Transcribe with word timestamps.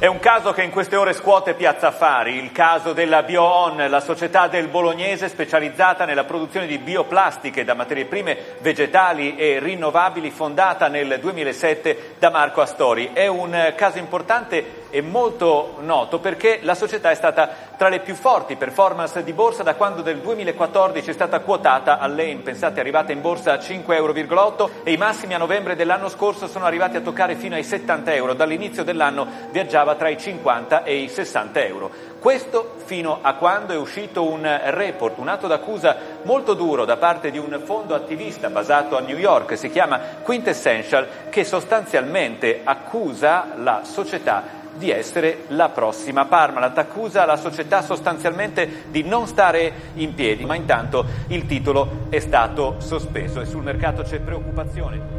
È 0.00 0.06
un 0.06 0.18
caso 0.18 0.52
che 0.52 0.62
in 0.62 0.70
queste 0.70 0.96
ore 0.96 1.12
scuote 1.12 1.52
Piazza 1.52 1.88
Affari, 1.88 2.36
il 2.36 2.52
caso 2.52 2.94
della 2.94 3.22
BioOn, 3.22 3.90
la 3.90 4.00
società 4.00 4.48
del 4.48 4.68
bolognese 4.68 5.28
specializzata 5.28 6.06
nella 6.06 6.24
produzione 6.24 6.66
di 6.66 6.78
bioplastiche 6.78 7.64
da 7.64 7.74
materie 7.74 8.06
prime 8.06 8.56
vegetali 8.60 9.36
e 9.36 9.58
rinnovabili, 9.58 10.30
fondata 10.30 10.88
nel 10.88 11.18
2007 11.20 12.14
da 12.18 12.30
Marco 12.30 12.62
Astori. 12.62 13.10
È 13.12 13.26
un 13.26 13.74
caso 13.76 13.98
importante 13.98 14.79
e 14.90 15.00
molto 15.00 15.76
noto 15.80 16.18
perché 16.18 16.58
la 16.62 16.74
società 16.74 17.10
è 17.10 17.14
stata 17.14 17.68
tra 17.76 17.88
le 17.88 18.00
più 18.00 18.14
forti 18.14 18.56
performance 18.56 19.22
di 19.22 19.32
borsa 19.32 19.62
da 19.62 19.74
quando 19.74 20.02
del 20.02 20.18
2014 20.18 21.10
è 21.10 21.12
stata 21.12 21.40
quotata 21.40 21.98
all'EIM, 21.98 22.40
pensate 22.40 22.76
è 22.76 22.80
arrivata 22.80 23.12
in 23.12 23.20
borsa 23.20 23.52
a 23.52 23.56
5,8 23.56 23.92
euro 23.94 24.70
e 24.82 24.92
i 24.92 24.96
massimi 24.96 25.34
a 25.34 25.38
novembre 25.38 25.76
dell'anno 25.76 26.08
scorso 26.08 26.46
sono 26.46 26.66
arrivati 26.66 26.96
a 26.96 27.00
toccare 27.00 27.36
fino 27.36 27.54
ai 27.54 27.64
70 27.64 28.12
euro, 28.14 28.34
dall'inizio 28.34 28.84
dell'anno 28.84 29.26
viaggiava 29.50 29.94
tra 29.94 30.08
i 30.08 30.18
50 30.18 30.84
e 30.84 30.96
i 30.96 31.08
60 31.08 31.64
euro. 31.64 31.90
Questo 32.18 32.74
fino 32.84 33.20
a 33.22 33.32
quando 33.34 33.72
è 33.72 33.76
uscito 33.76 34.28
un 34.28 34.46
report, 34.64 35.16
un 35.18 35.28
atto 35.28 35.46
d'accusa 35.46 35.96
molto 36.24 36.52
duro 36.52 36.84
da 36.84 36.98
parte 36.98 37.30
di 37.30 37.38
un 37.38 37.58
fondo 37.64 37.94
attivista 37.94 38.50
basato 38.50 38.98
a 38.98 39.00
New 39.00 39.16
York, 39.16 39.56
si 39.56 39.70
chiama 39.70 39.98
Quintessential, 40.22 41.08
che 41.30 41.44
sostanzialmente 41.44 42.60
accusa 42.62 43.54
la 43.56 43.80
società 43.84 44.59
di 44.80 44.90
essere 44.90 45.44
la 45.48 45.68
prossima 45.68 46.24
Parmalat. 46.24 46.76
Accusa 46.78 47.26
la 47.26 47.36
società 47.36 47.82
sostanzialmente 47.82 48.84
di 48.90 49.02
non 49.02 49.26
stare 49.26 49.72
in 49.94 50.14
piedi, 50.14 50.46
ma 50.46 50.56
intanto 50.56 51.04
il 51.28 51.44
titolo 51.46 52.06
è 52.08 52.18
stato 52.18 52.76
sospeso 52.78 53.42
e 53.42 53.44
sul 53.44 53.62
mercato 53.62 54.02
c'è 54.02 54.18
preoccupazione. 54.20 55.18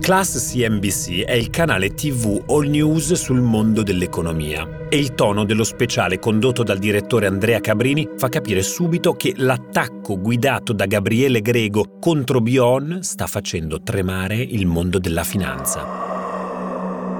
Class 0.00 0.50
CNBC 0.50 1.24
è 1.24 1.34
il 1.34 1.50
canale 1.50 1.92
TV 1.92 2.42
all 2.48 2.66
news 2.68 3.12
sul 3.12 3.40
mondo 3.40 3.82
dell'economia 3.82 4.66
e 4.88 4.96
il 4.96 5.14
tono 5.14 5.44
dello 5.44 5.62
speciale 5.62 6.18
condotto 6.18 6.62
dal 6.62 6.78
direttore 6.78 7.26
Andrea 7.26 7.60
Cabrini 7.60 8.08
fa 8.16 8.28
capire 8.28 8.62
subito 8.62 9.12
che 9.12 9.34
l'attacco 9.36 10.18
guidato 10.18 10.72
da 10.72 10.86
Gabriele 10.86 11.42
Grego 11.42 11.98
contro 12.00 12.40
Bion 12.40 13.00
sta 13.02 13.26
facendo 13.26 13.82
tremare 13.82 14.36
il 14.36 14.66
mondo 14.66 14.98
della 14.98 15.22
finanza. 15.22 16.09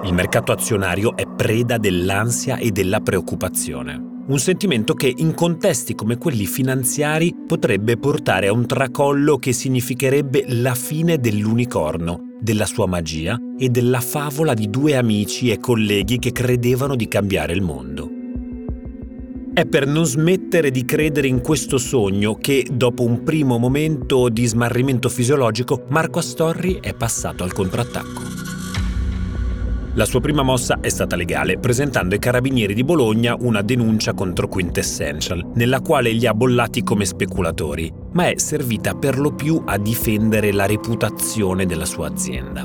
Il 0.02 0.14
mercato 0.14 0.52
azionario 0.52 1.14
è 1.14 1.26
preda 1.26 1.76
dell'ansia 1.76 2.56
e 2.56 2.70
della 2.70 3.00
preoccupazione. 3.00 4.22
Un 4.28 4.38
sentimento 4.38 4.94
che 4.94 5.12
in 5.14 5.34
contesti 5.34 5.94
come 5.94 6.16
quelli 6.16 6.46
finanziari 6.46 7.34
potrebbe 7.46 7.98
portare 7.98 8.46
a 8.46 8.52
un 8.52 8.66
tracollo 8.66 9.36
che 9.36 9.52
significherebbe 9.52 10.44
la 10.48 10.74
fine 10.74 11.18
dell'unicorno, 11.18 12.30
della 12.40 12.64
sua 12.64 12.86
magia 12.86 13.36
e 13.58 13.68
della 13.68 14.00
favola 14.00 14.54
di 14.54 14.70
due 14.70 14.96
amici 14.96 15.50
e 15.50 15.58
colleghi 15.58 16.18
che 16.18 16.32
credevano 16.32 16.96
di 16.96 17.06
cambiare 17.06 17.52
il 17.52 17.60
mondo. 17.60 18.08
È 19.52 19.66
per 19.66 19.86
non 19.86 20.06
smettere 20.06 20.70
di 20.70 20.86
credere 20.86 21.26
in 21.26 21.42
questo 21.42 21.76
sogno 21.76 22.36
che, 22.36 22.66
dopo 22.72 23.02
un 23.02 23.22
primo 23.22 23.58
momento 23.58 24.30
di 24.30 24.46
smarrimento 24.46 25.10
fisiologico, 25.10 25.84
Marco 25.88 26.20
Astorri 26.20 26.78
è 26.80 26.94
passato 26.94 27.44
al 27.44 27.52
contrattacco. 27.52 28.59
La 30.00 30.06
sua 30.06 30.20
prima 30.20 30.40
mossa 30.40 30.78
è 30.80 30.88
stata 30.88 31.14
legale, 31.14 31.58
presentando 31.58 32.14
ai 32.14 32.20
carabinieri 32.20 32.72
di 32.72 32.84
Bologna 32.84 33.36
una 33.38 33.60
denuncia 33.60 34.14
contro 34.14 34.48
Quintessential, 34.48 35.50
nella 35.56 35.82
quale 35.82 36.10
li 36.12 36.26
ha 36.26 36.32
bollati 36.32 36.82
come 36.82 37.04
speculatori, 37.04 37.92
ma 38.12 38.30
è 38.30 38.38
servita 38.38 38.94
per 38.94 39.18
lo 39.18 39.34
più 39.34 39.62
a 39.62 39.76
difendere 39.76 40.52
la 40.52 40.64
reputazione 40.64 41.66
della 41.66 41.84
sua 41.84 42.06
azienda. 42.06 42.64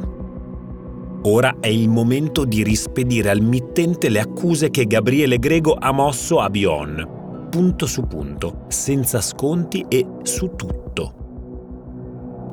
Ora 1.24 1.58
è 1.60 1.68
il 1.68 1.90
momento 1.90 2.46
di 2.46 2.64
rispedire 2.64 3.32
al 3.32 3.42
mittente 3.42 4.08
le 4.08 4.22
accuse 4.22 4.70
che 4.70 4.86
Gabriele 4.86 5.38
Grego 5.38 5.74
ha 5.74 5.92
mosso 5.92 6.40
a 6.40 6.50
Bion, 6.50 7.48
punto 7.50 7.86
su 7.86 8.08
punto, 8.08 8.64
senza 8.70 9.20
sconti 9.20 9.84
e 9.90 10.08
su 10.24 10.54
tutto 10.56 11.24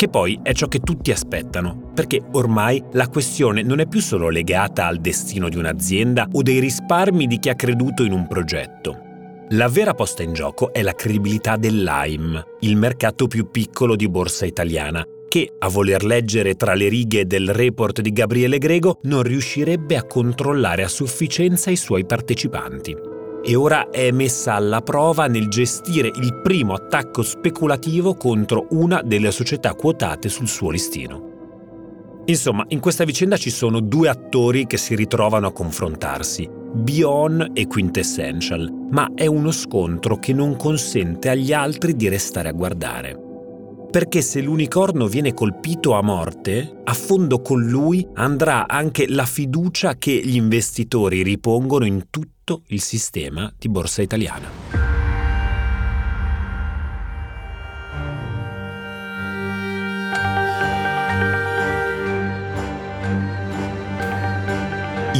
che 0.02 0.08
poi 0.08 0.40
è 0.42 0.52
ciò 0.52 0.66
che 0.66 0.80
tutti 0.80 1.12
aspettano, 1.12 1.81
perché 1.92 2.20
ormai 2.32 2.82
la 2.92 3.08
questione 3.08 3.62
non 3.62 3.80
è 3.80 3.86
più 3.86 4.00
solo 4.00 4.28
legata 4.28 4.86
al 4.86 4.98
destino 4.98 5.48
di 5.48 5.56
un'azienda 5.56 6.28
o 6.32 6.42
dei 6.42 6.58
risparmi 6.58 7.26
di 7.26 7.38
chi 7.38 7.48
ha 7.48 7.54
creduto 7.54 8.04
in 8.04 8.12
un 8.12 8.26
progetto. 8.26 9.10
La 9.50 9.68
vera 9.68 9.94
posta 9.94 10.22
in 10.22 10.32
gioco 10.32 10.72
è 10.72 10.82
la 10.82 10.94
credibilità 10.94 11.56
dell'AIM, 11.56 12.42
il 12.60 12.76
mercato 12.76 13.26
più 13.26 13.50
piccolo 13.50 13.96
di 13.96 14.08
borsa 14.08 14.46
italiana, 14.46 15.06
che, 15.28 15.50
a 15.58 15.68
voler 15.68 16.04
leggere 16.04 16.54
tra 16.54 16.74
le 16.74 16.88
righe 16.88 17.26
del 17.26 17.50
report 17.50 18.00
di 18.00 18.12
Gabriele 18.12 18.58
Grego, 18.58 18.98
non 19.02 19.22
riuscirebbe 19.22 19.96
a 19.96 20.04
controllare 20.04 20.84
a 20.84 20.88
sufficienza 20.88 21.70
i 21.70 21.76
suoi 21.76 22.06
partecipanti 22.06 23.10
e 23.44 23.54
ora 23.56 23.90
è 23.90 24.10
messa 24.12 24.54
alla 24.54 24.80
prova 24.82 25.26
nel 25.26 25.48
gestire 25.48 26.08
il 26.14 26.40
primo 26.42 26.74
attacco 26.74 27.22
speculativo 27.22 28.14
contro 28.14 28.66
una 28.70 29.02
delle 29.02 29.32
società 29.32 29.74
quotate 29.74 30.28
sul 30.28 30.48
suo 30.48 30.70
listino. 30.70 31.31
Insomma, 32.26 32.64
in 32.68 32.78
questa 32.78 33.04
vicenda 33.04 33.36
ci 33.36 33.50
sono 33.50 33.80
due 33.80 34.08
attori 34.08 34.66
che 34.66 34.76
si 34.76 34.94
ritrovano 34.94 35.48
a 35.48 35.52
confrontarsi, 35.52 36.48
Bion 36.72 37.50
e 37.52 37.66
Quintessential, 37.66 38.70
ma 38.90 39.10
è 39.14 39.26
uno 39.26 39.50
scontro 39.50 40.18
che 40.18 40.32
non 40.32 40.56
consente 40.56 41.28
agli 41.28 41.52
altri 41.52 41.96
di 41.96 42.08
restare 42.08 42.48
a 42.48 42.52
guardare. 42.52 43.18
Perché 43.90 44.22
se 44.22 44.40
l'unicorno 44.40 45.06
viene 45.06 45.34
colpito 45.34 45.92
a 45.92 46.02
morte, 46.02 46.80
a 46.84 46.94
fondo 46.94 47.42
con 47.42 47.60
lui 47.60 48.06
andrà 48.14 48.66
anche 48.66 49.06
la 49.08 49.26
fiducia 49.26 49.96
che 49.98 50.18
gli 50.24 50.36
investitori 50.36 51.22
ripongono 51.22 51.84
in 51.84 52.06
tutto 52.08 52.62
il 52.68 52.80
sistema 52.80 53.52
di 53.58 53.68
borsa 53.68 54.00
italiana. 54.00 54.91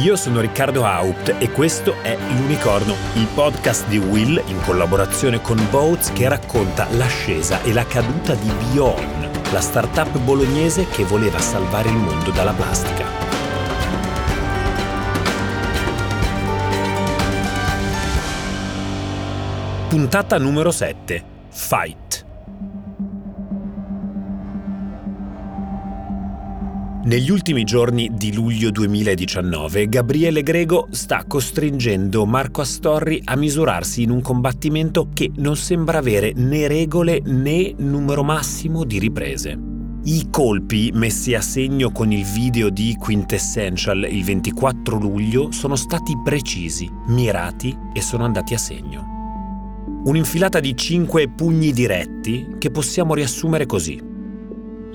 Io 0.03 0.17
sono 0.17 0.41
Riccardo 0.41 0.83
Haupt 0.83 1.37
e 1.39 1.49
questo 1.49 1.95
è 2.01 2.17
L'Unicorno, 2.35 2.93
il 3.13 3.25
podcast 3.33 3.87
di 3.87 3.97
Will 3.97 4.43
in 4.47 4.59
collaborazione 4.65 5.39
con 5.39 5.57
Boats 5.69 6.11
che 6.11 6.27
racconta 6.27 6.89
l'ascesa 6.91 7.61
e 7.61 7.71
la 7.71 7.85
caduta 7.85 8.35
di 8.35 8.51
Bion, 8.51 9.31
la 9.53 9.61
startup 9.61 10.19
bolognese 10.19 10.89
che 10.89 11.05
voleva 11.05 11.39
salvare 11.39 11.87
il 11.87 11.95
mondo 11.95 12.31
dalla 12.31 12.51
plastica. 12.51 13.05
Puntata 19.87 20.37
numero 20.37 20.71
7. 20.71 21.23
Fight. 21.47 22.25
Negli 27.05 27.29
ultimi 27.31 27.65
giorni 27.65 28.11
di 28.13 28.33
luglio 28.33 28.71
2019, 28.71 29.89
Gabriele 29.89 30.41
Grego 30.41 30.87
sta 30.91 31.25
costringendo 31.27 32.25
Marco 32.25 32.61
Astorri 32.61 33.19
a 33.25 33.35
misurarsi 33.35 34.03
in 34.03 34.09
un 34.09 34.21
combattimento 34.21 35.09
che 35.13 35.29
non 35.35 35.57
sembra 35.57 35.97
avere 35.97 36.31
né 36.33 36.65
regole 36.69 37.19
né 37.25 37.73
numero 37.75 38.23
massimo 38.23 38.85
di 38.85 38.99
riprese. 38.99 39.59
I 40.05 40.29
colpi 40.29 40.91
messi 40.93 41.33
a 41.33 41.41
segno 41.41 41.91
con 41.91 42.09
il 42.13 42.23
video 42.23 42.69
di 42.69 42.95
Quintessential 42.97 44.07
il 44.09 44.23
24 44.23 44.97
luglio 44.97 45.51
sono 45.51 45.75
stati 45.75 46.13
precisi, 46.23 46.89
mirati 47.07 47.77
e 47.91 48.01
sono 48.01 48.23
andati 48.23 48.53
a 48.53 48.57
segno. 48.57 49.11
Un'infilata 50.05 50.61
di 50.61 50.73
cinque 50.77 51.29
pugni 51.29 51.73
diretti 51.73 52.55
che 52.57 52.71
possiamo 52.71 53.13
riassumere 53.13 53.65
così. 53.65 54.11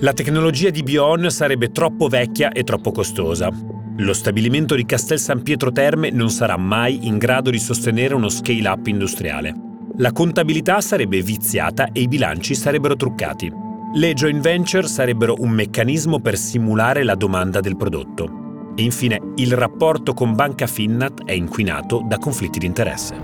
La 0.01 0.13
tecnologia 0.13 0.71
di 0.71 0.85
Bion 0.85 1.29
sarebbe 1.29 1.73
troppo 1.73 2.07
vecchia 2.07 2.53
e 2.53 2.63
troppo 2.63 2.93
costosa. 2.93 3.51
Lo 3.97 4.13
stabilimento 4.13 4.77
di 4.77 4.87
Castel 4.87 5.19
San 5.19 5.43
Pietro 5.43 5.73
Terme 5.73 6.11
non 6.11 6.31
sarà 6.31 6.57
mai 6.57 7.09
in 7.09 7.19
grado 7.19 7.51
di 7.51 7.59
sostenere 7.59 8.15
uno 8.15 8.29
scale-up 8.29 8.87
industriale. 8.87 9.53
La 9.97 10.13
contabilità 10.13 10.81
sarebbe 10.81 11.21
viziata 11.21 11.89
e 11.91 12.03
i 12.03 12.07
bilanci 12.07 12.55
sarebbero 12.55 12.95
truccati. 12.95 13.53
Le 13.95 14.15
joint 14.15 14.41
venture 14.41 14.87
sarebbero 14.87 15.35
un 15.41 15.51
meccanismo 15.51 16.21
per 16.21 16.37
simulare 16.37 17.03
la 17.03 17.17
domanda 17.17 17.59
del 17.59 17.77
prodotto. 17.77 18.73
E 18.77 18.83
infine, 18.83 19.21
il 19.35 19.53
rapporto 19.55 20.15
con 20.15 20.37
Banca 20.37 20.69
Finnat 20.69 21.25
è 21.25 21.33
inquinato 21.33 22.05
da 22.07 22.19
conflitti 22.19 22.61
di 22.61 22.67
interesse. 22.67 23.17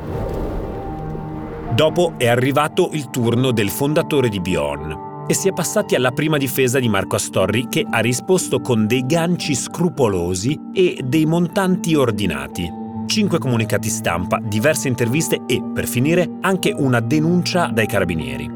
Dopo 1.73 2.15
è 2.17 2.27
arrivato 2.27 2.91
il 2.95 3.11
turno 3.11 3.53
del 3.53 3.71
fondatore 3.71 4.29
di 4.29 4.41
Bjorn 4.41 5.13
e 5.27 5.35
si 5.35 5.49
è 5.49 5.53
passati 5.53 5.95
alla 5.95 6.11
prima 6.13 6.37
difesa 6.37 6.79
di 6.79 6.89
Marco 6.89 7.17
Astorri 7.17 7.67
che 7.69 7.87
ha 7.89 7.99
risposto 8.01 8.61
con 8.61 8.87
dei 8.87 9.05
ganci 9.07 9.55
scrupolosi 9.55 10.59
e 10.73 11.01
dei 11.05 11.27
montanti 11.27 11.95
ordinati. 11.95 12.83
Cinque 13.07 13.39
comunicati 13.39 13.89
stampa, 13.89 14.39
diverse 14.43 14.89
interviste 14.89 15.43
e, 15.47 15.63
per 15.63 15.87
finire, 15.87 16.39
anche 16.41 16.75
una 16.77 17.01
denuncia 17.01 17.67
dai 17.67 17.87
carabinieri. 17.87 18.49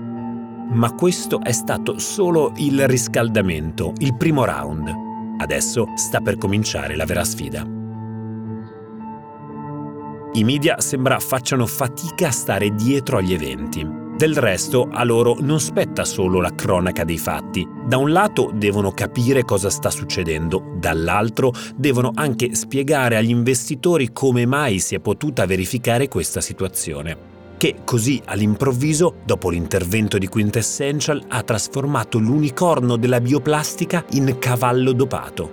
Ma 0.71 0.93
questo 0.93 1.41
è 1.41 1.53
stato 1.53 1.99
solo 1.99 2.53
il 2.57 2.87
riscaldamento, 2.87 3.93
il 3.99 4.17
primo 4.17 4.45
round. 4.45 4.93
Adesso 5.39 5.93
sta 5.95 6.21
per 6.21 6.37
cominciare 6.37 6.97
la 6.97 7.05
vera 7.05 7.25
sfida. 7.25 7.65
I 10.33 10.45
media 10.45 10.81
sembra 10.81 11.19
facciano 11.21 11.67
fatica 11.67 12.29
a 12.29 12.33
stare 12.33 12.75
dietro 12.75 13.19
agli 13.19 13.33
eventi. 13.33 14.08
Del 14.19 14.37
resto 14.37 14.89
a 14.91 15.05
loro 15.05 15.37
non 15.39 15.61
spetta 15.61 16.05
solo 16.05 16.41
la 16.41 16.53
cronaca 16.53 17.05
dei 17.05 17.19
fatti. 17.19 17.65
Da 17.87 17.99
un 17.99 18.11
lato 18.11 18.51
devono 18.53 18.91
capire 18.91 19.45
cosa 19.45 19.71
sta 19.71 19.91
succedendo, 19.91 20.75
dall'altro 20.75 21.53
devono 21.77 22.11
anche 22.13 22.57
spiegare 22.57 23.17
agli 23.17 23.31
investitori 23.31 24.13
come 24.13 24.45
mai 24.45 24.81
si 24.81 24.97
è 24.97 24.99
potuta 24.99 25.47
verificare 25.47 26.09
questa 26.09 26.41
situazione 26.41 27.37
che 27.59 27.77
così 27.85 28.21
all'improvviso, 28.25 29.17
dopo 29.25 29.51
l'intervento 29.51 30.17
di 30.17 30.29
Quintessential, 30.29 31.25
ha 31.27 31.43
trasformato 31.43 32.19
l'unicorno 32.19 32.97
della 32.97 33.21
bioplastica 33.21 34.05
in 34.13 34.37
cavallo 34.39 34.93
dopato. 34.93 35.51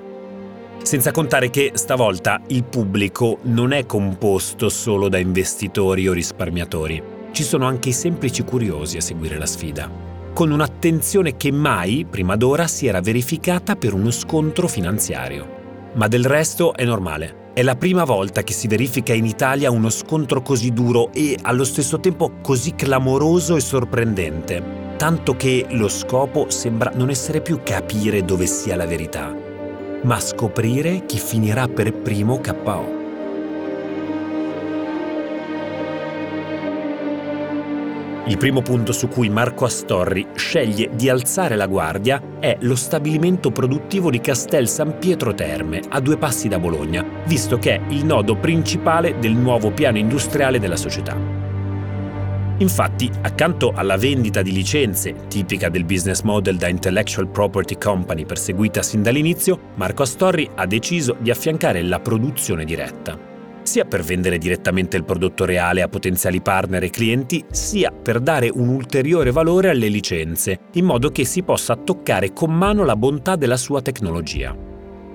Senza 0.84 1.10
contare 1.12 1.50
che 1.50 1.72
stavolta 1.74 2.42
il 2.48 2.64
pubblico 2.64 3.40
non 3.44 3.74
è 3.74 3.88
composto 3.88 4.70
solo 4.70 5.10
da 5.10 5.18
investitori 5.18 6.08
o 6.08 6.14
risparmiatori 6.14 7.15
ci 7.36 7.44
sono 7.44 7.66
anche 7.66 7.90
i 7.90 7.92
semplici 7.92 8.44
curiosi 8.44 8.96
a 8.96 9.02
seguire 9.02 9.38
la 9.38 9.46
sfida, 9.46 9.92
con 10.32 10.52
un'attenzione 10.52 11.36
che 11.36 11.52
mai, 11.52 12.08
prima 12.10 12.38
d'ora, 12.38 12.66
si 12.66 12.88
era 12.88 13.02
verificata 13.02 13.76
per 13.76 13.94
uno 13.94 14.10
scontro 14.10 14.70
finanziario. 14.70 15.90
Ma 15.96 16.08
del 16.08 16.24
resto 16.24 16.74
è 16.74 16.86
normale. 16.86 17.52
È 17.54 17.62
la 17.62 17.76
prima 17.76 18.06
volta 18.06 18.42
che 18.42 18.54
si 18.54 18.70
verifica 18.70 19.14
in 19.14 19.26
Italia 19.26 19.70
uno 19.70 19.90
scontro 19.90 20.42
così 20.42 20.72
duro 20.72 21.12
e 21.12 21.38
allo 21.42 21.66
stesso 21.66 22.00
tempo 22.00 22.36
così 22.42 22.74
clamoroso 22.74 23.58
e 23.58 23.62
sorprendente, 23.62 24.94
tanto 24.96 25.36
che 25.36 25.66
lo 25.72 25.90
scopo 25.90 26.50
sembra 26.50 26.94
non 26.96 27.10
essere 27.10 27.42
più 27.42 27.60
capire 27.64 28.24
dove 28.24 28.46
sia 28.46 28.78
la 28.78 28.86
verità, 28.86 29.36
ma 30.04 30.20
scoprire 30.22 31.06
chi 31.06 31.18
finirà 31.18 31.68
per 31.68 31.92
primo 31.92 32.40
KO. 32.40 32.95
Il 38.28 38.40
primo 38.40 38.64
punto 38.64 38.92
su 38.92 39.08
cui 39.08 39.30
Marco 39.30 39.66
Astorri 39.66 40.30
sceglie 40.34 40.90
di 40.96 41.10
alzare 41.10 41.56
la 41.56 41.68
guardia 41.68 42.20
è 42.40 42.58
lo 42.62 42.76
stabilimento 42.76 43.52
produttivo 43.52 44.10
di 44.10 44.20
Castel 44.20 44.68
San 44.68 44.98
Pietro 44.98 45.36
Terme, 45.36 45.80
a 45.90 46.00
due 46.00 46.18
passi 46.18 46.48
da 46.48 46.58
Bologna, 46.58 47.06
visto 47.26 47.60
che 47.60 47.76
è 47.76 47.82
il 47.90 48.04
nodo 48.04 48.36
principale 48.36 49.20
del 49.20 49.34
nuovo 49.34 49.70
piano 49.70 50.00
industriale 50.00 50.58
della 50.58 50.76
società. 50.76 51.16
Infatti, 52.58 53.12
accanto 53.22 53.74
alla 53.76 53.96
vendita 53.96 54.42
di 54.42 54.54
licenze, 54.54 55.28
tipica 55.28 55.70
del 55.70 55.86
business 55.86 56.22
model 56.22 56.56
da 56.56 56.68
intellectual 56.68 57.28
property 57.28 57.78
company 57.78 58.26
perseguita 58.26 58.82
sin 58.82 59.04
dall'inizio, 59.04 59.60
Marco 59.76 60.02
Astorri 60.02 60.50
ha 60.56 60.66
deciso 60.66 61.16
di 61.20 61.30
affiancare 61.30 61.84
la 61.84 62.00
produzione 62.00 62.66
diretta 62.66 63.34
sia 63.66 63.86
per 63.86 64.02
vendere 64.02 64.38
direttamente 64.38 64.98
il 64.98 65.04
prodotto 65.04 65.46
reale 65.46 65.82
a 65.82 65.88
potenziali 65.88 66.42
partner 66.42 66.84
e 66.84 66.90
clienti, 66.90 67.44
sia 67.52 67.92
per 67.92 68.20
dare 68.20 68.50
un 68.54 68.70
ulteriore 68.70 69.32
valore 69.32 69.70
alle 69.70 69.88
licenze, 69.88 70.60
in 70.74 70.86
modo 70.86 71.10
che 71.10 71.26
si 71.26 71.44
possa 71.44 71.76
toccare 71.76 72.34
con 72.34 72.54
mano 72.54 72.84
la 72.84 72.96
bontà 72.96 73.36
della 73.36 73.58
sua 73.58 73.82
tecnologia. 73.82 74.56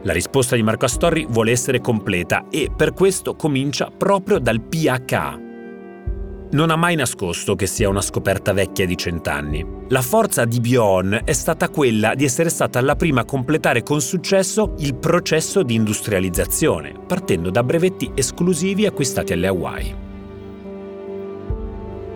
La 0.03 0.13
risposta 0.13 0.57
di 0.57 0.63
Marco 0.63 0.87
Astorri 0.87 1.27
vuole 1.29 1.51
essere 1.51 1.81
completa 1.81 2.47
e 2.51 2.71
per 2.75 2.95
questo 2.95 3.35
comincia 3.35 3.91
proprio 3.95 4.39
dal 4.39 4.61
PHA, 4.63 5.50
non 6.53 6.71
ha 6.71 6.77
mai 6.77 6.97
nascosto 6.97 7.55
che 7.55 7.67
sia 7.67 7.89
una 7.89 8.01
scoperta 8.01 8.53
vecchia 8.53 8.87
di 8.87 8.97
cent'anni. 8.97 9.65
La 9.89 10.03
forza 10.03 10.45
di 10.45 10.61
Bion 10.61 11.21
è 11.25 11.33
stata 11.33 11.69
quella 11.69 12.15
di 12.15 12.25
essere 12.25 12.49
stata 12.49 12.81
la 12.81 12.97
prima 12.97 13.23
a 13.23 13.25
completare 13.25 13.83
con 13.83 14.01
successo 14.01 14.75
il 14.79 14.95
processo 14.97 15.63
di 15.63 15.75
industrializzazione, 15.75 16.95
partendo 17.07 17.51
da 17.51 17.63
brevetti 17.63 18.11
esclusivi 18.15 18.87
acquistati 18.87 19.33
alle 19.33 19.47
Hawaii. 19.47 20.10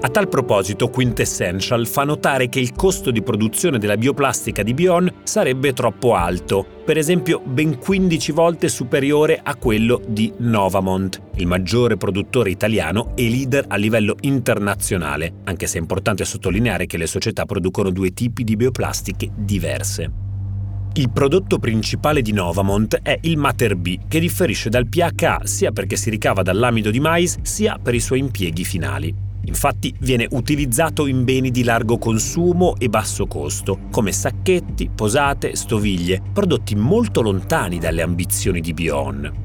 A 0.05 0.11
tal 0.11 0.29
proposito, 0.29 0.91
Quintessential 0.91 1.87
fa 1.87 2.05
notare 2.05 2.51
che 2.51 2.61
il 2.61 2.75
costo 2.75 3.11
di 3.11 3.23
produzione 3.23 3.79
della 3.79 3.97
bioplastica 3.97 4.63
di 4.63 4.75
Bion 4.75 5.11
sarebbe 5.23 5.73
troppo 5.73 6.15
alto, 6.15 6.83
per 6.85 6.99
esempio 6.99 7.41
ben 7.43 7.79
15 7.79 8.33
volte 8.33 8.69
superiore 8.69 9.41
a 9.43 9.57
quello 9.57 10.03
di 10.07 10.31
Novamont, 10.37 11.23
il 11.37 11.47
maggiore 11.47 11.97
produttore 11.97 12.51
italiano 12.51 13.13
e 13.15 13.31
leader 13.31 13.65
a 13.67 13.77
livello 13.77 14.17
internazionale, 14.21 15.37
anche 15.45 15.67
se 15.67 15.79
è 15.79 15.81
importante 15.81 16.27
sottolineare 16.27 16.85
che 16.85 16.99
le 16.99 17.07
società 17.07 17.47
producono 17.47 17.89
due 17.89 18.13
tipi 18.13 18.45
di 18.45 18.57
bioplastiche 18.57 19.31
diverse. 19.35 20.11
Il 20.97 21.11
prodotto 21.13 21.59
principale 21.59 22.21
di 22.21 22.33
Novamont 22.33 23.01
è 23.01 23.19
il 23.23 23.39
Mater 23.39 23.75
B, 23.75 24.01
che 24.07 24.21
differisce 24.21 24.69
dal 24.69 24.87
PHA 24.87 25.41
sia 25.45 25.73
perché 25.73 25.97
si 25.97 26.11
ricava 26.11 26.43
dall'amido 26.43 26.91
di 26.91 27.01
mais 27.01 27.39
sia 27.41 27.79
per 27.83 27.95
i 27.95 28.01
suoi 28.01 28.19
impieghi 28.19 28.65
finali. 28.65 29.33
Infatti 29.45 29.95
viene 30.01 30.27
utilizzato 30.31 31.07
in 31.07 31.25
beni 31.25 31.51
di 31.51 31.65
largo 31.65 31.99
consumo 31.99 32.75
e 32.79 32.89
basso 32.89 33.27
costo, 33.27 33.81
come 33.91 34.13
sacchetti, 34.13 34.91
posate, 34.95 35.55
stoviglie, 35.57 36.23
prodotti 36.33 36.75
molto 36.75 37.21
lontani 37.21 37.79
dalle 37.79 38.03
ambizioni 38.03 38.61
di 38.61 38.73
Bion 38.73 39.44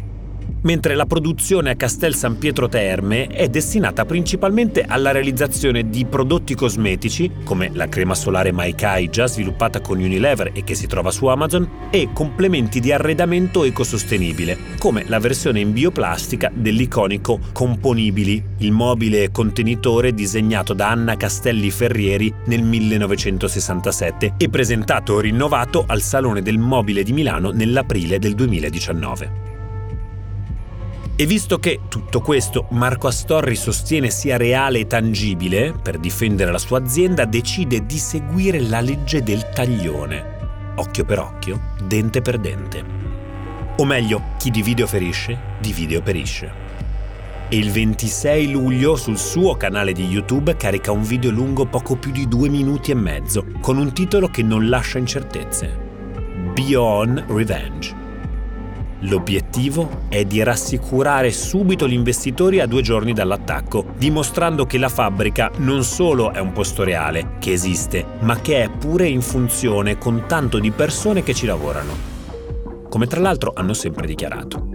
mentre 0.61 0.95
la 0.95 1.05
produzione 1.05 1.71
a 1.71 1.75
Castel 1.75 2.15
San 2.15 2.37
Pietro 2.37 2.67
Terme 2.67 3.27
è 3.27 3.47
destinata 3.47 4.05
principalmente 4.05 4.83
alla 4.83 5.11
realizzazione 5.11 5.89
di 5.89 6.05
prodotti 6.05 6.55
cosmetici, 6.55 7.31
come 7.43 7.69
la 7.73 7.87
crema 7.87 8.15
solare 8.15 8.51
Maikai 8.51 9.09
già 9.09 9.27
sviluppata 9.27 9.81
con 9.81 9.99
Unilever 9.99 10.51
e 10.53 10.63
che 10.63 10.75
si 10.75 10.87
trova 10.87 11.11
su 11.11 11.27
Amazon, 11.27 11.87
e 11.89 12.09
complementi 12.13 12.79
di 12.79 12.91
arredamento 12.91 13.63
ecosostenibile, 13.63 14.57
come 14.77 15.05
la 15.07 15.19
versione 15.19 15.59
in 15.59 15.71
bioplastica 15.71 16.51
dell'iconico 16.53 17.39
Componibili, 17.53 18.43
il 18.57 18.71
mobile 18.71 19.31
contenitore 19.31 20.13
disegnato 20.13 20.73
da 20.73 20.89
Anna 20.89 21.15
Castelli 21.15 21.71
Ferrieri 21.71 22.33
nel 22.45 22.63
1967 22.63 24.33
e 24.37 24.49
presentato 24.49 25.19
rinnovato 25.19 25.83
al 25.87 26.01
Salone 26.01 26.41
del 26.41 26.57
Mobile 26.57 27.03
di 27.03 27.13
Milano 27.13 27.51
nell'aprile 27.51 28.19
del 28.19 28.35
2019. 28.35 29.48
E 31.21 31.25
visto 31.25 31.59
che 31.59 31.81
tutto 31.89 32.21
questo 32.21 32.67
Marco 32.69 33.07
Astorri 33.07 33.53
sostiene 33.57 34.09
sia 34.09 34.37
reale 34.37 34.79
e 34.79 34.87
tangibile, 34.87 35.73
per 35.73 35.97
difendere 35.97 36.49
la 36.49 36.57
sua 36.57 36.77
azienda 36.77 37.25
decide 37.25 37.85
di 37.85 37.97
seguire 37.97 38.61
la 38.61 38.79
legge 38.79 39.21
del 39.21 39.49
taglione. 39.49 40.37
Occhio 40.75 41.03
per 41.03 41.19
occhio, 41.19 41.73
dente 41.83 42.21
per 42.21 42.37
dente. 42.37 42.81
O 43.75 43.83
meglio, 43.83 44.27
chi 44.37 44.49
divide 44.49 44.83
o 44.83 44.87
ferisce, 44.87 45.37
divide 45.59 45.97
o 45.97 46.01
perisce. 46.01 46.53
E 47.49 47.57
il 47.57 47.69
26 47.69 48.51
luglio 48.51 48.95
sul 48.95 49.17
suo 49.17 49.57
canale 49.57 49.91
di 49.91 50.05
YouTube 50.05 50.55
carica 50.55 50.93
un 50.93 51.03
video 51.03 51.31
lungo 51.31 51.65
poco 51.65 51.97
più 51.97 52.11
di 52.11 52.29
due 52.29 52.47
minuti 52.47 52.91
e 52.91 52.95
mezzo, 52.95 53.45
con 53.59 53.77
un 53.77 53.91
titolo 53.91 54.29
che 54.29 54.41
non 54.41 54.69
lascia 54.69 54.99
incertezze. 54.99 55.67
Beyond 56.53 57.25
Revenge. 57.27 58.08
L'obiettivo 59.03 60.01
è 60.09 60.25
di 60.25 60.43
rassicurare 60.43 61.31
subito 61.31 61.87
gli 61.87 61.93
investitori 61.93 62.59
a 62.59 62.65
due 62.65 62.81
giorni 62.81 63.13
dall'attacco, 63.13 63.85
dimostrando 63.95 64.65
che 64.65 64.77
la 64.77 64.89
fabbrica 64.89 65.49
non 65.59 65.85
solo 65.85 66.33
è 66.33 66.39
un 66.39 66.51
posto 66.51 66.83
reale, 66.83 67.37
che 67.39 67.53
esiste, 67.53 68.05
ma 68.19 68.41
che 68.41 68.63
è 68.63 68.69
pure 68.69 69.07
in 69.07 69.21
funzione 69.21 69.97
con 69.97 70.25
tanto 70.27 70.59
di 70.59 70.71
persone 70.71 71.23
che 71.23 71.33
ci 71.33 71.45
lavorano. 71.45 71.93
Come 72.89 73.07
tra 73.07 73.21
l'altro 73.21 73.53
hanno 73.55 73.73
sempre 73.73 74.05
dichiarato. 74.05 74.67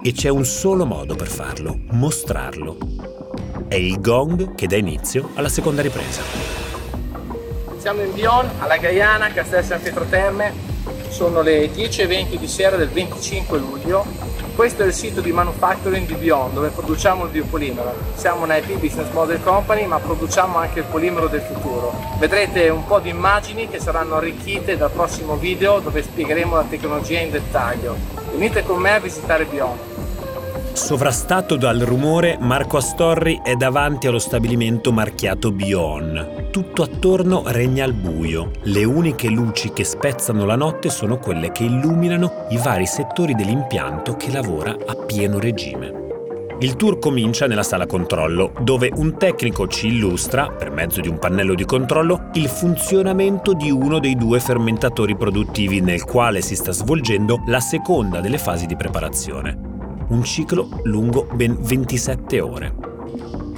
E 0.00 0.12
c'è 0.12 0.28
un 0.28 0.44
solo 0.44 0.86
modo 0.86 1.16
per 1.16 1.28
farlo, 1.28 1.80
mostrarlo. 1.90 2.78
È 3.66 3.74
il 3.74 4.00
gong 4.00 4.54
che 4.54 4.68
dà 4.68 4.76
inizio 4.76 5.30
alla 5.34 5.48
seconda 5.48 5.82
ripresa. 5.82 6.22
Siamo 7.78 8.02
in 8.02 8.12
Bion, 8.12 8.48
alla 8.60 8.76
Gaiana, 8.76 9.32
Castel 9.32 9.64
San 9.64 9.80
Pietro 9.80 10.04
Terme, 10.04 10.69
sono 11.10 11.42
le 11.42 11.70
10.20 11.70 12.36
di 12.36 12.48
sera 12.48 12.76
del 12.76 12.88
25 12.88 13.58
luglio. 13.58 14.04
Questo 14.54 14.82
è 14.82 14.86
il 14.86 14.92
sito 14.92 15.20
di 15.20 15.32
manufacturing 15.32 16.06
di 16.06 16.14
Beyond 16.14 16.54
dove 16.54 16.68
produciamo 16.68 17.24
il 17.24 17.30
biopolimero. 17.30 17.94
Siamo 18.14 18.44
una 18.44 18.56
IP 18.56 18.78
Business 18.78 19.10
Model 19.10 19.42
Company 19.42 19.86
ma 19.86 19.98
produciamo 19.98 20.58
anche 20.58 20.80
il 20.80 20.84
polimero 20.86 21.26
del 21.26 21.40
futuro. 21.40 21.92
Vedrete 22.18 22.68
un 22.68 22.86
po' 22.86 23.00
di 23.00 23.10
immagini 23.10 23.68
che 23.68 23.80
saranno 23.80 24.16
arricchite 24.16 24.76
dal 24.76 24.90
prossimo 24.90 25.36
video 25.36 25.80
dove 25.80 26.02
spiegheremo 26.02 26.54
la 26.54 26.66
tecnologia 26.68 27.20
in 27.20 27.30
dettaglio. 27.30 27.96
Venite 28.32 28.62
con 28.62 28.78
me 28.78 28.94
a 28.94 29.00
visitare 29.00 29.44
Beyond. 29.44 29.89
Sovrastato 30.72 31.56
dal 31.56 31.80
rumore, 31.80 32.38
Marco 32.40 32.76
Astorri 32.76 33.40
è 33.42 33.54
davanti 33.54 34.06
allo 34.06 34.18
stabilimento 34.18 34.92
marchiato 34.92 35.50
Bion. 35.50 36.48
Tutto 36.50 36.82
attorno 36.82 37.42
regna 37.46 37.84
al 37.84 37.92
buio. 37.92 38.52
Le 38.62 38.84
uniche 38.84 39.28
luci 39.28 39.72
che 39.72 39.84
spezzano 39.84 40.44
la 40.44 40.56
notte 40.56 40.88
sono 40.88 41.18
quelle 41.18 41.50
che 41.52 41.64
illuminano 41.64 42.46
i 42.50 42.56
vari 42.56 42.86
settori 42.86 43.34
dell'impianto 43.34 44.16
che 44.16 44.30
lavora 44.30 44.70
a 44.86 44.94
pieno 44.94 45.38
regime. 45.38 45.98
Il 46.60 46.76
tour 46.76 46.98
comincia 46.98 47.46
nella 47.46 47.62
sala 47.62 47.86
controllo, 47.86 48.52
dove 48.60 48.90
un 48.94 49.16
tecnico 49.16 49.66
ci 49.66 49.88
illustra, 49.88 50.50
per 50.50 50.70
mezzo 50.70 51.00
di 51.00 51.08
un 51.08 51.18
pannello 51.18 51.54
di 51.54 51.64
controllo, 51.64 52.30
il 52.34 52.48
funzionamento 52.48 53.54
di 53.54 53.70
uno 53.70 53.98
dei 53.98 54.14
due 54.14 54.40
fermentatori 54.40 55.16
produttivi 55.16 55.80
nel 55.80 56.04
quale 56.04 56.42
si 56.42 56.54
sta 56.54 56.72
svolgendo 56.72 57.42
la 57.46 57.60
seconda 57.60 58.20
delle 58.20 58.38
fasi 58.38 58.66
di 58.66 58.76
preparazione. 58.76 59.69
Un 60.10 60.24
ciclo 60.24 60.68
lungo 60.82 61.28
ben 61.32 61.56
27 61.60 62.40
ore. 62.40 62.74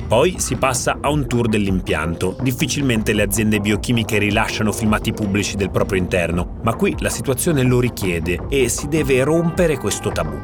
Poi 0.06 0.38
si 0.38 0.56
passa 0.56 0.98
a 1.00 1.08
un 1.08 1.26
tour 1.26 1.48
dell'impianto. 1.48 2.36
Difficilmente 2.42 3.14
le 3.14 3.22
aziende 3.22 3.58
biochimiche 3.58 4.18
rilasciano 4.18 4.70
filmati 4.70 5.14
pubblici 5.14 5.56
del 5.56 5.70
proprio 5.70 5.98
interno, 5.98 6.58
ma 6.62 6.74
qui 6.74 6.94
la 6.98 7.08
situazione 7.08 7.62
lo 7.62 7.80
richiede 7.80 8.38
e 8.50 8.68
si 8.68 8.88
deve 8.88 9.24
rompere 9.24 9.78
questo 9.78 10.10
tabù. 10.10 10.36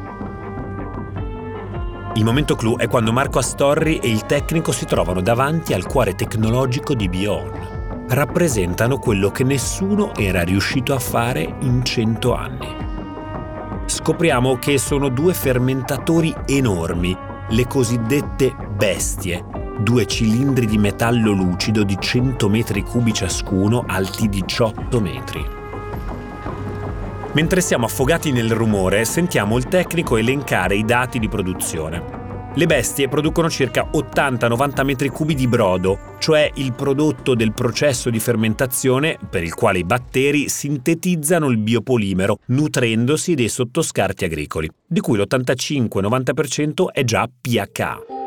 Il 2.15 2.23
momento 2.23 2.55
clou 2.55 2.77
è 2.77 2.87
quando 2.87 3.13
Marco 3.13 3.37
Astorri 3.37 3.97
e 3.97 4.09
il 4.09 4.25
tecnico 4.25 4.71
si 4.71 4.85
trovano 4.85 5.21
davanti 5.21 5.73
al 5.73 5.85
cuore 5.85 6.15
tecnologico 6.15 6.95
di 6.95 7.07
Bion. 7.07 8.05
Rappresentano 8.07 8.97
quello 8.97 9.29
che 9.29 9.43
nessuno 9.43 10.15
era 10.15 10.41
riuscito 10.41 10.95
a 10.95 10.99
fare 10.99 11.57
in 11.59 11.85
cento 11.85 12.33
anni. 12.33 12.88
Scopriamo 13.89 14.59
che 14.59 14.77
sono 14.77 15.09
due 15.09 15.33
fermentatori 15.33 16.31
enormi, 16.45 17.17
le 17.49 17.65
cosiddette 17.65 18.55
bestie, 18.69 19.43
due 19.79 20.05
cilindri 20.05 20.67
di 20.67 20.77
metallo 20.77 21.31
lucido 21.31 21.81
di 21.81 21.97
100 21.99 22.47
metri 22.49 22.83
cubi 22.83 23.11
ciascuno, 23.11 23.83
alti 23.87 24.29
18 24.29 25.01
metri. 25.01 25.43
Mentre 27.31 27.61
siamo 27.61 27.87
affogati 27.87 28.31
nel 28.31 28.51
rumore, 28.51 29.05
sentiamo 29.05 29.57
il 29.57 29.65
tecnico 29.65 30.17
elencare 30.17 30.75
i 30.75 30.85
dati 30.85 31.17
di 31.17 31.27
produzione. 31.27 32.18
Le 32.59 32.65
bestie 32.65 33.07
producono 33.07 33.49
circa 33.49 33.89
80-90 33.89 34.83
metri 34.83 35.07
cubi 35.07 35.33
di 35.33 35.47
brodo, 35.47 36.17
cioè 36.19 36.51
il 36.55 36.73
prodotto 36.73 37.33
del 37.33 37.53
processo 37.53 38.09
di 38.09 38.19
fermentazione 38.19 39.17
per 39.29 39.43
il 39.43 39.53
quale 39.53 39.79
i 39.79 39.85
batteri 39.85 40.49
sintetizzano 40.49 41.47
il 41.47 41.57
biopolimero 41.57 42.39
nutrendosi 42.47 43.33
dei 43.33 43.47
sottoscarti 43.47 44.25
agricoli, 44.25 44.69
di 44.85 44.99
cui 44.99 45.17
l'85-90% 45.17 46.87
è 46.91 47.05
già 47.05 47.29
pH. 47.29 48.17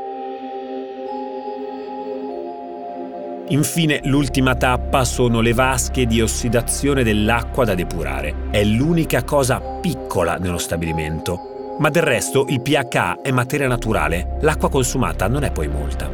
Infine, 3.49 4.01
l'ultima 4.05 4.55
tappa 4.55 5.05
sono 5.05 5.43
le 5.43 5.53
vasche 5.53 6.07
di 6.07 6.23
ossidazione 6.23 7.03
dell'acqua 7.03 7.67
da 7.67 7.75
depurare. 7.75 8.49
È 8.49 8.65
l'unica 8.65 9.25
cosa 9.25 9.61
piccola 9.61 10.37
nello 10.37 10.57
stabilimento. 10.57 11.51
Ma 11.79 11.88
del 11.88 12.02
resto 12.02 12.45
il 12.49 12.61
pH 12.61 13.23
è 13.23 13.31
materia 13.31 13.67
naturale, 13.67 14.37
l'acqua 14.43 14.69
consumata 14.69 15.26
non 15.26 15.43
è 15.43 15.50
poi 15.50 15.69
molta. 15.69 16.11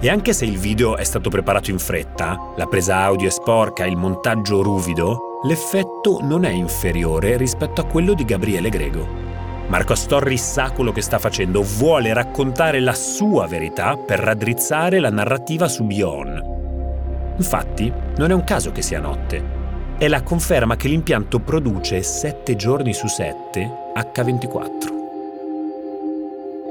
E 0.00 0.08
anche 0.08 0.32
se 0.32 0.46
il 0.46 0.58
video 0.58 0.96
è 0.96 1.04
stato 1.04 1.28
preparato 1.28 1.70
in 1.70 1.78
fretta, 1.78 2.52
la 2.56 2.66
presa 2.66 2.98
audio 2.98 3.28
è 3.28 3.30
sporca 3.30 3.84
e 3.84 3.88
il 3.88 3.96
montaggio 3.96 4.62
ruvido, 4.62 5.40
l'effetto 5.42 6.20
non 6.22 6.44
è 6.44 6.50
inferiore 6.50 7.36
rispetto 7.36 7.80
a 7.80 7.84
quello 7.84 8.14
di 8.14 8.24
Gabriele 8.24 8.70
Grego. 8.70 9.26
Marco 9.68 9.92
Astorri 9.92 10.38
sa 10.38 10.70
quello 10.70 10.92
che 10.92 11.02
sta 11.02 11.18
facendo, 11.18 11.62
vuole 11.62 12.14
raccontare 12.14 12.80
la 12.80 12.94
sua 12.94 13.46
verità 13.46 13.96
per 13.96 14.18
raddrizzare 14.18 14.98
la 14.98 15.10
narrativa 15.10 15.68
su 15.68 15.84
Bion. 15.84 17.34
Infatti, 17.36 17.92
non 18.16 18.30
è 18.30 18.34
un 18.34 18.44
caso 18.44 18.72
che 18.72 18.82
sia 18.82 18.98
notte. 18.98 19.56
È 19.98 20.08
la 20.08 20.22
conferma 20.22 20.76
che 20.76 20.88
l'impianto 20.88 21.40
produce 21.40 22.02
7 22.02 22.56
giorni 22.56 22.94
su 22.94 23.08
7 23.08 23.86
H24. 23.98 24.96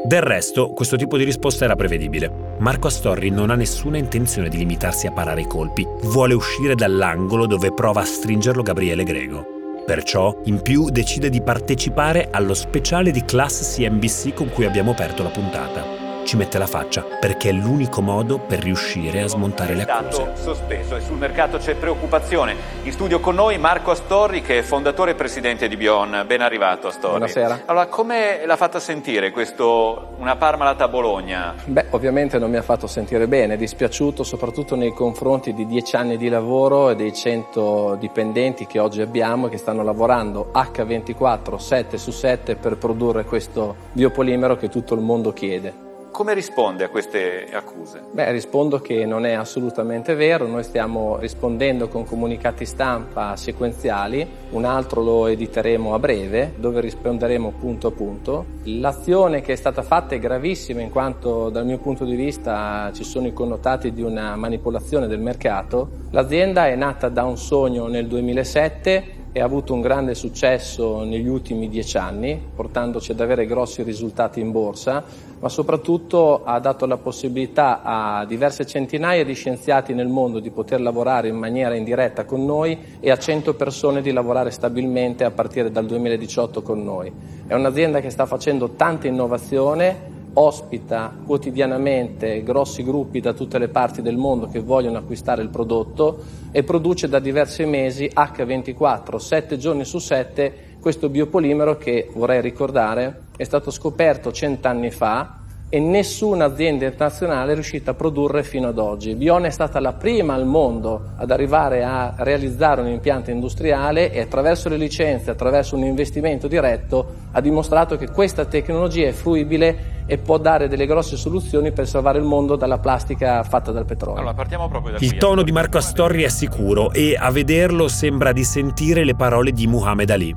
Del 0.06 0.22
resto, 0.22 0.70
questo 0.70 0.96
tipo 0.96 1.18
di 1.18 1.26
risposta 1.26 1.66
era 1.66 1.76
prevedibile. 1.76 2.56
Marco 2.60 2.88
Astorri 2.88 3.30
non 3.30 3.50
ha 3.50 3.56
nessuna 3.56 3.98
intenzione 3.98 4.48
di 4.48 4.58
limitarsi 4.58 5.06
a 5.06 5.12
parare 5.12 5.42
i 5.42 5.48
colpi, 5.48 5.86
vuole 6.04 6.34
uscire 6.34 6.76
dall'angolo 6.76 7.46
dove 7.46 7.74
prova 7.74 8.02
a 8.02 8.06
stringerlo 8.06 8.62
Gabriele 8.62 9.04
Grego. 9.04 9.46
Perciò, 9.86 10.42
in 10.46 10.62
più, 10.62 10.90
decide 10.90 11.30
di 11.30 11.42
partecipare 11.42 12.30
allo 12.32 12.54
speciale 12.54 13.12
di 13.12 13.24
Class 13.24 13.76
CNBC 13.76 14.34
con 14.34 14.50
cui 14.50 14.66
abbiamo 14.66 14.92
aperto 14.92 15.24
la 15.24 15.30
puntata. 15.30 15.97
Ci 16.28 16.36
mette 16.36 16.58
la 16.58 16.68
faccia 16.68 17.06
perché 17.22 17.48
è 17.48 17.52
l'unico 17.54 18.02
modo 18.02 18.38
per 18.38 18.60
riuscire 18.60 19.22
a 19.22 19.28
smontare 19.30 19.74
le 19.74 19.84
accuse. 19.84 20.32
sospeso 20.34 20.98
e 20.98 21.00
sul 21.00 21.16
mercato 21.16 21.58
c'è 21.58 21.76
preoccupazione. 21.76 22.54
In 22.84 22.92
studio 22.92 23.22
con 23.22 23.34
noi 23.34 23.58
Marco 23.58 23.92
Astorri 23.92 24.42
che 24.42 24.58
è 24.58 24.62
fondatore 24.62 25.12
e 25.12 25.16
presidente 25.16 25.70
di 25.70 25.78
Bion. 25.78 26.26
Ben 26.28 26.42
arrivato 26.42 26.88
Astorri. 26.88 27.20
Buonasera. 27.20 27.62
Allora, 27.64 27.86
come 27.88 28.42
l'ha 28.46 28.58
fatta 28.58 28.82
sentire 28.82 29.32
questo 29.32 30.16
una 30.18 30.36
Parmalat 30.36 30.82
a 30.82 30.90
Bologna? 30.90 31.56
Beh, 31.64 31.86
ovviamente 31.92 32.38
non 32.38 32.50
mi 32.50 32.58
ha 32.58 32.62
fatto 32.62 32.88
sentire 32.88 33.26
bene, 33.30 33.54
è 33.54 33.58
dispiaciuto 33.58 34.26
soprattutto 34.26 34.76
nei 34.76 34.92
confronti 34.92 35.54
di 35.54 35.66
dieci 35.66 35.96
anni 35.96 36.18
di 36.18 36.28
lavoro 36.28 36.90
e 36.90 36.98
dei 36.98 37.14
100 37.14 37.96
dipendenti 38.02 38.68
che 38.68 38.80
oggi 38.80 39.00
abbiamo 39.00 39.48
e 39.48 39.50
che 39.50 39.58
stanno 39.58 39.82
lavorando 39.82 40.52
H24 40.54 41.56
7 41.56 41.98
su 41.98 42.12
7 42.12 42.58
per 42.58 42.76
produrre 42.76 43.24
questo 43.24 43.76
biopolimero 43.94 44.58
che 44.58 44.68
tutto 44.68 44.94
il 44.94 45.00
mondo 45.00 45.32
chiede. 45.32 45.86
Come 46.18 46.34
risponde 46.34 46.84
a 46.84 46.90
queste 46.90 47.46
accuse? 47.54 48.02
Beh, 48.12 48.32
rispondo 48.32 48.80
che 48.80 49.06
non 49.06 49.24
è 49.24 49.34
assolutamente 49.34 50.16
vero, 50.16 50.48
noi 50.48 50.64
stiamo 50.64 51.18
rispondendo 51.20 51.90
con 51.90 52.06
comunicati 52.06 52.66
stampa 52.66 53.36
sequenziali, 53.36 54.28
un 54.50 54.66
altro 54.66 55.04
lo 55.04 55.28
editeremo 55.28 55.94
a 55.94 56.00
breve 56.00 56.56
dove 56.58 56.82
risponderemo 56.82 57.54
punto 57.60 57.90
a 57.90 57.92
punto. 57.92 58.46
L'azione 58.64 59.42
che 59.42 59.54
è 59.54 59.56
stata 59.56 59.84
fatta 59.84 60.16
è 60.16 60.20
gravissima 60.20 60.82
in 60.82 60.90
quanto 60.90 61.50
dal 61.50 61.68
mio 61.68 61.78
punto 61.78 62.04
di 62.04 62.16
vista 62.16 62.90
ci 62.96 63.04
sono 63.04 63.28
i 63.28 63.34
connotati 63.34 63.94
di 63.94 64.02
una 64.02 64.36
manipolazione 64.36 65.06
del 65.06 65.20
mercato. 65.20 65.88
L'azienda 66.10 66.66
è 66.66 66.76
nata 66.76 67.10
da 67.10 67.26
un 67.26 67.38
sogno 67.38 67.86
nel 67.86 68.08
2007 68.08 69.18
e 69.32 69.40
ha 69.40 69.46
avuto 69.46 69.74
un 69.74 69.82
grande 69.82 70.16
successo 70.16 71.04
negli 71.04 71.28
ultimi 71.28 71.70
dieci 71.70 71.98
anni, 71.98 72.42
portandoci 72.56 73.12
ad 73.12 73.20
avere 73.20 73.46
grossi 73.46 73.84
risultati 73.84 74.40
in 74.40 74.52
borsa, 74.52 75.04
ma 75.40 75.50
soprattutto 75.50 76.44
ha 76.44 76.60
dato 76.60 76.86
la 76.86 76.98
possibilità 76.98 77.82
a 77.84 78.26
diverse 78.26 78.66
centinaia 78.66 79.24
di 79.24 79.34
scienziati 79.34 79.94
nel 79.94 80.08
mondo 80.08 80.40
di 80.40 80.50
poter 80.50 80.82
lavorare 80.82 81.28
in 81.28 81.36
maniera 81.38 81.76
indiretta 81.76 82.26
con 82.26 82.46
noi 82.46 82.78
e 83.00 83.12
a 83.12 83.18
100 83.18 83.54
persone 83.54 84.02
di 84.02 84.12
lavorare 84.12 84.50
stabilmente 84.50 85.24
a 85.24 85.32
partire 85.32 85.72
dal 85.72 85.86
2018 85.86 86.62
con 86.62 86.84
noi. 86.84 87.12
È 87.46 87.54
un'azienda 87.54 88.02
che 88.02 88.10
sta 88.10 88.26
facendo 88.26 88.70
tanta 88.70 89.08
innovazione, 89.08 90.16
ospita 90.40 91.14
quotidianamente 91.26 92.44
grossi 92.44 92.84
gruppi 92.84 93.20
da 93.20 93.34
tutte 93.34 93.58
le 93.58 93.70
parti 93.70 94.02
del 94.02 94.18
mondo 94.18 94.48
che 94.48 94.60
vogliono 94.60 95.00
acquistare 95.00 95.42
il 95.42 95.50
prodotto 95.50 96.24
e 96.52 96.64
produce 96.64 97.10
da 97.10 97.20
diversi 97.20 97.66
mesi 97.66 98.10
H24, 98.14 99.16
7 99.16 99.58
giorni 99.58 99.84
su 99.84 99.98
7, 99.98 100.76
questo 100.80 101.10
biopolimero 101.10 101.78
che, 101.78 102.10
vorrei 102.14 102.42
ricordare, 102.42 103.24
è 103.36 103.44
stato 103.44 103.72
scoperto 103.72 104.32
cent'anni 104.32 104.92
fa 104.92 105.46
e 105.70 105.80
nessuna 105.80 106.46
azienda 106.46 106.86
internazionale 106.86 107.52
è 107.52 107.54
riuscita 107.54 107.92
a 107.92 107.94
produrre 107.94 108.44
fino 108.44 108.70
ad 108.70 108.78
oggi. 108.78 109.16
Bion 109.16 109.46
è 109.46 109.50
stata 109.50 109.80
la 109.80 109.94
prima 109.94 110.34
al 110.34 110.46
mondo 110.46 111.10
ad 111.18 111.30
arrivare 111.30 111.84
a 111.84 112.14
realizzare 112.18 112.82
un 112.82 112.88
impianto 112.88 113.32
industriale 113.32 114.12
e 114.12 114.22
attraverso 114.22 114.70
le 114.70 114.78
licenze, 114.78 115.30
attraverso 115.30 115.76
un 115.76 115.84
investimento 115.84 116.48
diretto, 116.48 117.16
ha 117.32 117.42
dimostrato 117.42 117.98
che 117.98 118.10
questa 118.10 118.46
tecnologia 118.46 119.08
è 119.08 119.12
fruibile 119.12 119.96
e 120.06 120.18
può 120.18 120.38
dare 120.38 120.70
delle 120.70 120.86
grosse 120.86 121.18
soluzioni 121.18 121.74
per 121.74 121.86
salvare 121.86 122.18
il 122.18 122.24
mondo 122.24 122.56
dalla 122.56 122.78
plastica 122.78 123.44
fatta 123.44 123.72
dal 123.74 123.86
petrolio. 123.86 124.20
Allora, 124.20 124.34
partiamo 124.34 124.70
proprio 124.70 124.94
da 124.94 124.98
il 125.02 125.10
qui. 125.10 125.20
tono 125.20 125.42
di 125.42 125.52
Marco 125.52 125.80
Astorri 125.80 126.24
è 126.24 126.30
sicuro 126.30 126.94
e 126.94 127.18
a 127.20 127.30
vederlo 127.30 127.90
sembra 127.90 128.32
di 128.32 128.46
sentire 128.46 129.04
le 129.04 129.16
parole 129.16 129.52
di 129.52 129.68
Muhammad 129.68 130.10
Ali. 130.10 130.34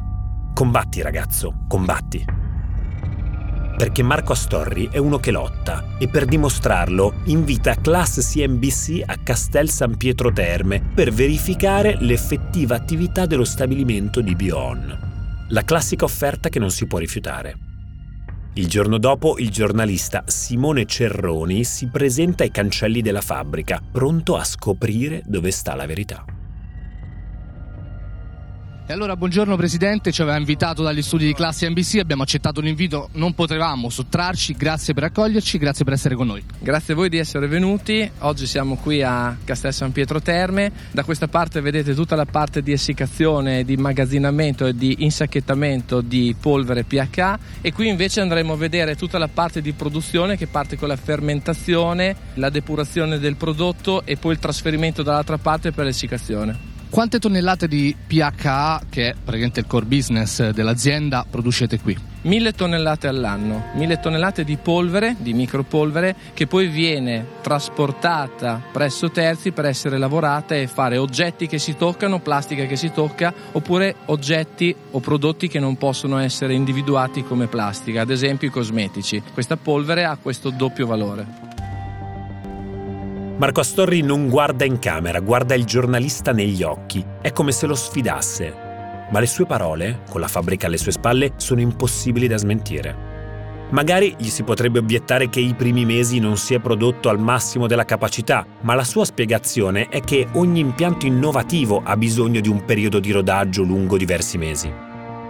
Combatti 0.52 1.00
ragazzo, 1.00 1.54
combatti 1.68 2.39
perché 3.80 4.02
Marco 4.02 4.32
Astorri 4.32 4.90
è 4.92 4.98
uno 4.98 5.16
che 5.16 5.30
lotta 5.30 5.96
e 5.98 6.06
per 6.06 6.26
dimostrarlo 6.26 7.22
invita 7.24 7.76
Class 7.76 8.30
CNBC 8.30 9.04
a 9.06 9.16
Castel 9.22 9.70
San 9.70 9.96
Pietro 9.96 10.30
Terme 10.30 10.82
per 10.94 11.10
verificare 11.10 11.96
l'effettiva 11.98 12.76
attività 12.76 13.24
dello 13.24 13.44
stabilimento 13.44 14.20
di 14.20 14.36
Bion. 14.36 15.46
La 15.48 15.62
classica 15.64 16.04
offerta 16.04 16.50
che 16.50 16.58
non 16.58 16.70
si 16.70 16.86
può 16.86 16.98
rifiutare. 16.98 17.56
Il 18.52 18.68
giorno 18.68 18.98
dopo 18.98 19.38
il 19.38 19.48
giornalista 19.48 20.24
Simone 20.26 20.84
Cerroni 20.84 21.64
si 21.64 21.88
presenta 21.88 22.42
ai 22.42 22.50
cancelli 22.50 23.00
della 23.00 23.22
fabbrica, 23.22 23.80
pronto 23.90 24.36
a 24.36 24.44
scoprire 24.44 25.22
dove 25.24 25.50
sta 25.50 25.74
la 25.74 25.86
verità. 25.86 26.22
E 28.90 28.92
allora 28.92 29.16
buongiorno 29.16 29.54
Presidente, 29.54 30.10
ci 30.10 30.20
aveva 30.20 30.36
invitato 30.36 30.82
dagli 30.82 31.00
studi 31.00 31.24
di 31.24 31.32
classe 31.32 31.70
NBC, 31.70 31.98
abbiamo 32.00 32.24
accettato 32.24 32.60
l'invito, 32.60 33.08
non 33.12 33.34
potevamo 33.34 33.88
sottrarci, 33.88 34.54
grazie 34.54 34.94
per 34.94 35.04
accoglierci, 35.04 35.58
grazie 35.58 35.84
per 35.84 35.94
essere 35.94 36.16
con 36.16 36.26
noi. 36.26 36.42
Grazie 36.58 36.94
a 36.94 36.96
voi 36.96 37.08
di 37.08 37.16
essere 37.16 37.46
venuti, 37.46 38.10
oggi 38.18 38.46
siamo 38.48 38.74
qui 38.74 39.00
a 39.00 39.36
Castel 39.44 39.72
San 39.72 39.92
Pietro 39.92 40.20
Terme, 40.20 40.72
da 40.90 41.04
questa 41.04 41.28
parte 41.28 41.60
vedete 41.60 41.94
tutta 41.94 42.16
la 42.16 42.24
parte 42.24 42.62
di 42.62 42.72
essiccazione, 42.72 43.62
di 43.62 43.74
immagazzinamento 43.74 44.66
e 44.66 44.74
di 44.74 45.04
insacchettamento 45.04 46.00
di 46.00 46.34
polvere 46.40 46.82
pH 46.82 47.38
e 47.60 47.72
qui 47.72 47.86
invece 47.86 48.22
andremo 48.22 48.54
a 48.54 48.56
vedere 48.56 48.96
tutta 48.96 49.18
la 49.18 49.28
parte 49.28 49.62
di 49.62 49.70
produzione 49.70 50.36
che 50.36 50.48
parte 50.48 50.76
con 50.76 50.88
la 50.88 50.96
fermentazione, 50.96 52.16
la 52.34 52.50
depurazione 52.50 53.20
del 53.20 53.36
prodotto 53.36 54.04
e 54.04 54.16
poi 54.16 54.32
il 54.32 54.40
trasferimento 54.40 55.04
dall'altra 55.04 55.38
parte 55.38 55.70
per 55.70 55.84
l'essiccazione. 55.84 56.69
Quante 56.90 57.20
tonnellate 57.20 57.68
di 57.68 57.94
PHA, 58.04 58.82
che 58.90 59.10
è 59.10 59.14
praticamente 59.14 59.60
il 59.60 59.66
core 59.68 59.86
business 59.86 60.50
dell'azienda, 60.50 61.24
producete 61.28 61.78
qui? 61.78 61.96
Mille 62.22 62.52
tonnellate 62.52 63.06
all'anno, 63.06 63.66
mille 63.74 64.00
tonnellate 64.00 64.42
di 64.42 64.56
polvere, 64.56 65.14
di 65.20 65.32
micropolvere, 65.32 66.16
che 66.34 66.48
poi 66.48 66.66
viene 66.66 67.24
trasportata 67.42 68.60
presso 68.72 69.08
terzi 69.08 69.52
per 69.52 69.66
essere 69.66 69.98
lavorata 69.98 70.56
e 70.56 70.66
fare 70.66 70.96
oggetti 70.98 71.46
che 71.46 71.60
si 71.60 71.76
toccano, 71.76 72.18
plastica 72.18 72.66
che 72.66 72.76
si 72.76 72.90
tocca, 72.90 73.32
oppure 73.52 73.94
oggetti 74.06 74.74
o 74.90 74.98
prodotti 74.98 75.46
che 75.46 75.60
non 75.60 75.76
possono 75.76 76.18
essere 76.18 76.54
individuati 76.54 77.22
come 77.22 77.46
plastica, 77.46 78.00
ad 78.00 78.10
esempio 78.10 78.48
i 78.48 78.50
cosmetici. 78.50 79.22
Questa 79.32 79.56
polvere 79.56 80.04
ha 80.04 80.18
questo 80.20 80.50
doppio 80.50 80.86
valore. 80.86 81.59
Marco 83.40 83.60
Astorri 83.60 84.02
non 84.02 84.28
guarda 84.28 84.66
in 84.66 84.78
camera, 84.78 85.18
guarda 85.20 85.54
il 85.54 85.64
giornalista 85.64 86.30
negli 86.30 86.62
occhi. 86.62 87.02
È 87.22 87.32
come 87.32 87.52
se 87.52 87.66
lo 87.66 87.74
sfidasse. 87.74 88.54
Ma 89.10 89.18
le 89.18 89.24
sue 89.24 89.46
parole, 89.46 90.02
con 90.10 90.20
la 90.20 90.28
fabbrica 90.28 90.66
alle 90.66 90.76
sue 90.76 90.92
spalle, 90.92 91.32
sono 91.36 91.62
impossibili 91.62 92.26
da 92.26 92.36
smentire. 92.36 92.94
Magari 93.70 94.14
gli 94.18 94.28
si 94.28 94.42
potrebbe 94.42 94.80
obiettare 94.80 95.30
che 95.30 95.40
i 95.40 95.54
primi 95.54 95.86
mesi 95.86 96.18
non 96.18 96.36
si 96.36 96.52
è 96.52 96.60
prodotto 96.60 97.08
al 97.08 97.18
massimo 97.18 97.66
della 97.66 97.86
capacità, 97.86 98.44
ma 98.60 98.74
la 98.74 98.84
sua 98.84 99.06
spiegazione 99.06 99.88
è 99.88 100.02
che 100.02 100.26
ogni 100.34 100.60
impianto 100.60 101.06
innovativo 101.06 101.80
ha 101.82 101.96
bisogno 101.96 102.40
di 102.40 102.48
un 102.50 102.66
periodo 102.66 103.00
di 103.00 103.10
rodaggio 103.10 103.62
lungo 103.62 103.96
diversi 103.96 104.36
mesi. 104.36 104.70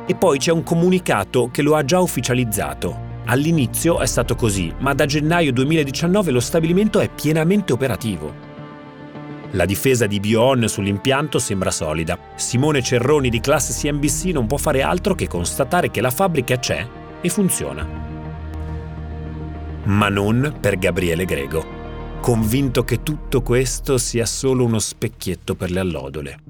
E 0.05 0.17
poi 0.17 0.39
c'è 0.39 0.51
un 0.51 0.65
comunicato 0.65 1.49
che 1.53 1.63
lo 1.63 1.77
ha 1.77 1.85
già 1.85 2.01
ufficializzato. 2.01 3.10
All'inizio 3.27 4.01
è 4.01 4.07
stato 4.07 4.35
così, 4.35 4.73
ma 4.79 4.95
da 4.95 5.07
gennaio 5.07 5.53
2019 5.53 6.31
lo 6.31 6.41
stabilimento 6.41 7.01
è 7.01 7.09
pienamente 7.09 7.73
operativo. 7.73 8.49
La 9.53 9.65
difesa 9.65 10.07
di 10.07 10.21
Bion 10.21 10.69
sull'impianto 10.69 11.39
sembra 11.39 11.71
solida. 11.71 12.19
Simone 12.37 12.83
Cerroni 12.83 13.29
di 13.29 13.41
classe 13.41 13.73
CNBC 13.73 14.27
non 14.27 14.47
può 14.47 14.57
fare 14.57 14.83
altro 14.83 15.15
che 15.15 15.27
constatare 15.27 15.91
che 15.91 16.01
la 16.01 16.11
fabbrica 16.11 16.59
c'è 16.59 16.87
e 17.21 17.29
funziona. 17.29 17.87
Ma 19.85 20.09
non 20.09 20.57
per 20.61 20.79
Gabriele 20.79 21.25
Grego, 21.25 21.65
convinto 22.21 22.85
che 22.85 23.03
tutto 23.03 23.43
questo 23.43 23.99
sia 23.99 24.27
solo 24.27 24.65
uno 24.65 24.79
specchietto 24.79 25.55
per 25.55 25.71
le 25.71 25.81
allodole. 25.81 26.50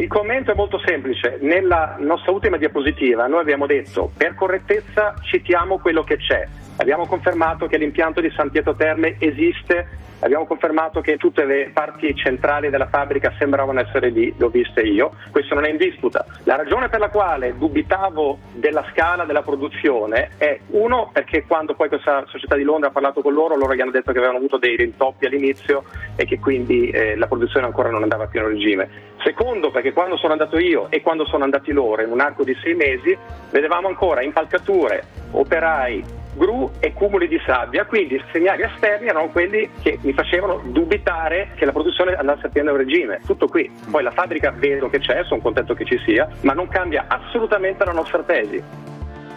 Il 0.00 0.08
commento 0.08 0.50
è 0.50 0.54
molto 0.54 0.80
semplice. 0.82 1.36
Nella 1.42 1.96
nostra 1.98 2.32
ultima 2.32 2.56
diapositiva 2.56 3.26
noi 3.26 3.40
abbiamo 3.40 3.66
detto 3.66 4.10
per 4.16 4.34
correttezza 4.34 5.14
citiamo 5.20 5.78
quello 5.78 6.04
che 6.04 6.16
c'è. 6.16 6.48
Abbiamo 6.80 7.06
confermato 7.06 7.66
che 7.66 7.76
l'impianto 7.76 8.22
di 8.22 8.30
San 8.34 8.50
Pietro 8.50 8.74
Terme 8.74 9.16
esiste 9.18 9.86
Abbiamo 10.22 10.44
confermato 10.44 11.00
che 11.00 11.16
tutte 11.16 11.46
le 11.46 11.70
parti 11.72 12.14
centrali 12.14 12.68
della 12.68 12.88
fabbrica 12.88 13.32
sembravano 13.38 13.80
essere 13.80 14.10
lì, 14.10 14.34
l'ho 14.36 14.50
viste 14.50 14.82
io, 14.82 15.12
questo 15.30 15.54
non 15.54 15.64
è 15.64 15.70
in 15.70 15.78
disputa. 15.78 16.26
La 16.44 16.56
ragione 16.56 16.90
per 16.90 17.00
la 17.00 17.08
quale 17.08 17.56
dubitavo 17.56 18.38
della 18.52 18.84
scala 18.92 19.24
della 19.24 19.40
produzione 19.40 20.32
è 20.36 20.58
uno 20.72 21.08
perché 21.10 21.46
quando 21.46 21.74
poi 21.74 21.88
questa 21.88 22.24
società 22.26 22.54
di 22.54 22.64
Londra 22.64 22.90
ha 22.90 22.92
parlato 22.92 23.22
con 23.22 23.32
loro, 23.32 23.56
loro 23.56 23.74
gli 23.74 23.80
hanno 23.80 23.90
detto 23.90 24.12
che 24.12 24.18
avevano 24.18 24.38
avuto 24.38 24.58
dei 24.58 24.76
rintoppi 24.76 25.24
all'inizio 25.24 25.84
e 26.16 26.26
che 26.26 26.38
quindi 26.38 26.90
eh, 26.90 27.16
la 27.16 27.26
produzione 27.26 27.64
ancora 27.64 27.88
non 27.88 28.02
andava 28.02 28.24
a 28.24 28.28
pieno 28.28 28.48
regime. 28.48 29.08
Secondo 29.24 29.70
perché 29.70 29.94
quando 29.94 30.18
sono 30.18 30.32
andato 30.32 30.58
io 30.58 30.90
e 30.90 31.00
quando 31.00 31.24
sono 31.24 31.44
andati 31.44 31.72
loro 31.72 32.02
in 32.02 32.10
un 32.10 32.20
arco 32.20 32.44
di 32.44 32.54
sei 32.62 32.74
mesi 32.74 33.16
vedevamo 33.50 33.88
ancora 33.88 34.22
impalcature, 34.22 35.02
operai, 35.30 36.18
gru 36.34 36.70
e 36.78 36.92
cumuli 36.92 37.28
di 37.28 37.40
sabbia, 37.44 37.84
quindi 37.86 38.22
segnali 38.32 38.62
esterni 38.62 39.08
erano 39.08 39.28
quelli 39.28 39.68
che 39.82 39.98
mi 40.02 40.12
facevano 40.12 40.62
dubitare 40.66 41.50
che 41.54 41.64
la 41.64 41.72
produzione 41.72 42.14
andasse 42.14 42.46
a 42.46 42.48
pieno 42.48 42.76
regime. 42.76 43.20
Tutto 43.26 43.46
qui. 43.46 43.70
Poi 43.90 44.02
la 44.02 44.10
fabbrica 44.10 44.50
vedo 44.50 44.88
che 44.88 44.98
c'è, 44.98 45.24
sono 45.24 45.40
contento 45.40 45.74
che 45.74 45.84
ci 45.84 46.00
sia, 46.04 46.28
ma 46.42 46.52
non 46.52 46.68
cambia 46.68 47.06
assolutamente 47.08 47.84
la 47.84 47.92
nostra 47.92 48.22
tesi. 48.22 48.62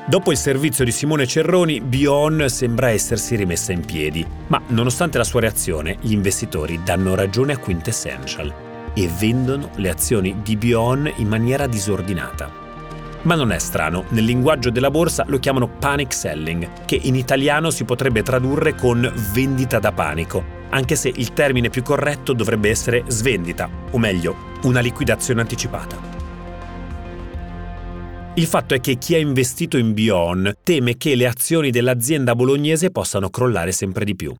Dopo 0.06 0.32
il 0.32 0.38
servizio 0.38 0.84
di 0.84 0.92
Simone 0.92 1.26
Cerroni, 1.26 1.80
Bion 1.80 2.50
sembra 2.50 2.90
essersi 2.90 3.36
rimessa 3.36 3.72
in 3.72 3.86
piedi, 3.86 4.26
ma 4.48 4.62
nonostante 4.68 5.18
la 5.18 5.24
sua 5.24 5.40
reazione, 5.40 5.98
gli 6.02 6.12
investitori 6.12 6.82
danno 6.84 7.16
ragione 7.16 7.54
a 7.54 7.58
Quintessential 7.58 8.54
e 8.94 9.10
vendono 9.18 9.70
le 9.76 9.90
azioni 9.90 10.42
di 10.44 10.58
Bion 10.58 11.12
in 11.18 11.28
maniera 11.28 11.68
disordinata. 11.68 12.63
Ma 13.24 13.36
non 13.36 13.54
è 13.54 13.60
strano, 13.60 14.04
nel 14.10 14.26
linguaggio 14.26 14.70
della 14.70 14.92
borsa 14.92 15.24
lo 15.28 15.40
chiamano 15.40 15.70
panic 15.70 16.14
selling, 16.14 16.84
che 16.86 17.00
in 17.02 17.16
italiano 17.16 17.70
si 17.70 17.86
potrebbe 17.86 18.22
tradurre 18.22 18.76
con 18.76 19.10
vendita 19.32 19.80
da 19.80 19.94
panico, 19.94 20.44
anche 20.70 20.96
se 20.98 21.12
il 21.16 21.32
termine 21.32 21.70
più 21.70 21.84
corretto 21.84 22.34
dovrebbe 22.34 22.70
essere 22.70 23.04
svendita, 23.08 23.70
o 23.92 23.98
meglio, 23.98 24.36
una 24.64 24.82
liquidazione 24.82 25.40
anticipata. 25.40 26.12
Il 28.36 28.46
fatto 28.46 28.74
è 28.74 28.82
che 28.82 28.98
chi 28.98 29.16
ha 29.16 29.20
investito 29.20 29.78
in 29.78 29.94
Bion 29.94 30.56
teme 30.62 30.98
che 30.98 31.16
le 31.16 31.28
azioni 31.28 31.70
dell'azienda 31.70 32.36
bolognese 32.36 32.92
possano 32.92 33.30
crollare 33.30 33.72
sempre 33.72 34.04
di 34.04 34.16
più. 34.16 34.34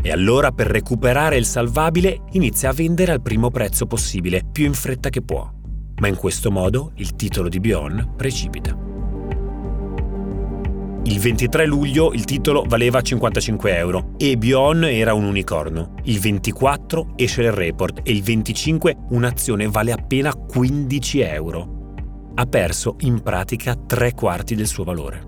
E 0.00 0.12
allora 0.12 0.50
per 0.50 0.68
recuperare 0.68 1.36
il 1.36 1.46
salvabile 1.46 2.20
inizia 2.32 2.70
a 2.70 2.72
vendere 2.72 3.12
al 3.12 3.22
primo 3.22 3.50
prezzo 3.50 3.86
possibile, 3.86 4.42
più 4.50 4.64
in 4.64 4.74
fretta 4.74 5.10
che 5.10 5.20
può 5.20 5.53
ma 5.98 6.08
in 6.08 6.16
questo 6.16 6.50
modo 6.50 6.92
il 6.96 7.14
titolo 7.14 7.48
di 7.48 7.60
Bion 7.60 8.14
precipita. 8.16 8.92
Il 11.06 11.18
23 11.18 11.66
luglio 11.66 12.12
il 12.14 12.24
titolo 12.24 12.64
valeva 12.66 13.02
55 13.02 13.76
euro 13.76 14.14
e 14.16 14.38
Bion 14.38 14.84
era 14.84 15.12
un 15.12 15.24
unicorno. 15.24 15.96
Il 16.04 16.18
24 16.18 17.12
esce 17.16 17.42
il 17.42 17.52
report 17.52 18.00
e 18.02 18.10
il 18.10 18.22
25 18.22 18.96
un'azione 19.10 19.68
vale 19.68 19.92
appena 19.92 20.34
15 20.34 21.20
euro. 21.20 21.92
Ha 22.36 22.46
perso 22.46 22.96
in 23.00 23.20
pratica 23.20 23.74
tre 23.74 24.14
quarti 24.14 24.54
del 24.54 24.66
suo 24.66 24.84
valore. 24.84 25.26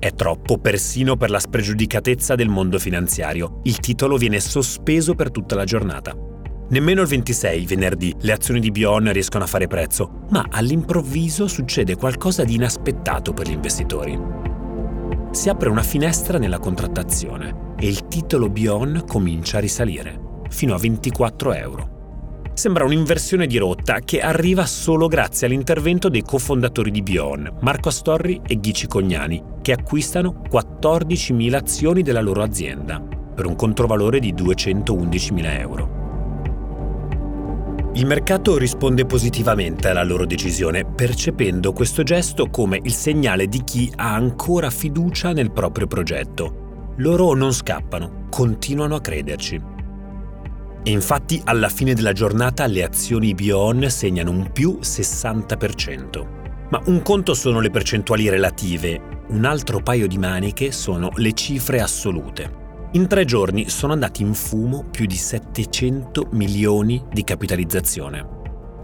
È 0.00 0.12
troppo 0.12 0.58
persino 0.58 1.16
per 1.16 1.30
la 1.30 1.38
spregiudicatezza 1.38 2.34
del 2.34 2.48
mondo 2.48 2.80
finanziario. 2.80 3.60
Il 3.62 3.78
titolo 3.78 4.16
viene 4.16 4.40
sospeso 4.40 5.14
per 5.14 5.30
tutta 5.30 5.54
la 5.54 5.64
giornata. 5.64 6.27
Nemmeno 6.70 7.00
il 7.00 7.08
26, 7.08 7.64
venerdì, 7.64 8.14
le 8.20 8.32
azioni 8.32 8.60
di 8.60 8.70
Bion 8.70 9.10
riescono 9.10 9.44
a 9.44 9.46
fare 9.46 9.66
prezzo, 9.66 10.26
ma 10.28 10.46
all'improvviso 10.50 11.48
succede 11.48 11.96
qualcosa 11.96 12.44
di 12.44 12.56
inaspettato 12.56 13.32
per 13.32 13.48
gli 13.48 13.52
investitori. 13.52 14.20
Si 15.30 15.48
apre 15.48 15.70
una 15.70 15.82
finestra 15.82 16.36
nella 16.36 16.58
contrattazione 16.58 17.74
e 17.78 17.86
il 17.86 18.06
titolo 18.08 18.50
Bion 18.50 19.04
comincia 19.06 19.56
a 19.56 19.60
risalire, 19.60 20.42
fino 20.50 20.74
a 20.74 20.78
24 20.78 21.54
euro. 21.54 21.96
Sembra 22.52 22.84
un'inversione 22.84 23.46
di 23.46 23.56
rotta 23.56 24.00
che 24.00 24.20
arriva 24.20 24.66
solo 24.66 25.06
grazie 25.06 25.46
all'intervento 25.46 26.10
dei 26.10 26.22
cofondatori 26.22 26.90
di 26.90 27.02
Bion, 27.02 27.50
Marco 27.60 27.88
Astorri 27.88 28.42
e 28.46 28.60
Ghici 28.60 28.86
Cognani, 28.86 29.42
che 29.62 29.72
acquistano 29.72 30.42
14.000 30.50 31.54
azioni 31.54 32.02
della 32.02 32.20
loro 32.20 32.42
azienda, 32.42 33.00
per 33.00 33.46
un 33.46 33.54
controvalore 33.54 34.20
di 34.20 34.34
211.000 34.34 35.60
euro. 35.60 35.97
Il 37.98 38.06
mercato 38.06 38.56
risponde 38.56 39.06
positivamente 39.06 39.88
alla 39.88 40.04
loro 40.04 40.24
decisione, 40.24 40.84
percependo 40.84 41.72
questo 41.72 42.04
gesto 42.04 42.48
come 42.48 42.78
il 42.80 42.92
segnale 42.92 43.48
di 43.48 43.64
chi 43.64 43.90
ha 43.96 44.14
ancora 44.14 44.70
fiducia 44.70 45.32
nel 45.32 45.50
proprio 45.50 45.88
progetto. 45.88 46.92
Loro 46.98 47.34
non 47.34 47.52
scappano, 47.52 48.26
continuano 48.30 48.94
a 48.94 49.00
crederci. 49.00 49.60
E 50.84 50.90
infatti 50.92 51.42
alla 51.42 51.68
fine 51.68 51.92
della 51.92 52.12
giornata 52.12 52.68
le 52.68 52.84
azioni 52.84 53.34
Bion 53.34 53.90
segnano 53.90 54.30
un 54.30 54.52
più 54.52 54.78
60%. 54.80 56.26
Ma 56.70 56.80
un 56.84 57.02
conto 57.02 57.34
sono 57.34 57.58
le 57.58 57.70
percentuali 57.70 58.28
relative, 58.28 59.24
un 59.30 59.44
altro 59.44 59.80
paio 59.80 60.06
di 60.06 60.18
maniche 60.18 60.70
sono 60.70 61.10
le 61.16 61.32
cifre 61.32 61.80
assolute. 61.80 62.67
In 62.92 63.06
tre 63.06 63.26
giorni 63.26 63.68
sono 63.68 63.92
andati 63.92 64.22
in 64.22 64.32
fumo 64.32 64.86
più 64.90 65.04
di 65.04 65.14
700 65.14 66.28
milioni 66.32 67.04
di 67.12 67.22
capitalizzazione. 67.22 68.26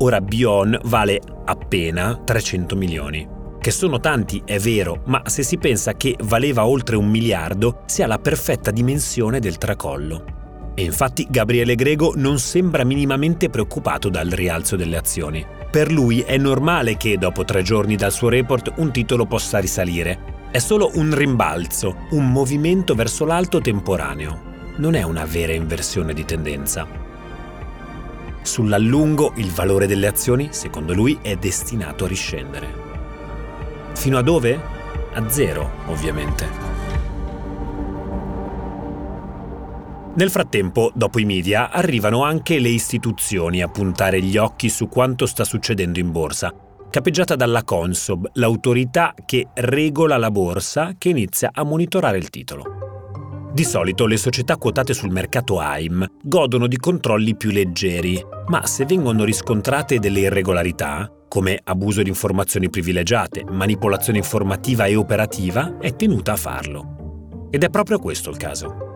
Ora 0.01 0.21
Bion 0.21 0.79
vale 0.85 1.19
appena 1.47 2.21
300 2.23 2.77
milioni. 2.77 3.27
Che 3.59 3.71
sono 3.71 4.01
tanti, 4.01 4.43
è 4.45 4.59
vero, 4.59 5.01
ma 5.07 5.23
se 5.25 5.43
si 5.43 5.57
pensa 5.57 5.95
che 5.95 6.17
valeva 6.23 6.67
oltre 6.67 6.97
un 6.97 7.09
miliardo, 7.09 7.81
si 7.87 8.03
ha 8.03 8.07
la 8.07 8.19
perfetta 8.19 8.71
dimensione 8.71 9.41
del 9.41 9.57
tracollo. 9.57 10.34
E 10.75 10.83
infatti 10.83 11.27
Gabriele 11.31 11.77
Grego 11.77 12.15
non 12.17 12.39
sembra 12.39 12.85
minimamente 12.85 13.49
preoccupato 13.49 14.09
dal 14.09 14.29
rialzo 14.29 14.75
delle 14.75 14.97
azioni. 14.97 15.45
Per 15.71 15.91
lui 15.91 16.21
è 16.21 16.37
normale 16.37 16.97
che 16.97 17.17
dopo 17.17 17.45
tre 17.45 17.63
giorni 17.63 17.97
dal 17.97 18.13
suo 18.13 18.29
report 18.29 18.73
un 18.77 18.91
titolo 18.91 19.27
possa 19.27 19.59
risalire. 19.59 20.33
È 20.51 20.59
solo 20.59 20.91
un 20.95 21.15
rimbalzo, 21.15 22.07
un 22.11 22.31
movimento 22.31 22.95
verso 22.95 23.25
l'alto 23.25 23.61
temporaneo. 23.61 24.53
Non 24.77 24.95
è 24.95 25.03
una 25.03 25.25
vera 25.25 25.53
inversione 25.53 26.13
di 26.13 26.25
tendenza. 26.25 26.87
Sull'allungo 28.43 29.33
il 29.37 29.51
valore 29.51 29.87
delle 29.87 30.07
azioni, 30.07 30.49
secondo 30.51 30.93
lui, 30.93 31.19
è 31.23 31.37
destinato 31.37 32.05
a 32.05 32.09
riscendere. 32.09 32.69
Fino 33.95 34.19
a 34.19 34.23
dove? 34.23 34.61
A 35.13 35.29
zero, 35.31 35.71
ovviamente. 35.87 36.84
Nel 40.17 40.31
frattempo, 40.31 40.93
dopo 40.95 41.19
i 41.19 41.25
media, 41.25 41.71
arrivano 41.71 42.23
anche 42.23 42.61
le 42.61 42.69
istituzioni 42.69 43.63
a 43.63 43.69
puntare 43.69 44.23
gli 44.23 44.37
occhi 44.37 44.69
su 44.69 44.87
quanto 44.89 45.27
sta 45.27 45.43
succedendo 45.43 45.99
in 45.99 46.13
borsa, 46.13 46.55
capeggiata 46.89 47.35
dalla 47.35 47.65
Consob, 47.65 48.31
l'autorità 48.35 49.13
che 49.25 49.49
regola 49.55 50.17
la 50.17 50.31
borsa 50.31 50.95
che 50.97 51.09
inizia 51.09 51.51
a 51.53 51.65
monitorare 51.65 52.17
il 52.17 52.31
titolo. 52.31 53.51
Di 53.53 53.65
solito 53.65 54.07
le 54.07 54.17
società 54.17 54.57
quotate 54.57 54.95
sul 54.95 55.11
mercato 55.11 55.59
AIM 55.59 56.07
godono 56.23 56.69
di 56.69 56.77
controlli 56.77 57.35
più 57.37 57.51
leggeri, 57.51 58.25
ma 58.47 58.67
se 58.67 58.85
vengono 58.85 59.25
riscontrate 59.25 59.99
delle 59.99 60.21
irregolarità, 60.21 61.11
come 61.27 61.59
abuso 61.65 62.03
di 62.03 62.09
informazioni 62.09 62.71
privilegiate, 62.71 63.45
manipolazione 63.51 64.19
informativa 64.19 64.87
e 64.87 64.95
operativa, 64.95 65.79
è 65.79 65.97
tenuta 65.97 66.35
a 66.35 66.37
farlo. 66.37 67.49
Ed 67.51 67.65
è 67.65 67.69
proprio 67.69 67.99
questo 67.99 68.31
il 68.31 68.37
caso. 68.37 68.94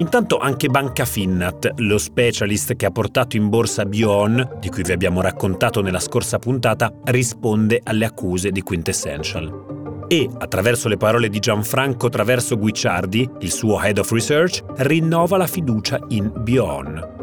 Intanto 0.00 0.38
anche 0.38 0.68
Banca 0.68 1.04
Finnat, 1.04 1.72
lo 1.78 1.98
specialist 1.98 2.76
che 2.76 2.86
ha 2.86 2.90
portato 2.92 3.36
in 3.36 3.48
borsa 3.48 3.84
Bion, 3.84 4.58
di 4.60 4.68
cui 4.68 4.84
vi 4.84 4.92
abbiamo 4.92 5.20
raccontato 5.20 5.82
nella 5.82 5.98
scorsa 5.98 6.38
puntata, 6.38 6.92
risponde 7.06 7.80
alle 7.82 8.04
accuse 8.04 8.52
di 8.52 8.62
Quintessential. 8.62 10.06
E, 10.06 10.28
attraverso 10.38 10.86
le 10.86 10.96
parole 10.96 11.28
di 11.28 11.40
Gianfranco 11.40 12.08
Traverso 12.08 12.56
Guicciardi, 12.56 13.28
il 13.40 13.50
suo 13.50 13.82
head 13.82 13.98
of 13.98 14.12
research, 14.12 14.62
rinnova 14.76 15.36
la 15.36 15.48
fiducia 15.48 15.98
in 16.10 16.32
Bion. 16.32 17.16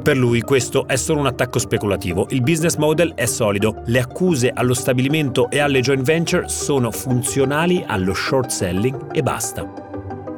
Per 0.00 0.16
lui 0.16 0.42
questo 0.42 0.86
è 0.86 0.94
solo 0.94 1.18
un 1.18 1.26
attacco 1.26 1.58
speculativo, 1.58 2.26
il 2.30 2.42
business 2.42 2.76
model 2.76 3.14
è 3.14 3.26
solido, 3.26 3.82
le 3.86 3.98
accuse 3.98 4.50
allo 4.54 4.74
stabilimento 4.74 5.50
e 5.50 5.58
alle 5.58 5.80
joint 5.80 6.04
venture 6.04 6.48
sono 6.48 6.92
funzionali 6.92 7.82
allo 7.84 8.14
short 8.14 8.48
selling 8.48 9.12
e 9.12 9.22
basta. 9.22 9.85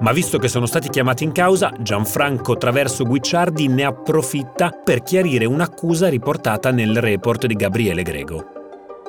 Ma 0.01 0.13
visto 0.13 0.39
che 0.39 0.47
sono 0.47 0.67
stati 0.67 0.89
chiamati 0.89 1.25
in 1.25 1.33
causa, 1.33 1.73
Gianfranco 1.81 2.57
Traverso 2.57 3.05
Guicciardi 3.05 3.67
ne 3.67 3.85
approfitta 3.85 4.71
per 4.71 5.03
chiarire 5.03 5.45
un'accusa 5.45 6.09
riportata 6.09 6.71
nel 6.71 7.01
report 7.01 7.47
di 7.47 7.55
Gabriele 7.55 8.03
Grego. 8.03 8.53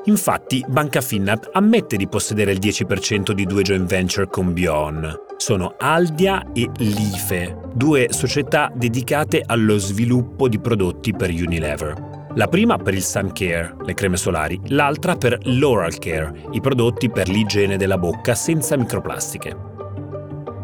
Infatti, 0.06 0.66
Banca 0.68 1.02
Finnat 1.02 1.50
ammette 1.54 1.96
di 1.96 2.08
possedere 2.08 2.54
il 2.54 2.60
10% 2.60 3.32
di 3.32 3.46
due 3.46 3.62
joint 3.62 3.88
venture 3.88 4.28
con 4.28 4.52
Bion. 4.52 5.14
Sono 5.38 5.76
Aldia 5.78 6.52
e 6.54 6.68
Life, 6.78 7.56
due 7.74 8.08
società 8.10 8.72
dedicate 8.74 9.44
allo 9.46 9.78
sviluppo 9.78 10.48
di 10.48 10.60
prodotti 10.60 11.14
per 11.14 11.30
Unilever. 11.30 12.08
La 12.36 12.48
prima 12.48 12.78
per 12.78 12.96
il 12.96 13.04
Sun 13.04 13.32
Care, 13.32 13.76
le 13.86 13.94
creme 13.94 14.18
solari, 14.18 14.60
l'altra 14.68 15.16
per 15.16 15.38
l'Oral 15.44 15.98
Care, 16.00 16.48
i 16.52 16.62
prodotti 16.62 17.10
per 17.10 17.28
l'igiene 17.28 17.78
della 17.78 17.98
bocca 17.98 18.34
senza 18.34 18.76
microplastiche. 18.76 19.69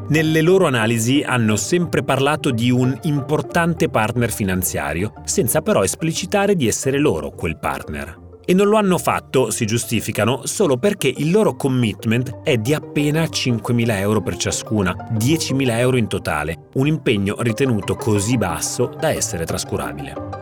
Nelle 0.08 0.42
loro 0.42 0.68
analisi 0.68 1.24
hanno 1.26 1.56
sempre 1.56 2.04
parlato 2.04 2.52
di 2.52 2.70
un 2.70 2.96
importante 3.04 3.90
partner 3.90 4.32
finanziario, 4.32 5.14
senza 5.24 5.64
però 5.64 5.84
esplicitare 5.84 6.56
di 6.56 6.68
essere 6.68 7.00
loro 7.00 7.32
quel 7.32 7.58
partner. 7.58 8.22
E 8.46 8.54
non 8.54 8.68
lo 8.68 8.78
hanno 8.78 9.00
fatto, 9.00 9.50
si 9.50 9.66
giustificano, 9.66 10.46
solo 10.46 10.78
perché 10.78 11.08
il 11.08 11.32
loro 11.32 11.56
commitment 11.56 12.42
è 12.44 12.58
di 12.58 12.76
appena 12.76 13.24
5.000 13.24 13.98
euro 13.98 14.22
per 14.22 14.38
ciascuna, 14.38 14.96
10.000 15.14 15.70
euro 15.80 15.98
in 15.98 16.08
totale, 16.08 16.68
un 16.76 16.86
impegno 16.86 17.38
ritenuto 17.40 17.96
così 17.96 18.38
basso 18.38 18.94
da 19.00 19.10
essere 19.10 19.44
trascurabile. 19.46 20.35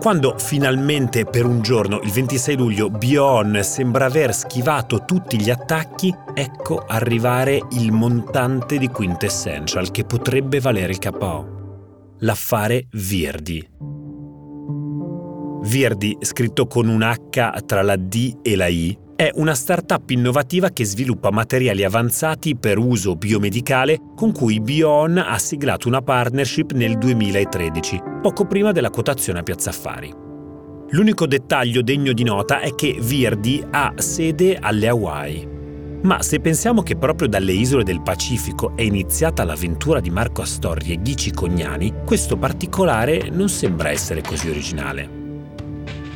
Quando 0.00 0.36
finalmente 0.38 1.26
per 1.26 1.44
un 1.44 1.60
giorno, 1.60 2.00
il 2.02 2.10
26 2.10 2.56
luglio, 2.56 2.88
Bion 2.88 3.60
sembra 3.62 4.06
aver 4.06 4.34
schivato 4.34 5.04
tutti 5.04 5.38
gli 5.38 5.50
attacchi, 5.50 6.10
ecco 6.32 6.78
arrivare 6.86 7.60
il 7.72 7.92
montante 7.92 8.78
di 8.78 8.88
Quintessential 8.88 9.90
che 9.90 10.04
potrebbe 10.04 10.58
valere 10.58 10.92
il 10.92 10.98
KO. 10.98 12.16
L'affare 12.20 12.86
Virdi. 12.92 13.68
Virdi, 15.64 16.16
scritto 16.20 16.66
con 16.66 16.88
un 16.88 17.02
H 17.02 17.64
tra 17.66 17.82
la 17.82 17.96
D 17.96 18.38
e 18.40 18.56
la 18.56 18.68
I, 18.68 18.98
è 19.20 19.30
una 19.34 19.54
startup 19.54 20.08
innovativa 20.08 20.70
che 20.70 20.86
sviluppa 20.86 21.30
materiali 21.30 21.84
avanzati 21.84 22.56
per 22.56 22.78
uso 22.78 23.16
biomedicale 23.16 23.98
con 24.16 24.32
cui 24.32 24.60
Bion 24.60 25.18
ha 25.18 25.36
siglato 25.36 25.88
una 25.88 26.00
partnership 26.00 26.72
nel 26.72 26.96
2013, 26.96 28.00
poco 28.22 28.46
prima 28.46 28.72
della 28.72 28.88
quotazione 28.88 29.40
a 29.40 29.42
Piazza 29.42 29.68
Affari. 29.68 30.10
L'unico 30.88 31.26
dettaglio 31.26 31.82
degno 31.82 32.14
di 32.14 32.24
nota 32.24 32.60
è 32.60 32.74
che 32.74 32.96
Virdi 32.98 33.62
ha 33.72 33.92
sede 33.96 34.56
alle 34.56 34.88
Hawaii. 34.88 35.48
Ma 36.00 36.22
se 36.22 36.40
pensiamo 36.40 36.82
che 36.82 36.96
proprio 36.96 37.28
dalle 37.28 37.52
isole 37.52 37.84
del 37.84 38.00
Pacifico 38.00 38.72
è 38.74 38.80
iniziata 38.80 39.44
l'avventura 39.44 40.00
di 40.00 40.08
Marco 40.08 40.40
Astorri 40.40 40.92
e 40.94 41.02
Ghici 41.02 41.30
Cognani, 41.30 41.92
questo 42.06 42.38
particolare 42.38 43.28
non 43.30 43.50
sembra 43.50 43.90
essere 43.90 44.22
così 44.22 44.48
originale. 44.48 45.19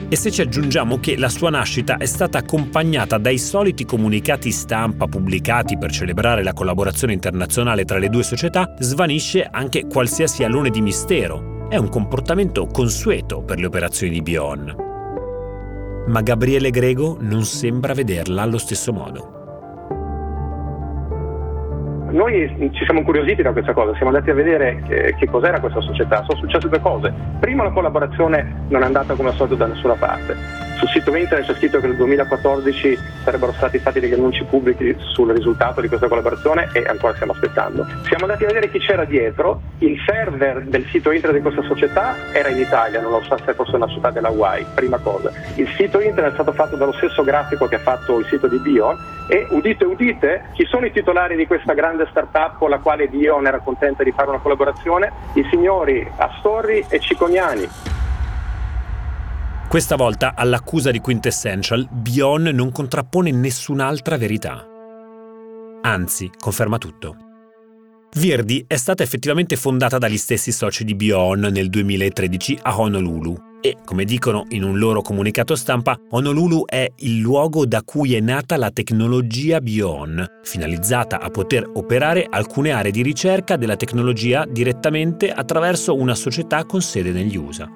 E 0.09 0.17
se 0.17 0.31
ci 0.31 0.43
aggiungiamo 0.43 1.01
che 1.01 1.17
la 1.17 1.29
sua 1.29 1.51
nascita 1.51 1.97
è 1.97 2.05
stata 2.07 2.39
accompagnata 2.39 3.19
dai 3.19 3.39
soliti 3.39 3.85
comunicati 3.85 4.51
stampa 4.51 5.07
pubblicati 5.07 5.79
per 5.79 5.91
celebrare 5.91 6.43
la 6.43 6.53
collaborazione 6.53 7.13
internazionale 7.13 7.85
tra 7.85 7.99
le 7.99 8.09
due 8.09 8.23
società, 8.23 8.75
svanisce 8.79 9.43
anche 9.51 9.87
qualsiasi 9.87 10.45
alone 10.45 10.71
di 10.71 10.81
mistero. 10.81 11.69
È 11.69 11.77
un 11.77 11.89
comportamento 11.89 12.67
consueto 12.67 13.43
per 13.43 13.59
le 13.59 13.67
operazioni 13.67 14.13
di 14.13 14.23
Bion. 14.23 14.77
Ma 16.07 16.21
Gabriele 16.21 16.71
Grego 16.71 17.17
non 17.21 17.45
sembra 17.45 17.95
vederla 17.95 18.43
allo 18.43 18.59
stesso 18.59 18.93
modo. 18.93 19.44
Noi 22.15 22.71
ci 22.73 22.85
siamo 22.85 23.01
incuriositi 23.01 23.43
da 23.43 23.51
questa 23.51 23.73
cosa, 23.73 23.93
siamo 23.97 24.13
andati 24.13 24.31
a 24.31 24.35
vedere 24.35 24.81
che, 24.87 25.17
che 25.19 25.27
cos'era 25.27 25.59
questa 25.59 25.81
società. 25.81 26.23
Sono 26.23 26.39
successe 26.39 26.69
due 26.69 26.79
cose. 26.79 27.13
Prima 27.41 27.65
la 27.65 27.71
collaborazione 27.71 28.67
non 28.69 28.83
è 28.83 28.85
andata 28.85 29.15
come 29.15 29.31
al 29.31 29.35
solito 29.35 29.57
da 29.57 29.67
nessuna 29.67 29.95
parte 29.95 30.65
sul 30.85 30.89
sito 30.89 31.15
internet 31.17 31.47
c'è 31.47 31.55
scritto 31.55 31.81
che 31.81 31.87
nel 31.87 31.97
2014 31.97 32.99
sarebbero 33.25 33.53
stati 33.53 33.79
fatti 33.79 34.01
degli 34.01 34.13
annunci 34.13 34.45
pubblici 34.45 34.95
sul 34.99 35.33
risultato 35.33 35.81
di 35.81 35.89
questa 35.89 36.09
collaborazione 36.09 36.69
e 36.73 36.85
ancora 36.87 37.15
stiamo 37.15 37.33
aspettando. 37.33 37.87
Siamo 38.05 38.25
andati 38.25 38.45
a 38.45 38.49
vedere 38.49 38.71
chi 38.71 38.79
c'era 38.79 39.05
dietro, 39.05 39.61
il 39.79 39.99
server 40.05 40.63
del 40.65 40.85
sito 40.91 41.11
internet 41.11 41.43
di 41.43 41.43
questa 41.43 41.63
società 41.63 42.17
era 42.33 42.49
in 42.49 42.59
Italia, 42.59 43.01
non 43.01 43.13
lo 43.13 43.23
so 43.23 43.37
se 43.45 43.55
fosse 43.55 43.77
una 43.77 43.87
società 43.87 44.11
della 44.11 44.29
Hawaii, 44.29 44.67
prima 44.75 44.99
cosa. 44.99 45.31
Il 45.57 45.69
sito 45.77 46.01
internet 46.01 46.33
è 46.33 46.35
stato 46.35 46.53
fatto 46.53 46.77
dallo 46.77 46.93
stesso 46.93 47.23
grafico 47.23 47.67
che 47.67 47.77
ha 47.77 47.81
fatto 47.81 48.19
il 48.19 48.27
sito 48.27 48.47
di 48.47 48.59
Bion 48.59 48.97
e 49.27 49.47
udite 49.51 49.85
udite, 49.85 50.45
chi 50.53 50.67
sono 50.67 50.85
i 50.85 50.93
titolari 50.93 51.35
di 51.35 51.47
questa 51.47 51.73
grande 51.73 52.04
startup 52.11 52.59
con 52.59 52.71
la 52.71 52.79
quale 52.79 53.09
Bion 53.09 53.47
era 53.47 53.61
contenta 53.61 54.03
di 54.03 54.13
fare 54.13 54.29
una 54.29 54.39
collaborazione? 54.39 55.13
I 55.35 55.47
signori 55.51 56.11
Astorri 56.17 56.85
e 56.89 57.01
Cicognani. 57.01 57.69
Questa 59.69 59.97
volta 59.97 60.35
all'accusa 60.37 60.91
di 60.91 61.01
Quintessential, 61.01 61.89
Bion 61.91 62.43
non 62.43 62.71
contrappone 62.71 63.31
nessun'altra 63.33 64.17
verità. 64.17 64.65
Anzi, 65.83 66.31
conferma 66.39 66.79
tutto. 66.79 67.17
Virdi 68.17 68.65
è 68.69 68.77
stata 68.77 69.03
effettivamente 69.03 69.57
fondata 69.57 69.99
dagli 69.99 70.19
stessi 70.19 70.53
soci 70.53 70.85
di 70.85 70.95
Bion 70.95 71.41
nel 71.41 71.69
2013 71.69 72.59
a 72.63 72.79
Honolulu 72.79 73.53
e, 73.65 73.79
come 73.83 74.05
dicono 74.05 74.45
in 74.51 74.63
un 74.63 74.77
loro 74.77 75.01
comunicato 75.01 75.57
stampa, 75.57 75.99
Honolulu 76.11 76.67
è 76.67 76.87
il 76.97 77.21
luogo 77.21 77.65
da 77.65 77.83
cui 77.83 78.15
è 78.15 78.21
nata 78.21 78.59
la 78.59 78.71
tecnologia 78.71 79.59
Bion, 79.63 80.23
finalizzata 80.43 81.19
a 81.19 81.31
poter 81.31 81.71
operare 81.73 82.27
alcune 82.29 82.73
aree 82.73 82.91
di 82.91 83.01
ricerca 83.01 83.57
della 83.57 83.77
tecnologia 83.77 84.45
direttamente 84.47 85.33
attraverso 85.33 85.97
una 85.97 86.15
società 86.15 86.67
con 86.67 86.83
sede 86.83 87.11
negli 87.11 87.37
USA. 87.37 87.67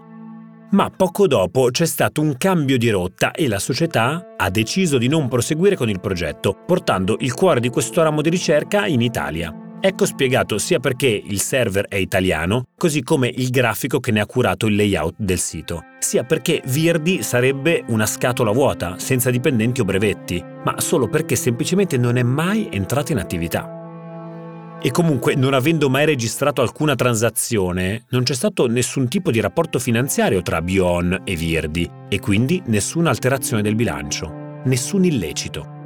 Ma 0.73 0.91
poco 0.91 1.27
dopo 1.27 1.71
c'è 1.71 1.87
stato 1.87 2.21
un 2.21 2.37
cambio 2.37 2.77
di 2.77 2.91
rotta 2.91 3.31
e 3.31 3.49
la 3.49 3.59
società 3.59 4.35
ha 4.37 4.51
deciso 4.51 4.99
di 4.99 5.09
non 5.09 5.27
proseguire 5.27 5.75
con 5.75 5.89
il 5.89 6.01
progetto, 6.01 6.55
portando 6.67 7.17
il 7.21 7.33
cuore 7.33 7.61
di 7.61 7.71
questo 7.71 8.03
ramo 8.03 8.21
di 8.21 8.29
ricerca 8.29 8.87
in 8.87 9.01
Italia. 9.01 9.68
Ecco 9.81 10.07
spiegato 10.07 10.59
sia 10.59 10.81
perché 10.81 11.07
il 11.07 11.41
server 11.41 11.87
è 11.87 11.95
italiano, 11.95 12.67
così 12.77 13.05
come 13.05 13.29
il 13.33 13.49
grafico 13.51 14.01
che 14.01 14.11
ne 14.11 14.19
ha 14.19 14.27
curato 14.27 14.67
il 14.67 14.75
layout 14.75 15.15
del 15.17 15.39
sito, 15.39 15.85
sia 16.01 16.25
perché 16.25 16.61
Virdi 16.67 17.23
sarebbe 17.23 17.85
una 17.87 18.05
scatola 18.05 18.51
vuota, 18.51 18.99
senza 18.99 19.31
dipendenti 19.31 19.81
o 19.81 19.85
brevetti, 19.85 20.45
ma 20.65 20.81
solo 20.81 21.07
perché 21.07 21.37
semplicemente 21.37 21.97
non 21.97 22.17
è 22.17 22.25
mai 22.25 22.69
entrato 22.73 23.13
in 23.13 23.19
attività. 23.19 24.79
E 24.83 24.91
comunque, 24.91 25.37
non 25.37 25.55
avendo 25.55 25.89
mai 25.89 26.07
registrato 26.07 26.61
alcuna 26.61 26.97
transazione, 26.97 28.05
non 28.11 28.25
c'è 28.25 28.35
stato 28.35 28.67
nessun 28.67 29.07
tipo 29.07 29.31
di 29.31 29.41
rapporto 29.41 29.79
finanziario 29.79 30.43
tra 30.43 30.61
Bion 30.61 31.21
e 31.23 31.37
Virdi 31.37 31.89
e 32.09 32.19
quindi 32.19 32.61
nessuna 32.67 33.11
alterazione 33.11 33.63
del 33.63 33.77
bilancio, 33.77 34.61
nessun 34.65 35.05
illecito. 35.05 35.77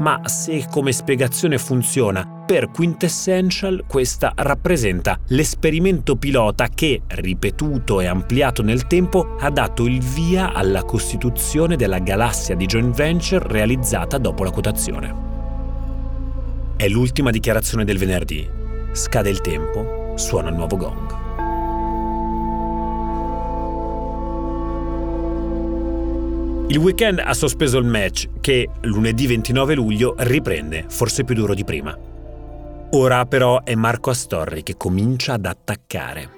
Ma 0.00 0.22
se 0.24 0.66
come 0.70 0.92
spiegazione 0.92 1.58
funziona, 1.58 2.26
per 2.46 2.70
Quintessential 2.70 3.84
questa 3.86 4.32
rappresenta 4.34 5.18
l'esperimento 5.28 6.16
pilota 6.16 6.68
che, 6.68 7.02
ripetuto 7.06 8.00
e 8.00 8.06
ampliato 8.06 8.62
nel 8.62 8.86
tempo, 8.86 9.36
ha 9.38 9.50
dato 9.50 9.84
il 9.84 10.00
via 10.00 10.54
alla 10.54 10.84
costituzione 10.84 11.76
della 11.76 11.98
galassia 11.98 12.54
di 12.54 12.64
joint 12.64 12.94
venture 12.94 13.46
realizzata 13.46 14.16
dopo 14.16 14.42
la 14.42 14.50
quotazione. 14.50 15.28
È 16.76 16.88
l'ultima 16.88 17.30
dichiarazione 17.30 17.84
del 17.84 17.98
venerdì. 17.98 18.48
Scade 18.92 19.28
il 19.28 19.42
tempo, 19.42 20.14
suona 20.16 20.48
il 20.48 20.54
nuovo 20.54 20.78
gong. 20.78 21.19
Il 26.70 26.78
weekend 26.78 27.18
ha 27.18 27.34
sospeso 27.34 27.78
il 27.78 27.84
match 27.84 28.28
che 28.40 28.68
lunedì 28.82 29.26
29 29.26 29.74
luglio 29.74 30.14
riprende, 30.18 30.84
forse 30.88 31.24
più 31.24 31.34
duro 31.34 31.52
di 31.52 31.64
prima. 31.64 31.98
Ora 32.90 33.26
però 33.26 33.64
è 33.64 33.74
Marco 33.74 34.10
Astorri 34.10 34.62
che 34.62 34.76
comincia 34.76 35.32
ad 35.32 35.46
attaccare. 35.46 36.30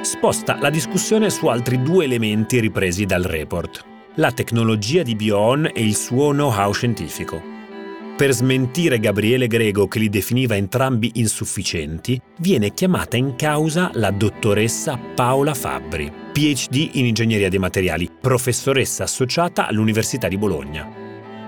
Sposta 0.00 0.56
la 0.58 0.70
discussione 0.70 1.28
su 1.28 1.46
altri 1.48 1.82
due 1.82 2.04
elementi 2.04 2.58
ripresi 2.58 3.04
dal 3.04 3.22
report, 3.22 3.84
la 4.14 4.32
tecnologia 4.32 5.02
di 5.02 5.14
Bion 5.14 5.66
e 5.66 5.84
il 5.84 5.94
suo 5.94 6.30
know-how 6.30 6.72
scientifico. 6.72 7.51
Per 8.22 8.32
smentire 8.32 9.00
Gabriele 9.00 9.48
Grego 9.48 9.88
che 9.88 9.98
li 9.98 10.08
definiva 10.08 10.54
entrambi 10.54 11.10
insufficienti, 11.14 12.20
viene 12.38 12.72
chiamata 12.72 13.16
in 13.16 13.34
causa 13.34 13.90
la 13.94 14.12
dottoressa 14.12 14.96
Paola 14.96 15.54
Fabbri, 15.54 16.12
PhD 16.32 16.90
in 16.92 17.06
ingegneria 17.06 17.48
dei 17.48 17.58
materiali, 17.58 18.08
professoressa 18.20 19.02
associata 19.02 19.66
all'Università 19.66 20.28
di 20.28 20.38
Bologna. 20.38 20.88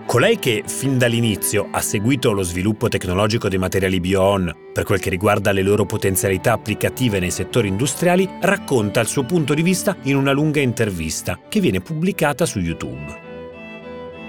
Colei 0.05 0.41
che 0.41 0.65
fin 0.67 0.99
dall'inizio 0.99 1.69
ha 1.71 1.81
seguito 1.81 2.33
lo 2.33 2.43
sviluppo 2.43 2.89
tecnologico 2.89 3.49
dei 3.49 3.59
materiali 3.61 4.01
Bion 4.01 4.53
per 4.73 4.83
quel 4.83 4.99
che 4.99 5.11
riguarda 5.11 5.53
le 5.53 5.63
loro 5.63 5.87
potenzialità 5.87 6.55
applicative 6.55 7.21
nei 7.21 7.31
settori 7.31 7.69
industriali, 7.69 8.29
racconta 8.41 8.99
il 8.99 9.07
suo 9.07 9.23
punto 9.23 9.55
di 9.55 9.63
vista 9.63 9.97
in 10.03 10.17
una 10.17 10.33
lunga 10.33 10.59
intervista 10.59 11.39
che 11.49 11.61
viene 11.61 11.79
pubblicata 11.79 12.45
su 12.45 12.59
YouTube. 12.59 13.24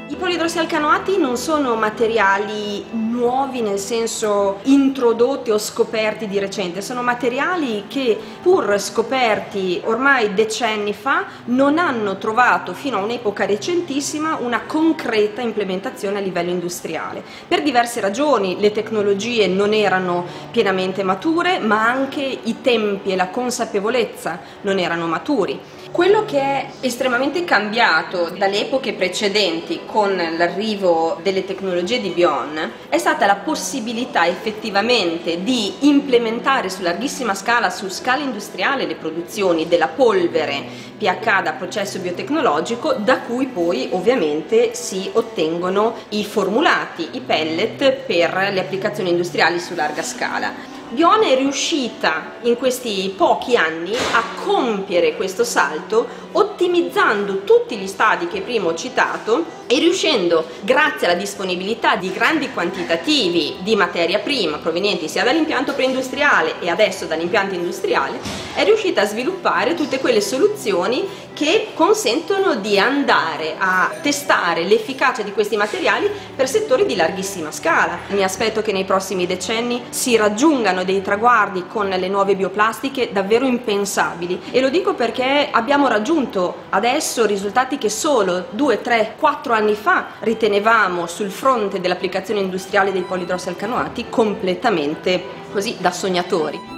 I 0.07 0.17
polidrossi 0.17 0.59
alcanoati 0.59 1.17
non 1.17 1.35
sono 1.35 1.73
materiali 1.73 2.85
nuovi 2.91 3.61
nel 3.61 3.79
senso 3.79 4.59
introdotti 4.65 5.49
o 5.49 5.57
scoperti 5.57 6.27
di 6.27 6.37
recente, 6.37 6.81
sono 6.81 7.01
materiali 7.01 7.85
che 7.87 8.15
pur 8.39 8.79
scoperti 8.79 9.81
ormai 9.83 10.35
decenni 10.35 10.93
fa 10.93 11.25
non 11.45 11.79
hanno 11.79 12.19
trovato 12.19 12.75
fino 12.75 12.97
a 12.97 13.01
un'epoca 13.01 13.47
recentissima 13.47 14.37
una 14.39 14.61
concreta 14.67 15.41
implementazione 15.41 16.19
a 16.19 16.21
livello 16.21 16.51
industriale. 16.51 17.23
Per 17.47 17.63
diverse 17.63 17.99
ragioni 17.99 18.59
le 18.59 18.71
tecnologie 18.71 19.47
non 19.47 19.73
erano 19.73 20.23
pienamente 20.51 21.01
mature, 21.01 21.57
ma 21.57 21.83
anche 21.83 22.21
i 22.21 22.61
tempi 22.61 23.11
e 23.11 23.15
la 23.15 23.29
consapevolezza 23.29 24.39
non 24.61 24.77
erano 24.77 25.07
maturi. 25.07 25.59
Quello 25.95 26.25
che 26.25 26.41
è 26.41 26.67
estremamente 26.81 27.45
cambiato 27.45 28.29
dalle 28.29 28.59
epoche 28.59 28.91
precedenti 28.91 29.79
con 29.85 30.13
l'arrivo 30.37 31.17
delle 31.23 31.45
tecnologie 31.45 32.01
di 32.01 32.09
Bion 32.09 32.59
è 32.89 32.97
stata 32.97 33.25
la 33.25 33.37
possibilità 33.37 34.27
effettivamente 34.27 35.41
di 35.41 35.87
implementare 35.87 36.69
su 36.69 36.81
larghissima 36.81 37.33
scala, 37.33 37.69
su 37.69 37.87
scala 37.87 38.21
industriale, 38.23 38.85
le 38.85 38.95
produzioni 38.95 39.69
della 39.69 39.87
polvere 39.87 40.65
pH 40.97 41.41
da 41.41 41.53
processo 41.57 41.99
biotecnologico 41.99 42.95
da 42.95 43.19
cui 43.19 43.45
poi 43.45 43.87
ovviamente 43.93 44.73
si 44.73 45.09
ottengono 45.13 45.95
i 46.09 46.25
formulati, 46.25 47.07
i 47.11 47.21
pellet 47.21 47.93
per 48.05 48.49
le 48.51 48.59
applicazioni 48.59 49.11
industriali 49.11 49.61
su 49.61 49.73
larga 49.73 50.03
scala. 50.03 50.74
Bione 50.95 51.33
è 51.33 51.35
riuscita 51.35 52.35
in 52.43 52.55
questi 52.55 53.13
pochi 53.17 53.57
anni 53.57 53.93
a 54.13 54.23
compiere 54.45 55.17
questo 55.17 55.43
salto 55.43 56.07
ottimizzando 56.31 57.43
tutti 57.43 57.75
gli 57.75 57.85
stadi 57.85 58.29
che 58.29 58.39
prima 58.39 58.67
ho 58.67 58.75
citato 58.75 59.43
e 59.67 59.77
riuscendo, 59.79 60.45
grazie 60.61 61.07
alla 61.07 61.17
disponibilità 61.17 61.97
di 61.97 62.13
grandi 62.13 62.49
quantitativi 62.51 63.57
di 63.59 63.75
materia 63.75 64.19
prima 64.19 64.57
provenienti 64.57 65.09
sia 65.09 65.23
dall'impianto 65.25 65.73
preindustriale 65.73 66.61
e 66.61 66.69
adesso 66.69 67.05
dall'impianto 67.05 67.55
industriale, 67.55 68.19
è 68.53 68.63
riuscita 68.63 69.01
a 69.01 69.05
sviluppare 69.05 69.73
tutte 69.73 69.99
quelle 69.99 70.21
soluzioni 70.21 71.05
che 71.33 71.69
consentono 71.73 72.55
di 72.55 72.79
andare 72.79 73.55
a 73.57 73.91
testare 74.01 74.63
l'efficacia 74.63 75.23
di 75.23 75.33
questi 75.33 75.57
materiali 75.57 76.09
per 76.33 76.47
settori 76.47 76.85
di 76.85 76.95
larghissima 76.95 77.51
scala. 77.51 77.99
Mi 78.09 78.23
aspetto 78.23 78.61
che 78.61 78.71
nei 78.71 78.85
prossimi 78.85 79.25
decenni 79.25 79.83
si 79.89 80.15
raggiungano 80.15 80.84
dei 80.85 81.01
traguardi 81.01 81.65
con 81.67 81.87
le 81.87 82.07
nuove 82.07 82.35
bioplastiche 82.35 83.09
davvero 83.11 83.45
impensabili 83.45 84.41
e 84.51 84.61
lo 84.61 84.69
dico 84.69 84.93
perché 84.93 85.49
abbiamo 85.51 85.87
raggiunto 85.87 86.63
adesso 86.69 87.25
risultati 87.25 87.77
che 87.77 87.89
solo 87.89 88.45
2, 88.51 88.81
3, 88.81 89.15
4 89.17 89.53
anni 89.53 89.75
fa 89.75 90.07
ritenevamo 90.19 91.07
sul 91.07 91.29
fronte 91.29 91.81
dell'applicazione 91.81 92.39
industriale 92.39 92.91
dei 92.91 93.01
polidrossalcanoati 93.01 94.05
completamente 94.09 95.23
così 95.51 95.75
da 95.79 95.91
sognatori. 95.91 96.73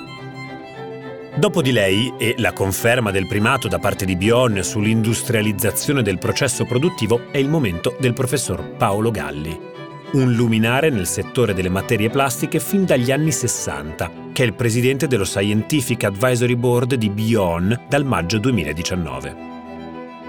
Dopo 1.38 1.62
di 1.62 1.72
lei 1.72 2.13
e 2.17 2.34
la 2.39 2.52
conferma 2.52 3.12
del 3.12 3.28
primato 3.28 3.67
da 3.67 3.78
parte 3.78 4.06
di 4.06 4.15
Bion 4.15 4.63
sull'industrializzazione 4.63 6.02
del 6.02 6.17
processo 6.17 6.65
produttivo 6.65 7.26
è 7.30 7.38
il 7.38 7.48
momento 7.48 7.96
del 8.00 8.13
professor 8.13 8.76
Paolo 8.76 9.12
Galli, 9.12 9.76
un 10.17 10.34
luminare 10.34 10.89
nel 10.89 11.06
settore 11.06 11.53
delle 11.53 11.69
materie 11.69 12.10
plastiche 12.10 12.60
fin 12.60 12.86
dagli 12.86 13.12
anni 13.12 13.32
60, 13.32 14.12
che 14.34 14.43
è 14.43 14.45
il 14.45 14.53
presidente 14.53 15.08
dello 15.08 15.25
Scientific 15.25 16.03
Advisory 16.03 16.56
Board 16.56 16.95
di 16.95 17.10
Bion 17.10 17.86
dal 17.88 18.03
maggio 18.03 18.39
2019. 18.39 19.45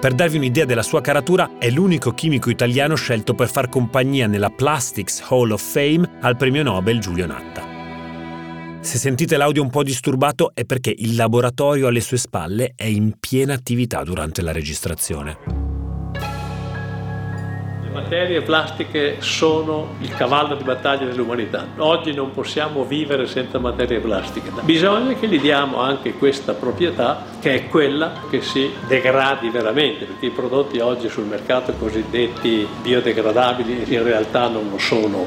Per 0.00 0.14
darvi 0.14 0.36
un'idea 0.36 0.64
della 0.64 0.82
sua 0.82 1.00
caratura, 1.00 1.58
è 1.58 1.70
l'unico 1.70 2.12
chimico 2.12 2.50
italiano 2.50 2.94
scelto 2.94 3.34
per 3.34 3.48
far 3.48 3.68
compagnia 3.68 4.26
nella 4.26 4.50
Plastics 4.50 5.24
Hall 5.28 5.50
of 5.50 5.62
Fame 5.62 6.18
al 6.20 6.36
premio 6.36 6.62
Nobel 6.62 7.00
Giulio 7.00 7.26
Natta. 7.26 7.66
Se 8.80 8.96
sentite 8.96 9.36
l'audio 9.36 9.62
un 9.62 9.70
po' 9.70 9.82
disturbato 9.82 10.52
è 10.54 10.64
perché 10.64 10.94
il 10.96 11.16
laboratorio 11.16 11.88
alle 11.88 12.00
sue 12.00 12.16
spalle 12.16 12.74
è 12.76 12.84
in 12.84 13.14
piena 13.18 13.54
attività 13.54 14.04
durante 14.04 14.40
la 14.40 14.52
registrazione. 14.52 15.77
Le 17.88 17.94
materie 17.94 18.42
plastiche 18.42 19.16
sono 19.20 19.94
il 20.00 20.14
cavallo 20.14 20.54
di 20.56 20.62
battaglia 20.62 21.06
dell'umanità. 21.06 21.66
Oggi 21.78 22.12
non 22.12 22.32
possiamo 22.32 22.84
vivere 22.84 23.26
senza 23.26 23.58
materie 23.58 23.98
plastiche. 23.98 24.50
Bisogna 24.60 25.14
che 25.14 25.26
gli 25.26 25.40
diamo 25.40 25.80
anche 25.80 26.12
questa 26.12 26.52
proprietà 26.52 27.24
che 27.40 27.54
è 27.54 27.68
quella 27.68 28.12
che 28.28 28.42
si 28.42 28.70
degradi 28.86 29.48
veramente, 29.48 30.04
perché 30.04 30.26
i 30.26 30.30
prodotti 30.30 30.80
oggi 30.80 31.08
sul 31.08 31.24
mercato 31.24 31.72
cosiddetti 31.78 32.68
biodegradabili 32.82 33.84
in 33.86 34.02
realtà 34.02 34.48
non 34.48 34.68
lo 34.70 34.78
sono 34.78 35.26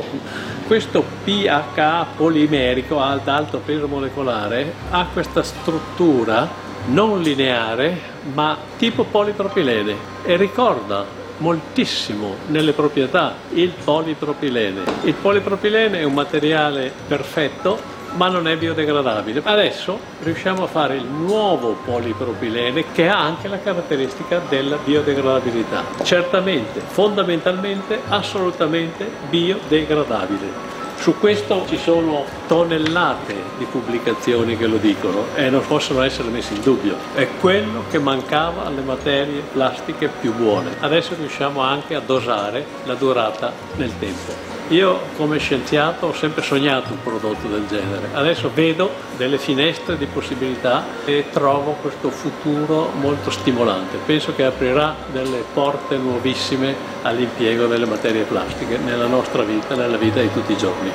questo 0.67 1.03
pH 1.23 2.05
polimerico 2.15 3.01
ad 3.01 3.27
alto 3.27 3.59
peso 3.65 3.87
molecolare 3.87 4.71
ha 4.91 5.05
questa 5.11 5.43
struttura 5.43 6.47
non 6.87 7.21
lineare 7.21 7.99
ma 8.33 8.57
tipo 8.77 9.03
politropilene 9.03 9.95
e 10.23 10.37
ricorda 10.37 11.20
moltissimo 11.41 12.35
nelle 12.47 12.71
proprietà 12.71 13.35
il 13.53 13.73
politropilene. 13.83 14.83
Il 15.03 15.15
politropilene 15.15 15.99
è 15.99 16.03
un 16.03 16.13
materiale 16.13 16.91
perfetto 17.07 17.99
ma 18.13 18.27
non 18.27 18.47
è 18.47 18.57
biodegradabile. 18.57 19.41
Adesso 19.43 19.97
riusciamo 20.23 20.63
a 20.63 20.67
fare 20.67 20.95
il 20.97 21.05
nuovo 21.05 21.77
polipropilene 21.85 22.91
che 22.91 23.07
ha 23.07 23.19
anche 23.19 23.47
la 23.47 23.59
caratteristica 23.59 24.41
della 24.49 24.77
biodegradabilità. 24.83 25.83
Certamente, 26.03 26.81
fondamentalmente, 26.81 28.01
assolutamente 28.09 29.09
biodegradabile. 29.29 30.80
Su 31.01 31.17
questo 31.17 31.65
ci 31.67 31.77
sono 31.77 32.25
tonnellate 32.45 33.33
di 33.57 33.65
pubblicazioni 33.65 34.55
che 34.55 34.67
lo 34.67 34.77
dicono 34.77 35.25
e 35.33 35.49
non 35.49 35.65
possono 35.65 36.03
essere 36.03 36.29
messe 36.29 36.53
in 36.53 36.61
dubbio. 36.61 36.95
È 37.15 37.27
quello 37.39 37.85
che 37.89 37.97
mancava 37.97 38.65
alle 38.65 38.81
materie 38.81 39.41
plastiche 39.51 40.09
più 40.09 40.31
buone. 40.31 40.75
Adesso 40.79 41.15
riusciamo 41.17 41.61
anche 41.61 41.95
a 41.95 42.01
dosare 42.01 42.63
la 42.83 42.93
durata 42.93 43.51
nel 43.77 43.97
tempo. 43.97 44.50
Io 44.71 45.01
come 45.17 45.37
scienziato 45.37 46.05
ho 46.05 46.13
sempre 46.13 46.41
sognato 46.41 46.93
un 46.93 47.03
prodotto 47.03 47.45
del 47.49 47.67
genere, 47.67 48.07
adesso 48.13 48.49
vedo 48.53 48.89
delle 49.17 49.37
finestre 49.37 49.97
di 49.97 50.05
possibilità 50.05 50.85
e 51.03 51.25
trovo 51.29 51.75
questo 51.81 52.09
futuro 52.09 52.89
molto 53.01 53.31
stimolante. 53.31 53.97
Penso 54.05 54.33
che 54.33 54.45
aprirà 54.45 54.95
delle 55.11 55.43
porte 55.53 55.97
nuovissime 55.97 56.73
all'impiego 57.01 57.67
delle 57.67 57.85
materie 57.85 58.23
plastiche 58.23 58.77
nella 58.77 59.07
nostra 59.07 59.43
vita, 59.43 59.75
nella 59.75 59.97
vita 59.97 60.21
di 60.21 60.31
tutti 60.31 60.53
i 60.53 60.57
giorni. 60.57 60.91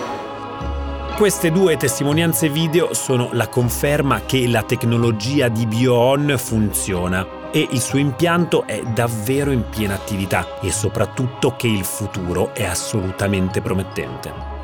Queste 1.14 1.50
due 1.50 1.76
testimonianze 1.76 2.48
video 2.48 2.94
sono 2.94 3.28
la 3.32 3.48
conferma 3.48 4.22
che 4.24 4.48
la 4.48 4.62
tecnologia 4.62 5.48
di 5.48 5.66
BioOn 5.66 6.34
funziona 6.38 7.36
e 7.52 7.66
il 7.70 7.80
suo 7.80 7.98
impianto 7.98 8.66
è 8.66 8.82
davvero 8.82 9.50
in 9.50 9.68
piena 9.68 9.94
attività 9.94 10.61
e 10.61 10.70
soprattutto 10.70 11.54
che 11.56 11.66
il 11.66 11.85
futuro 11.85 12.54
è 12.54 12.64
assolutamente 12.64 13.61
promettente. 13.61 14.54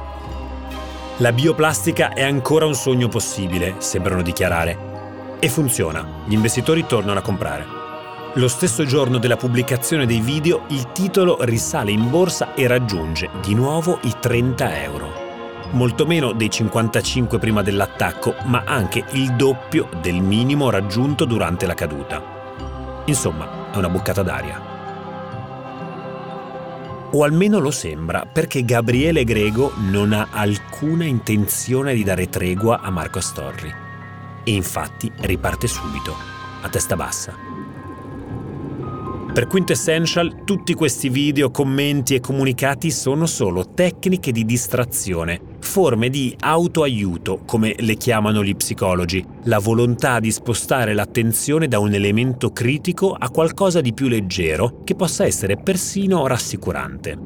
La 1.18 1.32
bioplastica 1.32 2.12
è 2.12 2.22
ancora 2.22 2.66
un 2.66 2.74
sogno 2.74 3.08
possibile, 3.08 3.76
sembrano 3.78 4.22
dichiarare. 4.22 5.38
E 5.38 5.48
funziona, 5.48 6.24
gli 6.24 6.32
investitori 6.32 6.86
tornano 6.86 7.18
a 7.18 7.22
comprare. 7.22 7.66
Lo 8.34 8.48
stesso 8.48 8.84
giorno 8.84 9.18
della 9.18 9.36
pubblicazione 9.36 10.06
dei 10.06 10.20
video 10.20 10.62
il 10.68 10.90
titolo 10.92 11.36
risale 11.40 11.90
in 11.90 12.08
borsa 12.08 12.54
e 12.54 12.66
raggiunge 12.66 13.28
di 13.42 13.54
nuovo 13.54 13.98
i 14.04 14.14
30 14.18 14.82
euro. 14.82 15.12
Molto 15.72 16.06
meno 16.06 16.32
dei 16.32 16.48
55 16.48 17.38
prima 17.38 17.62
dell'attacco, 17.62 18.34
ma 18.44 18.62
anche 18.64 19.04
il 19.12 19.34
doppio 19.34 19.88
del 20.00 20.22
minimo 20.22 20.70
raggiunto 20.70 21.26
durante 21.26 21.66
la 21.66 21.74
caduta. 21.74 22.31
Insomma, 23.06 23.70
è 23.72 23.76
una 23.76 23.88
boccata 23.88 24.22
d'aria. 24.22 24.70
O 27.14 27.24
almeno 27.24 27.58
lo 27.58 27.70
sembra, 27.70 28.24
perché 28.24 28.64
Gabriele 28.64 29.24
Grego 29.24 29.72
non 29.90 30.12
ha 30.12 30.28
alcuna 30.30 31.04
intenzione 31.04 31.94
di 31.94 32.04
dare 32.04 32.28
tregua 32.28 32.80
a 32.80 32.90
Marco 32.90 33.18
Astorri. 33.18 33.70
E 34.44 34.52
infatti 34.52 35.12
riparte 35.20 35.66
subito, 35.66 36.14
a 36.62 36.68
testa 36.68 36.96
bassa. 36.96 37.34
Per 39.32 39.46
Quintessential 39.46 40.44
tutti 40.44 40.74
questi 40.74 41.08
video, 41.08 41.50
commenti 41.50 42.14
e 42.14 42.20
comunicati 42.20 42.90
sono 42.90 43.26
solo 43.26 43.72
tecniche 43.74 44.30
di 44.30 44.44
distrazione, 44.44 45.51
forme 45.72 46.10
di 46.10 46.36
autoaiuto, 46.38 47.44
come 47.46 47.74
le 47.78 47.94
chiamano 47.94 48.44
gli 48.44 48.54
psicologi, 48.54 49.24
la 49.44 49.58
volontà 49.58 50.20
di 50.20 50.30
spostare 50.30 50.92
l'attenzione 50.92 51.66
da 51.66 51.78
un 51.78 51.94
elemento 51.94 52.50
critico 52.50 53.16
a 53.18 53.30
qualcosa 53.30 53.80
di 53.80 53.94
più 53.94 54.06
leggero 54.08 54.82
che 54.84 54.94
possa 54.94 55.24
essere 55.24 55.56
persino 55.56 56.26
rassicurante. 56.26 57.18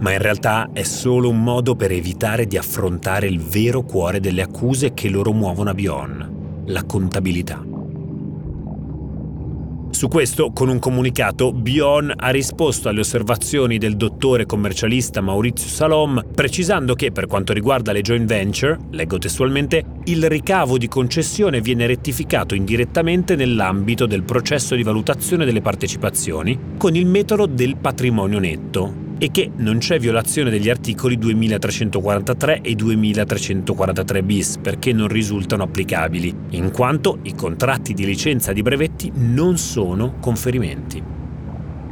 Ma 0.00 0.10
in 0.10 0.18
realtà 0.18 0.70
è 0.72 0.82
solo 0.82 1.28
un 1.28 1.40
modo 1.40 1.76
per 1.76 1.92
evitare 1.92 2.46
di 2.48 2.56
affrontare 2.56 3.28
il 3.28 3.38
vero 3.38 3.82
cuore 3.82 4.18
delle 4.18 4.42
accuse 4.42 4.92
che 4.92 5.08
loro 5.08 5.32
muovono 5.32 5.70
a 5.70 5.74
Bion, 5.74 6.62
la 6.66 6.82
contabilità. 6.82 7.73
Su 9.94 10.08
questo, 10.08 10.50
con 10.50 10.68
un 10.68 10.80
comunicato, 10.80 11.52
Bion 11.52 12.12
ha 12.16 12.30
risposto 12.30 12.88
alle 12.88 12.98
osservazioni 12.98 13.78
del 13.78 13.96
dottore 13.96 14.44
commercialista 14.44 15.20
Maurizio 15.20 15.68
Salom, 15.68 16.20
precisando 16.34 16.96
che 16.96 17.12
per 17.12 17.28
quanto 17.28 17.52
riguarda 17.52 17.92
le 17.92 18.02
joint 18.02 18.26
venture, 18.26 18.76
leggo 18.90 19.18
testualmente, 19.18 19.84
il 20.06 20.28
ricavo 20.28 20.78
di 20.78 20.88
concessione 20.88 21.60
viene 21.60 21.86
rettificato 21.86 22.56
indirettamente 22.56 23.36
nell'ambito 23.36 24.06
del 24.06 24.24
processo 24.24 24.74
di 24.74 24.82
valutazione 24.82 25.44
delle 25.44 25.62
partecipazioni 25.62 26.58
con 26.76 26.96
il 26.96 27.06
metodo 27.06 27.46
del 27.46 27.76
patrimonio 27.76 28.40
netto, 28.40 28.92
e 29.18 29.30
che 29.30 29.50
non 29.56 29.78
c'è 29.78 29.98
violazione 29.98 30.50
degli 30.50 30.68
articoli 30.68 31.18
2343 31.18 32.60
e 32.60 32.74
2343 32.74 34.22
bis 34.22 34.58
perché 34.58 34.92
non 34.92 35.08
risultano 35.08 35.62
applicabili, 35.62 36.34
in 36.50 36.70
quanto 36.70 37.18
i 37.22 37.34
contratti 37.34 37.94
di 37.94 38.04
licenza 38.04 38.52
di 38.52 38.62
brevetti 38.62 39.10
non 39.14 39.56
sono 39.58 40.14
conferimenti. 40.20 41.02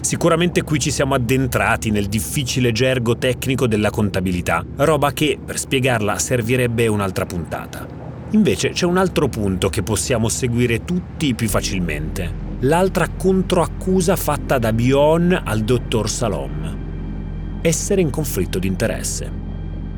Sicuramente 0.01 0.63
qui 0.63 0.81
ci 0.81 0.91
siamo 0.91 1.15
addentrati 1.15 1.91
nel 1.91 2.07
difficile 2.07 2.73
gergo 2.73 3.17
tecnico 3.17 3.69
della 3.69 3.91
contabilità, 3.91 4.65
roba 4.77 5.13
che, 5.13 5.39
per 5.43 5.59
spiegarla, 5.59 6.19
servirebbe 6.19 6.89
un'altra 6.89 7.25
puntata. 7.25 7.87
Invece 8.31 8.71
c'è 8.71 8.85
un 8.85 8.97
altro 8.97 9.29
punto 9.29 9.69
che 9.69 9.83
possiamo 9.83 10.29
seguire 10.29 10.85
tutti 10.85 11.35
più 11.35 11.49
facilmente. 11.49 12.51
L'altra 12.61 13.09
controaccusa 13.09 14.17
fatta 14.17 14.59
da 14.59 14.73
Bion 14.73 15.41
al 15.45 15.61
dottor 15.61 16.11
Salom 16.11 16.82
essere 17.63 18.01
in 18.01 18.11
conflitto 18.11 18.59
di 18.59 18.67
interesse. 18.67 19.51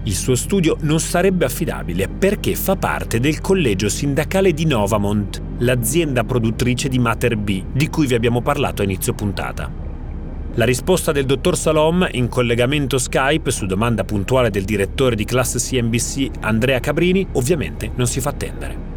Il 0.04 0.14
suo 0.14 0.34
studio 0.34 0.76
non 0.80 1.00
sarebbe 1.00 1.46
affidabile 1.46 2.08
perché 2.08 2.54
fa 2.54 2.76
parte 2.76 3.20
del 3.20 3.40
collegio 3.40 3.88
sindacale 3.88 4.52
di 4.52 4.66
Novamont, 4.66 5.40
l'azienda 5.58 6.24
produttrice 6.24 6.88
di 6.88 6.98
Mater 6.98 7.36
B, 7.36 7.64
di 7.72 7.88
cui 7.88 8.06
vi 8.06 8.14
abbiamo 8.14 8.42
parlato 8.42 8.82
a 8.82 8.84
inizio 8.84 9.14
puntata. 9.14 9.82
La 10.56 10.66
risposta 10.66 11.10
del 11.10 11.24
dottor 11.24 11.56
Salom 11.56 12.06
in 12.12 12.28
collegamento 12.28 12.98
Skype 12.98 13.50
su 13.50 13.64
domanda 13.66 14.04
puntuale 14.04 14.50
del 14.50 14.64
direttore 14.64 15.16
di 15.16 15.24
classe 15.24 15.58
CNBC 15.58 16.30
Andrea 16.40 16.78
Cabrini 16.80 17.26
ovviamente 17.32 17.90
non 17.96 18.06
si 18.06 18.20
fa 18.20 18.28
attendere. 18.28 18.93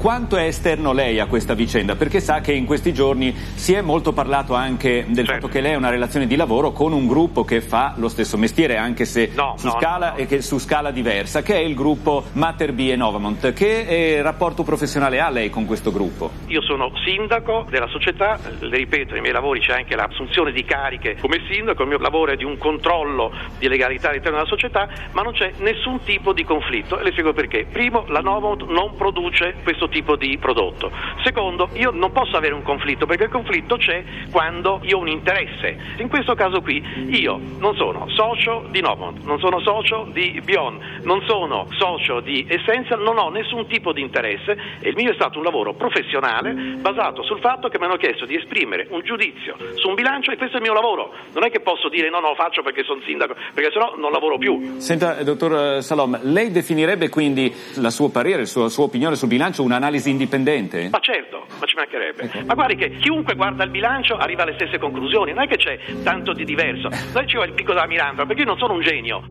Quanto 0.00 0.38
è 0.38 0.44
esterno 0.44 0.94
lei 0.94 1.20
a 1.20 1.26
questa 1.26 1.52
vicenda? 1.52 1.94
Perché 1.94 2.20
sa 2.20 2.40
che 2.40 2.54
in 2.54 2.64
questi 2.64 2.94
giorni 2.94 3.34
si 3.34 3.74
è 3.74 3.82
molto 3.82 4.14
parlato 4.14 4.54
anche 4.54 5.04
del 5.06 5.26
certo. 5.26 5.32
fatto 5.32 5.48
che 5.48 5.60
lei 5.60 5.74
ha 5.74 5.76
una 5.76 5.90
relazione 5.90 6.26
di 6.26 6.36
lavoro 6.36 6.72
con 6.72 6.94
un 6.94 7.06
gruppo 7.06 7.44
che 7.44 7.60
fa 7.60 7.92
lo 7.98 8.08
stesso 8.08 8.38
mestiere, 8.38 8.78
anche 8.78 9.04
se 9.04 9.30
no, 9.34 9.56
su, 9.58 9.66
no, 9.66 9.76
scala, 9.78 10.14
no. 10.16 10.40
su, 10.40 10.56
scala, 10.56 10.90
diversa, 10.90 11.42
che 11.42 11.56
è 11.56 11.58
il 11.58 11.74
gruppo 11.74 12.24
Mater 12.32 12.72
B 12.72 12.88
e 12.90 12.96
Novamont. 12.96 13.52
Che 13.52 13.80
eh, 13.80 14.22
rapporto 14.22 14.62
professionale 14.62 15.20
ha 15.20 15.28
lei 15.28 15.50
con 15.50 15.66
questo 15.66 15.92
gruppo? 15.92 16.30
Io 16.46 16.62
sono 16.62 16.90
sindaco 17.04 17.66
della 17.68 17.88
società, 17.88 18.38
le 18.58 18.74
ripeto, 18.78 19.12
nei 19.12 19.20
miei 19.20 19.34
lavori 19.34 19.60
c'è 19.60 19.74
anche 19.74 19.96
l'assunzione 19.96 20.50
di 20.52 20.64
cariche 20.64 21.18
come 21.20 21.42
sindaco, 21.50 21.82
il 21.82 21.88
mio 21.88 21.98
lavoro 21.98 22.32
è 22.32 22.36
di 22.36 22.44
un 22.44 22.56
controllo 22.56 23.34
di 23.58 23.68
legalità 23.68 24.08
all'interno 24.08 24.38
della 24.38 24.48
società, 24.48 24.88
ma 25.12 25.20
non 25.20 25.34
c'è 25.34 25.52
nessun 25.58 26.02
tipo 26.04 26.32
di 26.32 26.42
conflitto 26.42 26.98
e 26.98 27.02
le 27.02 27.10
spiego 27.10 27.34
perché. 27.34 27.66
Primo, 27.70 28.06
la 28.08 28.20
Novamont 28.20 28.62
non 28.62 28.96
produce 28.96 29.56
questo 29.62 29.88
tipo 29.90 30.16
di 30.16 30.38
prodotto. 30.38 30.90
Secondo, 31.22 31.68
io 31.74 31.90
non 31.90 32.12
posso 32.12 32.36
avere 32.36 32.54
un 32.54 32.62
conflitto 32.62 33.04
perché 33.04 33.24
il 33.24 33.30
conflitto 33.30 33.76
c'è 33.76 34.02
quando 34.30 34.80
io 34.84 34.96
ho 34.96 35.00
un 35.00 35.08
interesse. 35.08 35.76
In 35.98 36.08
questo 36.08 36.34
caso 36.34 36.62
qui 36.62 36.82
io 37.10 37.38
non 37.58 37.74
sono 37.76 38.08
socio 38.08 38.66
di 38.70 38.80
Novont, 38.80 39.22
non 39.24 39.38
sono 39.38 39.60
socio 39.60 40.08
di 40.12 40.40
Bion, 40.42 40.78
non 41.02 41.22
sono 41.26 41.66
socio 41.76 42.20
di 42.20 42.46
Essential, 42.48 43.02
non 43.02 43.18
ho 43.18 43.28
nessun 43.28 43.66
tipo 43.66 43.92
di 43.92 44.00
interesse 44.00 44.56
e 44.80 44.88
il 44.88 44.94
mio 44.96 45.10
è 45.10 45.14
stato 45.14 45.38
un 45.38 45.44
lavoro 45.44 45.74
professionale 45.74 46.52
basato 46.80 47.22
sul 47.22 47.40
fatto 47.40 47.68
che 47.68 47.78
mi 47.78 47.84
hanno 47.84 47.96
chiesto 47.96 48.24
di 48.24 48.36
esprimere 48.36 48.86
un 48.90 49.02
giudizio 49.02 49.56
su 49.74 49.88
un 49.88 49.94
bilancio 49.94 50.30
e 50.30 50.36
questo 50.36 50.56
è 50.56 50.60
il 50.60 50.64
mio 50.64 50.74
lavoro. 50.74 51.12
Non 51.32 51.44
è 51.44 51.50
che 51.50 51.60
posso 51.60 51.88
dire 51.88 52.08
no, 52.10 52.20
no, 52.20 52.28
lo 52.28 52.34
faccio 52.34 52.62
perché 52.62 52.82
sono 52.84 53.00
sindaco, 53.04 53.34
perché 53.52 53.70
sennò 53.72 53.96
non 53.96 54.12
lavoro 54.12 54.38
più. 54.38 54.78
Senta, 54.78 55.22
dottor 55.22 55.82
Salom, 55.82 56.18
lei 56.22 56.50
definirebbe 56.50 57.08
quindi 57.08 57.52
la 57.76 57.90
sua 57.90 58.10
parere, 58.10 58.38
la 58.38 58.68
sua, 58.68 58.84
opinione 58.84 59.16
sul 59.16 59.28
bilancio 59.28 59.62
un'analisi 59.80 60.10
indipendente? 60.10 60.88
Ma 60.90 60.98
certo, 61.00 61.46
ma 61.58 61.66
ci 61.66 61.74
mancherebbe. 61.74 62.44
Ma 62.44 62.54
guardi 62.54 62.76
che 62.76 62.90
chiunque 62.98 63.34
guarda 63.34 63.64
il 63.64 63.70
bilancio 63.70 64.16
arriva 64.16 64.42
alle 64.42 64.54
stesse 64.54 64.78
conclusioni, 64.78 65.32
non 65.32 65.44
è 65.44 65.48
che 65.48 65.56
c'è 65.56 65.78
tanto 66.02 66.34
di 66.34 66.44
diverso. 66.44 66.88
Noi 66.88 67.26
ci 67.26 67.36
vuole 67.36 67.48
il 67.48 67.54
picco 67.54 67.72
della 67.72 67.86
Miranda, 67.86 68.26
perché 68.26 68.42
io 68.42 68.46
non 68.46 68.58
sono 68.58 68.74
un 68.74 68.82
genio. 68.82 69.22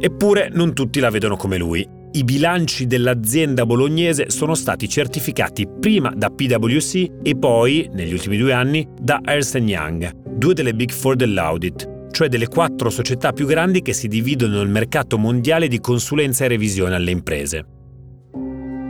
Eppure 0.00 0.48
non 0.52 0.74
tutti 0.74 1.00
la 1.00 1.10
vedono 1.10 1.36
come 1.36 1.58
lui. 1.58 1.86
I 2.10 2.24
bilanci 2.24 2.86
dell'azienda 2.86 3.66
bolognese 3.66 4.30
sono 4.30 4.54
stati 4.54 4.88
certificati 4.88 5.68
prima 5.68 6.10
da 6.14 6.30
PwC 6.30 7.20
e 7.22 7.36
poi, 7.36 7.88
negli 7.92 8.12
ultimi 8.12 8.38
due 8.38 8.52
anni, 8.52 8.88
da 8.98 9.20
Ernst 9.22 9.56
Young, 9.56 10.10
due 10.24 10.54
delle 10.54 10.72
Big 10.72 10.90
Four 10.90 11.16
dell'audit, 11.16 11.97
cioè 12.18 12.26
delle 12.28 12.48
quattro 12.48 12.90
società 12.90 13.32
più 13.32 13.46
grandi 13.46 13.80
che 13.80 13.92
si 13.92 14.08
dividono 14.08 14.56
nel 14.56 14.66
mercato 14.66 15.18
mondiale 15.18 15.68
di 15.68 15.78
consulenza 15.78 16.44
e 16.44 16.48
revisione 16.48 16.96
alle 16.96 17.12
imprese. 17.12 17.64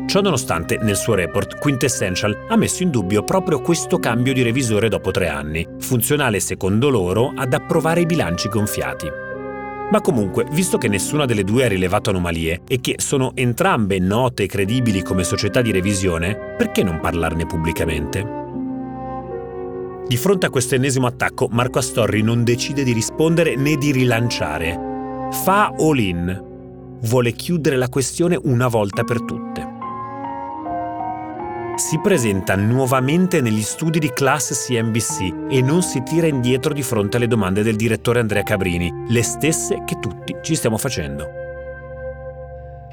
Ciò 0.06 0.22
nonostante, 0.22 0.78
nel 0.80 0.96
suo 0.96 1.12
report, 1.12 1.58
Quintessential 1.58 2.46
ha 2.48 2.56
messo 2.56 2.82
in 2.82 2.90
dubbio 2.90 3.24
proprio 3.24 3.60
questo 3.60 3.98
cambio 3.98 4.32
di 4.32 4.40
revisore 4.40 4.88
dopo 4.88 5.10
tre 5.10 5.28
anni, 5.28 5.68
funzionale 5.78 6.40
secondo 6.40 6.88
loro 6.88 7.34
ad 7.36 7.52
approvare 7.52 8.00
i 8.00 8.06
bilanci 8.06 8.48
gonfiati. 8.48 9.10
Ma 9.90 10.00
comunque, 10.00 10.46
visto 10.50 10.78
che 10.78 10.88
nessuna 10.88 11.26
delle 11.26 11.44
due 11.44 11.66
ha 11.66 11.68
rilevato 11.68 12.08
anomalie 12.08 12.62
e 12.66 12.80
che 12.80 12.94
sono 12.96 13.32
entrambe 13.34 13.98
note 13.98 14.44
e 14.44 14.46
credibili 14.46 15.02
come 15.02 15.22
società 15.22 15.60
di 15.60 15.70
revisione, 15.70 16.54
perché 16.56 16.82
non 16.82 16.98
parlarne 16.98 17.44
pubblicamente? 17.44 18.47
Di 20.08 20.16
fronte 20.16 20.46
a 20.46 20.50
questo 20.50 20.74
ennesimo 20.74 21.06
attacco, 21.06 21.48
Marco 21.50 21.78
Astorri 21.80 22.22
non 22.22 22.42
decide 22.42 22.82
di 22.82 22.92
rispondere 22.92 23.56
né 23.56 23.76
di 23.76 23.92
rilanciare. 23.92 25.28
Fa 25.30 25.74
all-in. 25.78 26.46
Vuole 27.02 27.32
chiudere 27.32 27.76
la 27.76 27.90
questione 27.90 28.38
una 28.42 28.68
volta 28.68 29.04
per 29.04 29.22
tutte. 29.22 29.76
si 31.78 32.00
presenta 32.00 32.56
nuovamente 32.56 33.40
negli 33.40 33.62
studi 33.62 34.00
di 34.00 34.10
classe 34.12 34.52
CNBC 34.52 35.46
e 35.48 35.62
non 35.62 35.80
si 35.82 36.02
tira 36.02 36.26
indietro 36.26 36.72
di 36.72 36.82
fronte 36.82 37.18
alle 37.18 37.28
domande 37.28 37.62
del 37.62 37.76
direttore 37.76 38.18
Andrea 38.18 38.42
Cabrini, 38.42 38.92
le 39.06 39.22
stesse 39.22 39.84
che 39.86 40.00
tutti 40.00 40.34
ci 40.42 40.56
stiamo 40.56 40.76
facendo. 40.76 41.47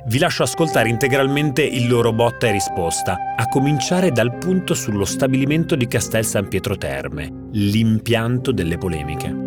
Vi 0.08 0.20
lascio 0.20 0.43
ascoltare 0.43 0.88
integralmente 0.88 1.64
il 1.64 1.88
loro 1.88 2.14
botta 2.14 2.45
e 2.45 2.51
risposta, 2.51 3.18
a 3.36 3.47
cominciare 3.47 4.12
dal 4.12 4.38
punto 4.38 4.76
sullo 4.76 5.03
stabilimento 5.03 5.76
di 5.76 5.88
Castel 5.88 6.24
San 6.24 6.47
Pietro 6.47 6.78
Terme, 6.78 7.47
l'impianto 7.53 8.51
delle 8.51 8.78
polemiche. 8.78 9.45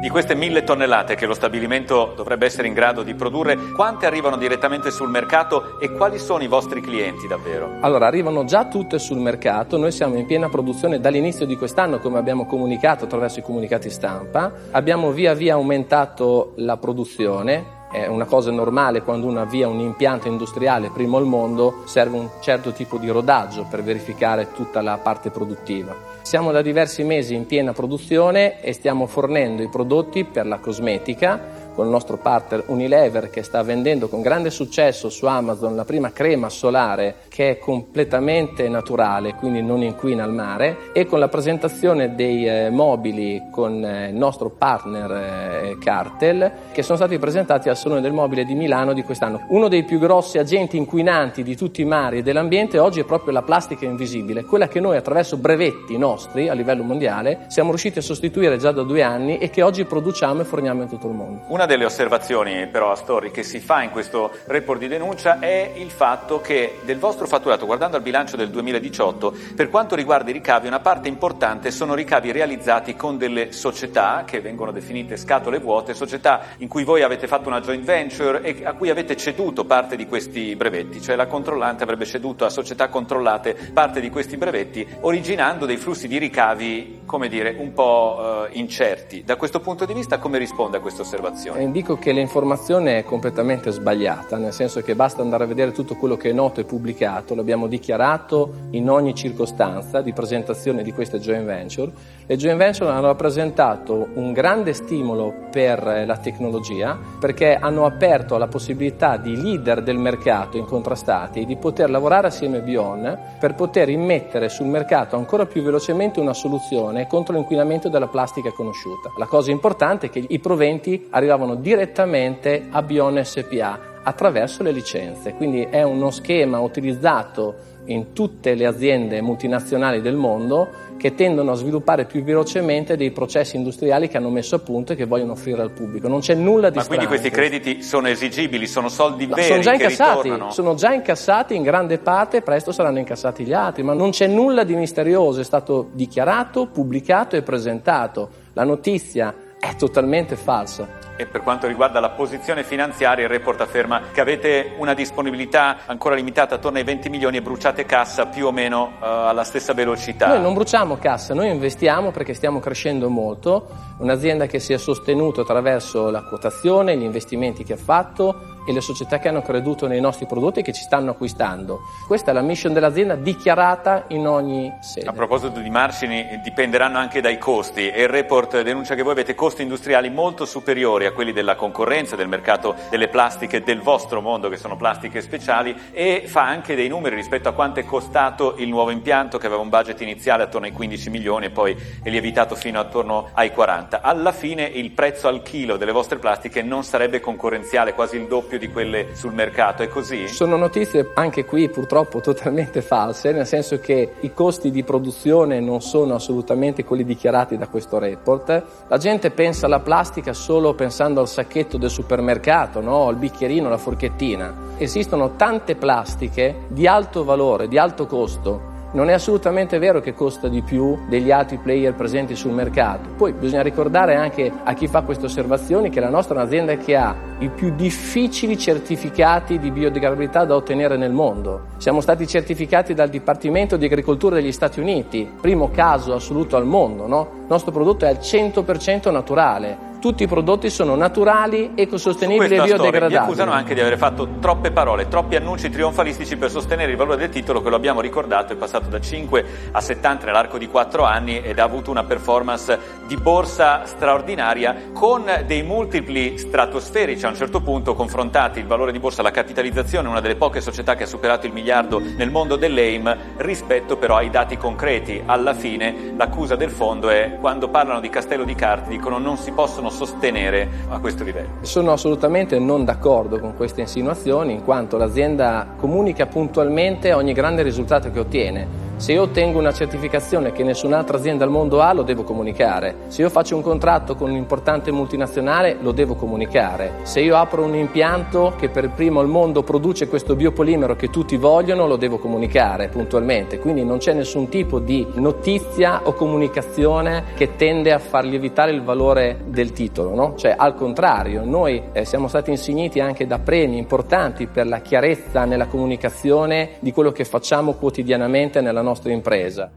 Di 0.00 0.10
queste 0.10 0.36
mille 0.36 0.62
tonnellate 0.62 1.16
che 1.16 1.26
lo 1.26 1.34
stabilimento 1.34 2.12
dovrebbe 2.14 2.46
essere 2.46 2.68
in 2.68 2.72
grado 2.72 3.02
di 3.02 3.14
produrre, 3.14 3.72
quante 3.74 4.06
arrivano 4.06 4.36
direttamente 4.36 4.92
sul 4.92 5.10
mercato 5.10 5.80
e 5.80 5.90
quali 5.90 6.20
sono 6.20 6.44
i 6.44 6.46
vostri 6.46 6.80
clienti 6.80 7.26
davvero? 7.26 7.78
Allora, 7.80 8.06
arrivano 8.06 8.44
già 8.44 8.66
tutte 8.66 9.00
sul 9.00 9.18
mercato, 9.18 9.76
noi 9.76 9.90
siamo 9.90 10.16
in 10.16 10.24
piena 10.24 10.48
produzione 10.48 11.00
dall'inizio 11.00 11.46
di 11.46 11.56
quest'anno, 11.56 11.98
come 11.98 12.18
abbiamo 12.18 12.46
comunicato 12.46 13.06
attraverso 13.06 13.40
i 13.40 13.42
comunicati 13.42 13.90
stampa, 13.90 14.52
abbiamo 14.70 15.10
via 15.10 15.34
via 15.34 15.54
aumentato 15.54 16.52
la 16.58 16.76
produzione, 16.76 17.77
è 17.90 18.06
una 18.06 18.26
cosa 18.26 18.50
normale 18.50 19.02
quando 19.02 19.26
uno 19.26 19.40
avvia 19.40 19.66
un 19.68 19.80
impianto 19.80 20.28
industriale 20.28 20.90
primo 20.90 21.16
al 21.16 21.26
mondo, 21.26 21.82
serve 21.84 22.18
un 22.18 22.28
certo 22.40 22.72
tipo 22.72 22.98
di 22.98 23.08
rodaggio 23.08 23.66
per 23.68 23.82
verificare 23.82 24.52
tutta 24.52 24.82
la 24.82 24.98
parte 24.98 25.30
produttiva. 25.30 25.96
Siamo 26.22 26.52
da 26.52 26.60
diversi 26.60 27.02
mesi 27.04 27.34
in 27.34 27.46
piena 27.46 27.72
produzione 27.72 28.60
e 28.60 28.72
stiamo 28.74 29.06
fornendo 29.06 29.62
i 29.62 29.68
prodotti 29.68 30.24
per 30.24 30.46
la 30.46 30.58
cosmetica 30.58 31.66
con 31.78 31.86
il 31.86 31.92
nostro 31.92 32.16
partner 32.16 32.64
Unilever 32.66 33.30
che 33.30 33.44
sta 33.44 33.62
vendendo 33.62 34.08
con 34.08 34.20
grande 34.20 34.50
successo 34.50 35.08
su 35.08 35.26
Amazon 35.26 35.76
la 35.76 35.84
prima 35.84 36.10
crema 36.10 36.48
solare 36.48 37.18
che 37.28 37.50
è 37.50 37.58
completamente 37.58 38.68
naturale, 38.68 39.34
quindi 39.34 39.62
non 39.62 39.82
inquina 39.82 40.24
il 40.24 40.32
mare 40.32 40.90
e 40.92 41.06
con 41.06 41.20
la 41.20 41.28
presentazione 41.28 42.16
dei 42.16 42.48
eh, 42.48 42.70
mobili 42.70 43.44
con 43.52 43.84
eh, 43.84 44.08
il 44.08 44.16
nostro 44.16 44.50
partner 44.50 45.10
eh, 45.12 45.78
Cartel 45.78 46.50
che 46.72 46.82
sono 46.82 46.98
stati 46.98 47.16
presentati 47.16 47.68
al 47.68 47.76
Salone 47.76 48.00
del 48.00 48.10
Mobile 48.12 48.44
di 48.44 48.56
Milano 48.56 48.92
di 48.92 49.04
quest'anno. 49.04 49.46
Uno 49.50 49.68
dei 49.68 49.84
più 49.84 50.00
grossi 50.00 50.38
agenti 50.38 50.76
inquinanti 50.76 51.44
di 51.44 51.54
tutti 51.54 51.82
i 51.82 51.84
mari 51.84 52.18
e 52.18 52.22
dell'ambiente 52.22 52.80
oggi 52.80 52.98
è 52.98 53.04
proprio 53.04 53.32
la 53.32 53.42
plastica 53.42 53.84
invisibile, 53.84 54.42
quella 54.42 54.66
che 54.66 54.80
noi 54.80 54.96
attraverso 54.96 55.36
brevetti 55.36 55.96
nostri 55.96 56.48
a 56.48 56.54
livello 56.54 56.82
mondiale 56.82 57.44
siamo 57.46 57.68
riusciti 57.68 58.00
a 58.00 58.02
sostituire 58.02 58.56
già 58.56 58.72
da 58.72 58.82
due 58.82 59.02
anni 59.04 59.38
e 59.38 59.48
che 59.48 59.62
oggi 59.62 59.84
produciamo 59.84 60.40
e 60.40 60.44
forniamo 60.44 60.82
in 60.82 60.88
tutto 60.88 61.06
il 61.06 61.14
mondo. 61.14 61.42
Una 61.46 61.66
delle 61.68 61.84
osservazioni 61.84 62.66
però, 62.66 62.90
Astori, 62.90 63.30
che 63.30 63.44
si 63.44 63.60
fa 63.60 63.82
in 63.82 63.90
questo 63.90 64.32
report 64.46 64.80
di 64.80 64.88
denuncia 64.88 65.38
è 65.38 65.74
il 65.76 65.90
fatto 65.90 66.40
che 66.40 66.80
del 66.82 66.98
vostro 66.98 67.26
fatturato, 67.26 67.66
guardando 67.66 67.96
al 67.96 68.02
bilancio 68.02 68.36
del 68.36 68.48
2018, 68.48 69.36
per 69.54 69.68
quanto 69.68 69.94
riguarda 69.94 70.30
i 70.30 70.32
ricavi, 70.32 70.66
una 70.66 70.80
parte 70.80 71.08
importante 71.08 71.70
sono 71.70 71.94
ricavi 71.94 72.32
realizzati 72.32 72.96
con 72.96 73.18
delle 73.18 73.52
società 73.52 74.24
che 74.26 74.40
vengono 74.40 74.72
definite 74.72 75.16
scatole 75.18 75.58
vuote, 75.58 75.92
società 75.94 76.40
in 76.58 76.68
cui 76.68 76.84
voi 76.84 77.02
avete 77.02 77.28
fatto 77.28 77.48
una 77.48 77.60
joint 77.60 77.84
venture 77.84 78.40
e 78.42 78.64
a 78.64 78.72
cui 78.72 78.88
avete 78.88 79.14
ceduto 79.16 79.64
parte 79.66 79.94
di 79.94 80.06
questi 80.06 80.56
brevetti, 80.56 81.02
cioè 81.02 81.16
la 81.16 81.26
controllante 81.26 81.82
avrebbe 81.82 82.06
ceduto 82.06 82.46
a 82.46 82.50
società 82.50 82.88
controllate 82.88 83.54
parte 83.74 84.00
di 84.00 84.08
questi 84.08 84.38
brevetti, 84.38 84.86
originando 85.00 85.66
dei 85.66 85.76
flussi 85.76 86.08
di 86.08 86.16
ricavi, 86.16 87.02
come 87.04 87.28
dire, 87.28 87.54
un 87.58 87.74
po' 87.74 88.46
eh, 88.50 88.58
incerti. 88.58 89.22
Da 89.22 89.36
questo 89.36 89.60
punto 89.60 89.84
di 89.84 89.92
vista 89.92 90.18
come 90.18 90.38
risponde 90.38 90.78
a 90.78 90.80
questa 90.80 91.02
osservazione? 91.02 91.47
Indico 91.56 91.96
che 91.96 92.12
l'informazione 92.12 92.98
è 92.98 93.04
completamente 93.04 93.70
sbagliata, 93.70 94.36
nel 94.36 94.52
senso 94.52 94.80
che 94.82 94.94
basta 94.94 95.22
andare 95.22 95.44
a 95.44 95.46
vedere 95.46 95.72
tutto 95.72 95.94
quello 95.96 96.16
che 96.16 96.30
è 96.30 96.32
noto 96.32 96.60
e 96.60 96.64
pubblicato, 96.64 97.34
l'abbiamo 97.34 97.66
dichiarato 97.66 98.66
in 98.70 98.90
ogni 98.90 99.14
circostanza 99.14 100.00
di 100.00 100.12
presentazione 100.12 100.82
di 100.82 100.92
queste 100.92 101.18
joint 101.18 101.44
venture. 101.44 101.90
Le 102.26 102.36
joint 102.36 102.58
venture 102.58 102.90
hanno 102.90 103.06
rappresentato 103.06 104.08
un 104.14 104.32
grande 104.32 104.74
stimolo 104.74 105.32
per 105.50 106.04
la 106.06 106.16
tecnologia 106.18 106.98
perché 107.18 107.54
hanno 107.54 107.86
aperto 107.86 108.36
la 108.36 108.48
possibilità 108.48 109.16
di 109.16 109.40
leader 109.40 109.82
del 109.82 109.96
mercato 109.96 110.58
incontrastati 110.58 111.46
di 111.46 111.56
poter 111.56 111.88
lavorare 111.90 112.26
assieme 112.26 112.58
a 112.58 112.60
Bion 112.60 113.18
per 113.40 113.54
poter 113.54 113.88
immettere 113.88 114.48
sul 114.48 114.66
mercato 114.66 115.16
ancora 115.16 115.46
più 115.46 115.62
velocemente 115.62 116.20
una 116.20 116.34
soluzione 116.34 117.06
contro 117.06 117.34
l'inquinamento 117.34 117.88
della 117.88 118.08
plastica 118.08 118.52
conosciuta. 118.52 119.12
La 119.16 119.26
cosa 119.26 119.50
importante 119.50 120.06
è 120.06 120.10
che 120.10 120.24
i 120.28 120.38
proventi 120.38 121.06
arrivavano 121.10 121.37
direttamente 121.54 122.66
a 122.70 122.82
Bion 122.82 123.20
SPA 123.24 123.96
attraverso 124.02 124.62
le 124.62 124.72
licenze, 124.72 125.34
quindi 125.34 125.66
è 125.68 125.82
uno 125.82 126.10
schema 126.10 126.60
utilizzato 126.60 127.76
in 127.88 128.12
tutte 128.12 128.54
le 128.54 128.66
aziende 128.66 129.20
multinazionali 129.20 130.00
del 130.00 130.14
mondo 130.14 130.86
che 130.98 131.14
tendono 131.14 131.52
a 131.52 131.54
sviluppare 131.54 132.04
più 132.04 132.22
velocemente 132.22 132.96
dei 132.96 133.12
processi 133.12 133.56
industriali 133.56 134.08
che 134.08 134.16
hanno 134.16 134.30
messo 134.30 134.56
a 134.56 134.58
punto 134.58 134.92
e 134.92 134.96
che 134.96 135.04
vogliono 135.04 135.32
offrire 135.32 135.62
al 135.62 135.70
pubblico. 135.70 136.08
Non 136.08 136.20
c'è 136.20 136.34
nulla 136.34 136.70
di 136.70 136.76
Ma 136.76 136.82
strano. 136.82 137.06
quindi 137.06 137.06
questi 137.06 137.30
crediti 137.30 137.82
sono 137.82 138.08
esigibili, 138.08 138.66
sono 138.66 138.88
soldi 138.88 139.26
No, 139.26 139.36
veri 139.36 139.48
sono 139.48 139.60
già 139.60 139.72
incassati, 139.72 140.32
sono 140.48 140.74
già 140.74 140.92
incassati 140.92 141.54
in 141.54 141.62
grande 141.62 141.98
parte, 141.98 142.42
presto 142.42 142.72
saranno 142.72 142.98
incassati 142.98 143.44
gli 143.44 143.52
altri, 143.52 143.82
ma 143.82 143.94
non 143.94 144.10
c'è 144.10 144.26
nulla 144.26 144.64
di 144.64 144.74
misterioso, 144.74 145.40
è 145.40 145.44
stato 145.44 145.88
dichiarato, 145.92 146.66
pubblicato 146.66 147.36
e 147.36 147.42
presentato. 147.42 148.28
La 148.54 148.64
notizia 148.64 149.34
è 149.58 149.76
totalmente 149.76 150.36
falsa. 150.36 151.07
E 151.20 151.26
per 151.26 151.42
quanto 151.42 151.66
riguarda 151.66 151.98
la 151.98 152.10
posizione 152.10 152.62
finanziaria, 152.62 153.24
il 153.24 153.28
report 153.28 153.60
afferma 153.60 154.02
che 154.12 154.20
avete 154.20 154.74
una 154.78 154.94
disponibilità 154.94 155.78
ancora 155.86 156.14
limitata 156.14 156.54
attorno 156.54 156.78
ai 156.78 156.84
20 156.84 157.08
milioni 157.08 157.38
e 157.38 157.42
bruciate 157.42 157.84
cassa 157.84 158.26
più 158.26 158.46
o 158.46 158.52
meno 158.52 158.92
eh, 159.02 159.04
alla 159.04 159.42
stessa 159.42 159.72
velocità. 159.72 160.28
Noi 160.28 160.40
non 160.40 160.54
bruciamo 160.54 160.96
cassa, 160.96 161.34
noi 161.34 161.50
investiamo 161.50 162.12
perché 162.12 162.34
stiamo 162.34 162.60
crescendo 162.60 163.08
molto, 163.08 163.66
un'azienda 163.98 164.46
che 164.46 164.60
si 164.60 164.72
è 164.72 164.78
sostenuta 164.78 165.40
attraverso 165.40 166.08
la 166.08 166.22
quotazione, 166.22 166.96
gli 166.96 167.02
investimenti 167.02 167.64
che 167.64 167.72
ha 167.72 167.76
fatto 167.76 168.58
e 168.68 168.72
le 168.72 168.82
società 168.82 169.18
che 169.18 169.28
hanno 169.28 169.40
creduto 169.40 169.86
nei 169.86 169.98
nostri 169.98 170.26
prodotti 170.26 170.60
e 170.60 170.62
che 170.62 170.74
ci 170.74 170.82
stanno 170.82 171.12
acquistando. 171.12 171.80
Questa 172.06 172.32
è 172.32 172.34
la 172.34 172.42
mission 172.42 172.74
dell'azienda 172.74 173.14
dichiarata 173.14 174.04
in 174.08 174.26
ogni 174.26 174.70
sede. 174.82 175.08
A 175.08 175.12
proposito 175.12 175.58
di 175.60 175.70
margini, 175.70 176.38
dipenderanno 176.42 176.98
anche 176.98 177.22
dai 177.22 177.38
costi 177.38 177.88
e 177.88 178.02
il 178.02 178.08
report 178.08 178.60
denuncia 178.60 178.94
che 178.94 179.02
voi 179.02 179.12
avete 179.12 179.34
costi 179.34 179.62
industriali 179.62 180.10
molto 180.10 180.44
superiori 180.44 181.06
a 181.08 181.12
quelli 181.12 181.32
della 181.32 181.56
concorrenza, 181.56 182.16
del 182.16 182.28
mercato 182.28 182.74
delle 182.90 183.08
plastiche 183.08 183.62
del 183.62 183.80
vostro 183.80 184.20
mondo, 184.20 184.48
che 184.48 184.56
sono 184.56 184.76
plastiche 184.76 185.20
speciali, 185.20 185.74
e 185.92 186.24
fa 186.26 186.42
anche 186.46 186.74
dei 186.74 186.88
numeri 186.88 187.16
rispetto 187.16 187.48
a 187.48 187.52
quanto 187.52 187.80
è 187.80 187.84
costato 187.84 188.54
il 188.58 188.68
nuovo 188.68 188.90
impianto 188.90 189.38
che 189.38 189.46
aveva 189.46 189.60
un 189.60 189.68
budget 189.68 190.00
iniziale 190.00 190.44
attorno 190.44 190.66
ai 190.66 190.72
15 190.72 191.10
milioni 191.10 191.46
e 191.46 191.50
poi 191.50 191.76
è 192.02 192.08
lievitato 192.08 192.54
fino 192.54 192.78
attorno 192.78 193.30
ai 193.32 193.50
40. 193.50 194.00
Alla 194.00 194.32
fine 194.32 194.64
il 194.64 194.90
prezzo 194.90 195.28
al 195.28 195.42
chilo 195.42 195.76
delle 195.76 195.92
vostre 195.92 196.18
plastiche 196.18 196.62
non 196.62 196.84
sarebbe 196.84 197.20
concorrenziale, 197.20 197.94
quasi 197.94 198.16
il 198.16 198.26
doppio 198.26 198.58
di 198.58 198.68
quelle 198.68 199.14
sul 199.14 199.32
mercato, 199.32 199.82
è 199.82 199.88
così? 199.88 200.28
Sono 200.28 200.56
notizie 200.56 201.10
anche 201.14 201.44
qui 201.44 201.68
purtroppo 201.68 202.20
totalmente 202.20 202.82
false, 202.82 203.32
nel 203.32 203.46
senso 203.46 203.78
che 203.80 204.14
i 204.20 204.32
costi 204.32 204.70
di 204.70 204.82
produzione 204.82 205.60
non 205.60 205.80
sono 205.80 206.14
assolutamente 206.14 206.84
quelli 206.84 207.04
dichiarati 207.04 207.56
da 207.56 207.68
questo 207.68 207.98
report. 207.98 208.64
La 208.88 208.98
gente 208.98 209.30
pensa 209.30 209.66
alla 209.66 209.80
plastica 209.80 210.32
solo 210.32 210.74
pensando 210.74 210.96
al 211.04 211.28
sacchetto 211.28 211.76
del 211.76 211.90
supermercato, 211.90 212.80
no? 212.80 213.08
al 213.08 213.16
bicchierino, 213.16 213.66
alla 213.66 213.76
forchettina. 213.76 214.54
Esistono 214.76 215.36
tante 215.36 215.76
plastiche 215.76 216.66
di 216.68 216.86
alto 216.86 217.24
valore, 217.24 217.68
di 217.68 217.78
alto 217.78 218.06
costo, 218.06 218.76
non 218.90 219.10
è 219.10 219.12
assolutamente 219.12 219.78
vero 219.78 220.00
che 220.00 220.14
costa 220.14 220.48
di 220.48 220.62
più 220.62 220.98
degli 221.08 221.30
altri 221.30 221.58
player 221.58 221.92
presenti 221.92 222.34
sul 222.34 222.52
mercato. 222.52 223.10
Poi 223.18 223.32
bisogna 223.32 223.62
ricordare 223.62 224.14
anche 224.14 224.50
a 224.64 224.72
chi 224.72 224.88
fa 224.88 225.02
queste 225.02 225.26
osservazioni 225.26 225.90
che 225.90 226.00
la 226.00 226.08
nostra 226.08 226.34
è 226.34 226.38
un'azienda 226.38 226.76
che 226.76 226.96
ha 226.96 227.14
i 227.40 227.50
più 227.50 227.74
difficili 227.74 228.56
certificati 228.56 229.58
di 229.58 229.70
biodegradabilità 229.70 230.46
da 230.46 230.54
ottenere 230.54 230.96
nel 230.96 231.12
mondo. 231.12 231.66
Siamo 231.76 232.00
stati 232.00 232.26
certificati 232.26 232.94
dal 232.94 233.10
Dipartimento 233.10 233.76
di 233.76 233.84
Agricoltura 233.84 234.36
degli 234.36 234.52
Stati 234.52 234.80
Uniti, 234.80 235.30
primo 235.38 235.70
caso 235.70 236.14
assoluto 236.14 236.56
al 236.56 236.64
mondo, 236.64 237.06
no? 237.06 237.28
Il 237.40 237.46
nostro 237.46 237.72
prodotto 237.72 238.06
è 238.06 238.08
al 238.08 238.18
100% 238.22 239.12
naturale. 239.12 239.87
Tutti 240.00 240.22
i 240.22 240.28
prodotti 240.28 240.70
sono 240.70 240.94
naturali, 240.94 241.72
ecosostenibili 241.74 242.54
e 242.54 242.62
biodegradabili. 242.62 243.16
accusano 243.16 243.50
anche 243.50 243.74
di 243.74 243.80
aver 243.80 243.98
fatto 243.98 244.28
troppe 244.38 244.70
parole, 244.70 245.08
troppi 245.08 245.34
annunci 245.34 245.70
trionfalistici 245.70 246.36
per 246.36 246.50
sostenere 246.50 246.92
il 246.92 246.96
valore 246.96 247.16
del 247.16 247.30
titolo 247.30 247.60
che 247.60 247.68
lo 247.68 247.74
abbiamo 247.74 248.00
ricordato 248.00 248.52
è 248.52 248.56
passato 248.56 248.88
da 248.88 249.00
5 249.00 249.44
a 249.72 249.80
70 249.80 250.26
nell'arco 250.26 250.56
di 250.56 250.68
4 250.68 251.02
anni 251.02 251.40
ed 251.42 251.58
ha 251.58 251.64
avuto 251.64 251.90
una 251.90 252.04
performance 252.04 252.78
di 253.08 253.16
borsa 253.16 253.86
straordinaria 253.86 254.90
con 254.92 255.24
dei 255.44 255.64
multipli 255.64 256.38
stratosferici 256.38 257.24
a 257.24 257.30
un 257.30 257.34
certo 257.34 257.60
punto 257.60 257.94
confrontati 257.94 258.60
il 258.60 258.66
valore 258.66 258.92
di 258.92 259.00
borsa, 259.00 259.22
la 259.22 259.32
capitalizzazione, 259.32 260.06
una 260.06 260.20
delle 260.20 260.36
poche 260.36 260.60
società 260.60 260.94
che 260.94 261.02
ha 261.04 261.06
superato 261.08 261.46
il 261.46 261.52
miliardo 261.52 262.00
nel 262.16 262.30
mondo 262.30 262.54
dell'AIM 262.54 263.16
rispetto 263.38 263.96
però 263.96 264.14
ai 264.14 264.30
dati 264.30 264.56
concreti. 264.56 265.20
Alla 265.26 265.54
fine 265.54 266.14
l'accusa 266.16 266.54
del 266.54 266.70
fondo 266.70 267.08
è 267.08 267.36
quando 267.40 267.68
parlano 267.68 267.98
di 267.98 268.08
castello 268.08 268.44
di 268.44 268.54
carte 268.54 268.90
dicono 268.90 269.18
non 269.18 269.36
si 269.36 269.50
possono 269.50 269.86
possono 269.88 269.90
sostenere 269.90 270.68
a 270.88 270.98
questo 270.98 271.24
livello. 271.24 271.48
Sono 271.62 271.92
assolutamente 271.92 272.58
non 272.58 272.84
d'accordo 272.84 273.40
con 273.40 273.56
queste 273.56 273.80
insinuazioni 273.80 274.52
in 274.52 274.62
quanto 274.62 274.96
l'azienda 274.96 275.74
comunica 275.76 276.26
puntualmente 276.26 277.12
ogni 277.12 277.32
grande 277.32 277.62
risultato 277.62 278.10
che 278.10 278.18
ottiene. 278.18 278.87
Se 278.98 279.12
io 279.12 279.22
ottengo 279.22 279.60
una 279.60 279.72
certificazione 279.72 280.50
che 280.50 280.64
nessun'altra 280.64 281.18
azienda 281.18 281.44
al 281.44 281.50
mondo 281.50 281.80
ha, 281.80 281.92
lo 281.92 282.02
devo 282.02 282.24
comunicare. 282.24 282.96
Se 283.06 283.22
io 283.22 283.30
faccio 283.30 283.54
un 283.54 283.62
contratto 283.62 284.16
con 284.16 284.30
un'importante 284.30 284.90
multinazionale, 284.90 285.76
lo 285.80 285.92
devo 285.92 286.16
comunicare. 286.16 286.94
Se 287.02 287.20
io 287.20 287.36
apro 287.36 287.62
un 287.62 287.76
impianto 287.76 288.54
che 288.58 288.68
per 288.68 288.90
primo 288.90 289.20
al 289.20 289.28
mondo 289.28 289.62
produce 289.62 290.08
questo 290.08 290.34
biopolimero 290.34 290.96
che 290.96 291.10
tutti 291.10 291.36
vogliono, 291.36 291.86
lo 291.86 291.94
devo 291.94 292.18
comunicare 292.18 292.88
puntualmente. 292.88 293.60
Quindi 293.60 293.84
non 293.84 293.98
c'è 293.98 294.14
nessun 294.14 294.48
tipo 294.48 294.80
di 294.80 295.06
notizia 295.14 296.00
o 296.02 296.14
comunicazione 296.14 297.22
che 297.36 297.54
tende 297.54 297.92
a 297.92 298.00
far 298.00 298.24
lievitare 298.24 298.72
il 298.72 298.82
valore 298.82 299.42
del 299.46 299.70
titolo, 299.70 300.12
no? 300.12 300.34
Cioè, 300.34 300.56
al 300.58 300.74
contrario, 300.74 301.44
noi 301.44 301.80
eh, 301.92 302.04
siamo 302.04 302.26
stati 302.26 302.50
insigniti 302.50 302.98
anche 302.98 303.28
da 303.28 303.38
premi 303.38 303.78
importanti 303.78 304.48
per 304.48 304.66
la 304.66 304.80
chiarezza 304.80 305.44
nella 305.44 305.68
comunicazione 305.68 306.70
di 306.80 306.90
quello 306.92 307.12
che 307.12 307.24
facciamo 307.24 307.74
quotidianamente 307.74 308.60
nella 308.60 308.80
nostra 308.80 308.86
impresa. 309.12 309.70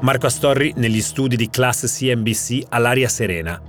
Marco 0.00 0.26
Astorri 0.26 0.72
negli 0.76 1.00
studi 1.00 1.34
di 1.34 1.50
Class 1.50 1.86
CNBC 1.98 2.66
ha 2.68 2.78
l'aria 2.78 3.08
serena, 3.08 3.60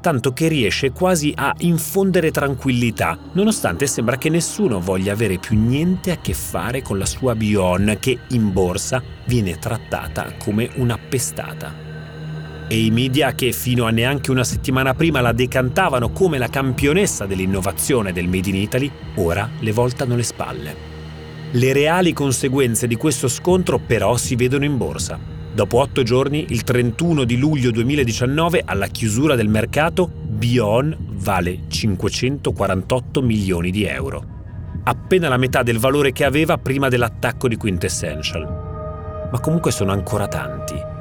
tanto 0.00 0.32
che 0.32 0.46
riesce 0.46 0.92
quasi 0.92 1.32
a 1.34 1.52
infondere 1.58 2.30
tranquillità, 2.30 3.18
nonostante 3.32 3.86
sembra 3.86 4.16
che 4.16 4.28
nessuno 4.28 4.80
voglia 4.80 5.12
avere 5.12 5.38
più 5.38 5.58
niente 5.58 6.12
a 6.12 6.18
che 6.18 6.34
fare 6.34 6.82
con 6.82 6.98
la 6.98 7.06
sua 7.06 7.34
Bion 7.34 7.96
che 7.98 8.18
in 8.28 8.52
borsa 8.52 9.02
viene 9.26 9.58
trattata 9.58 10.34
come 10.38 10.70
un'appestata. 10.76 11.91
E 12.72 12.86
i 12.86 12.90
media 12.90 13.34
che 13.34 13.52
fino 13.52 13.84
a 13.84 13.90
neanche 13.90 14.30
una 14.30 14.44
settimana 14.44 14.94
prima 14.94 15.20
la 15.20 15.32
decantavano 15.32 16.08
come 16.08 16.38
la 16.38 16.48
campionessa 16.48 17.26
dell'innovazione 17.26 18.14
del 18.14 18.28
Made 18.28 18.48
in 18.48 18.56
Italy, 18.56 18.90
ora 19.16 19.46
le 19.58 19.72
voltano 19.72 20.16
le 20.16 20.22
spalle. 20.22 20.74
Le 21.50 21.72
reali 21.74 22.14
conseguenze 22.14 22.86
di 22.86 22.96
questo 22.96 23.28
scontro 23.28 23.78
però 23.78 24.16
si 24.16 24.36
vedono 24.36 24.64
in 24.64 24.78
borsa. 24.78 25.18
Dopo 25.52 25.80
otto 25.80 26.02
giorni, 26.02 26.46
il 26.48 26.62
31 26.62 27.24
di 27.24 27.36
luglio 27.36 27.70
2019, 27.72 28.62
alla 28.64 28.86
chiusura 28.86 29.34
del 29.34 29.48
mercato, 29.48 30.10
Bion 30.10 30.96
vale 30.98 31.64
548 31.68 33.20
milioni 33.20 33.70
di 33.70 33.84
euro. 33.84 34.24
Appena 34.84 35.28
la 35.28 35.36
metà 35.36 35.62
del 35.62 35.78
valore 35.78 36.12
che 36.12 36.24
aveva 36.24 36.56
prima 36.56 36.88
dell'attacco 36.88 37.48
di 37.48 37.56
Quintessential. 37.56 39.28
Ma 39.30 39.40
comunque 39.40 39.72
sono 39.72 39.92
ancora 39.92 40.26
tanti. 40.26 40.91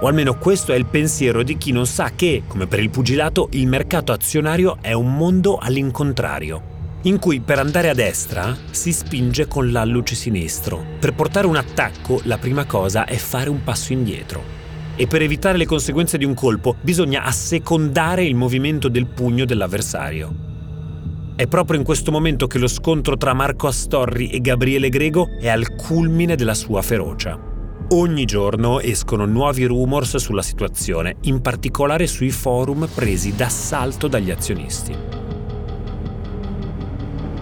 O 0.00 0.06
almeno 0.06 0.38
questo 0.38 0.72
è 0.72 0.76
il 0.76 0.86
pensiero 0.86 1.42
di 1.42 1.56
chi 1.56 1.72
non 1.72 1.84
sa 1.84 2.12
che, 2.14 2.44
come 2.46 2.68
per 2.68 2.78
il 2.78 2.88
pugilato, 2.88 3.48
il 3.52 3.66
mercato 3.66 4.12
azionario 4.12 4.78
è 4.80 4.92
un 4.92 5.16
mondo 5.16 5.56
all'incontrario, 5.56 6.62
in 7.02 7.18
cui 7.18 7.40
per 7.40 7.58
andare 7.58 7.88
a 7.88 7.94
destra 7.94 8.56
si 8.70 8.92
spinge 8.92 9.48
con 9.48 9.72
l'alluce 9.72 10.14
sinistro. 10.14 10.84
Per 11.00 11.14
portare 11.14 11.48
un 11.48 11.56
attacco 11.56 12.20
la 12.24 12.38
prima 12.38 12.64
cosa 12.64 13.06
è 13.06 13.16
fare 13.16 13.50
un 13.50 13.64
passo 13.64 13.92
indietro. 13.92 14.40
E 14.94 15.08
per 15.08 15.22
evitare 15.22 15.58
le 15.58 15.66
conseguenze 15.66 16.16
di 16.16 16.24
un 16.24 16.34
colpo 16.34 16.76
bisogna 16.80 17.24
assecondare 17.24 18.24
il 18.24 18.36
movimento 18.36 18.88
del 18.88 19.06
pugno 19.06 19.44
dell'avversario. 19.44 20.32
È 21.34 21.46
proprio 21.48 21.76
in 21.76 21.84
questo 21.84 22.12
momento 22.12 22.46
che 22.46 22.58
lo 22.58 22.68
scontro 22.68 23.16
tra 23.16 23.34
Marco 23.34 23.66
Astorri 23.66 24.30
e 24.30 24.40
Gabriele 24.40 24.90
Grego 24.90 25.28
è 25.40 25.48
al 25.48 25.74
culmine 25.74 26.36
della 26.36 26.54
sua 26.54 26.82
ferocia. 26.82 27.57
Ogni 27.90 28.26
giorno 28.26 28.80
escono 28.80 29.24
nuovi 29.24 29.64
rumors 29.64 30.16
sulla 30.16 30.42
situazione, 30.42 31.16
in 31.22 31.40
particolare 31.40 32.06
sui 32.06 32.30
forum 32.30 32.86
presi 32.94 33.34
d'assalto 33.34 34.08
dagli 34.08 34.30
azionisti. 34.30 34.94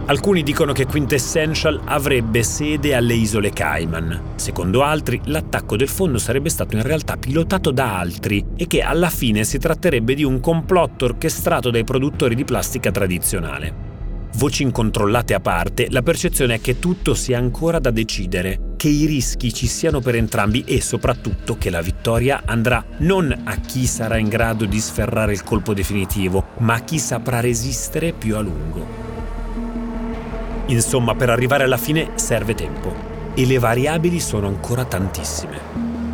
Alcuni 0.05 0.45
dicono 0.45 0.73
che 0.73 0.87
Quintessential 0.87 1.81
avrebbe 1.87 2.45
sede 2.45 2.95
alle 2.95 3.15
isole 3.15 3.51
Cayman. 3.51 4.35
Secondo 4.37 4.85
altri, 4.85 5.21
l'attacco 5.25 5.75
del 5.75 5.89
fondo 5.89 6.19
sarebbe 6.19 6.49
stato 6.49 6.77
in 6.77 6.83
realtà 6.83 7.17
pilotato 7.17 7.73
da 7.73 7.99
altri 7.99 8.45
e 8.55 8.69
che 8.69 8.83
alla 8.83 9.11
fine 9.11 9.43
si 9.43 9.59
tratterebbe 9.59 10.15
di 10.15 10.23
un 10.23 10.39
complotto 10.39 11.07
orchestrato 11.07 11.71
dai 11.71 11.83
produttori 11.83 12.37
di 12.37 12.45
plastica 12.45 12.93
tradizionale. 12.93 13.96
Voci 14.37 14.65
incontrollate 14.65 15.33
a 15.33 15.41
parte, 15.41 15.87
la 15.89 16.03
percezione 16.03 16.57
è 16.57 16.61
che 16.61 16.79
tutto 16.79 17.15
sia 17.15 17.39
ancora 17.39 17.79
da 17.79 17.91
decidere, 17.91 18.75
che 18.77 18.89
i 18.89 19.07
rischi 19.07 19.51
ci 19.51 19.67
siano 19.67 20.01
per 20.01 20.15
entrambi 20.15 20.63
e 20.67 20.83
soprattutto 20.83 21.57
che 21.57 21.71
la 21.71 21.81
vittoria 21.81 22.43
andrà 22.45 22.85
non 22.99 23.35
a 23.45 23.57
chi 23.57 23.87
sarà 23.87 24.19
in 24.19 24.29
grado 24.29 24.67
di 24.67 24.79
sferrare 24.79 25.33
il 25.33 25.43
colpo 25.43 25.73
definitivo, 25.73 26.49
ma 26.59 26.75
a 26.75 26.81
chi 26.81 26.99
saprà 26.99 27.41
resistere 27.41 28.13
più 28.13 28.37
a 28.37 28.41
lungo. 28.41 28.87
Insomma, 30.67 31.15
per 31.15 31.31
arrivare 31.31 31.65
alla 31.65 31.79
fine 31.79 32.11
serve 32.17 32.55
tempo 32.55 32.95
e 33.33 33.47
le 33.47 33.59
variabili 33.59 34.21
sono 34.21 34.49
ancora 34.49 34.85
tantissime. 34.85 36.06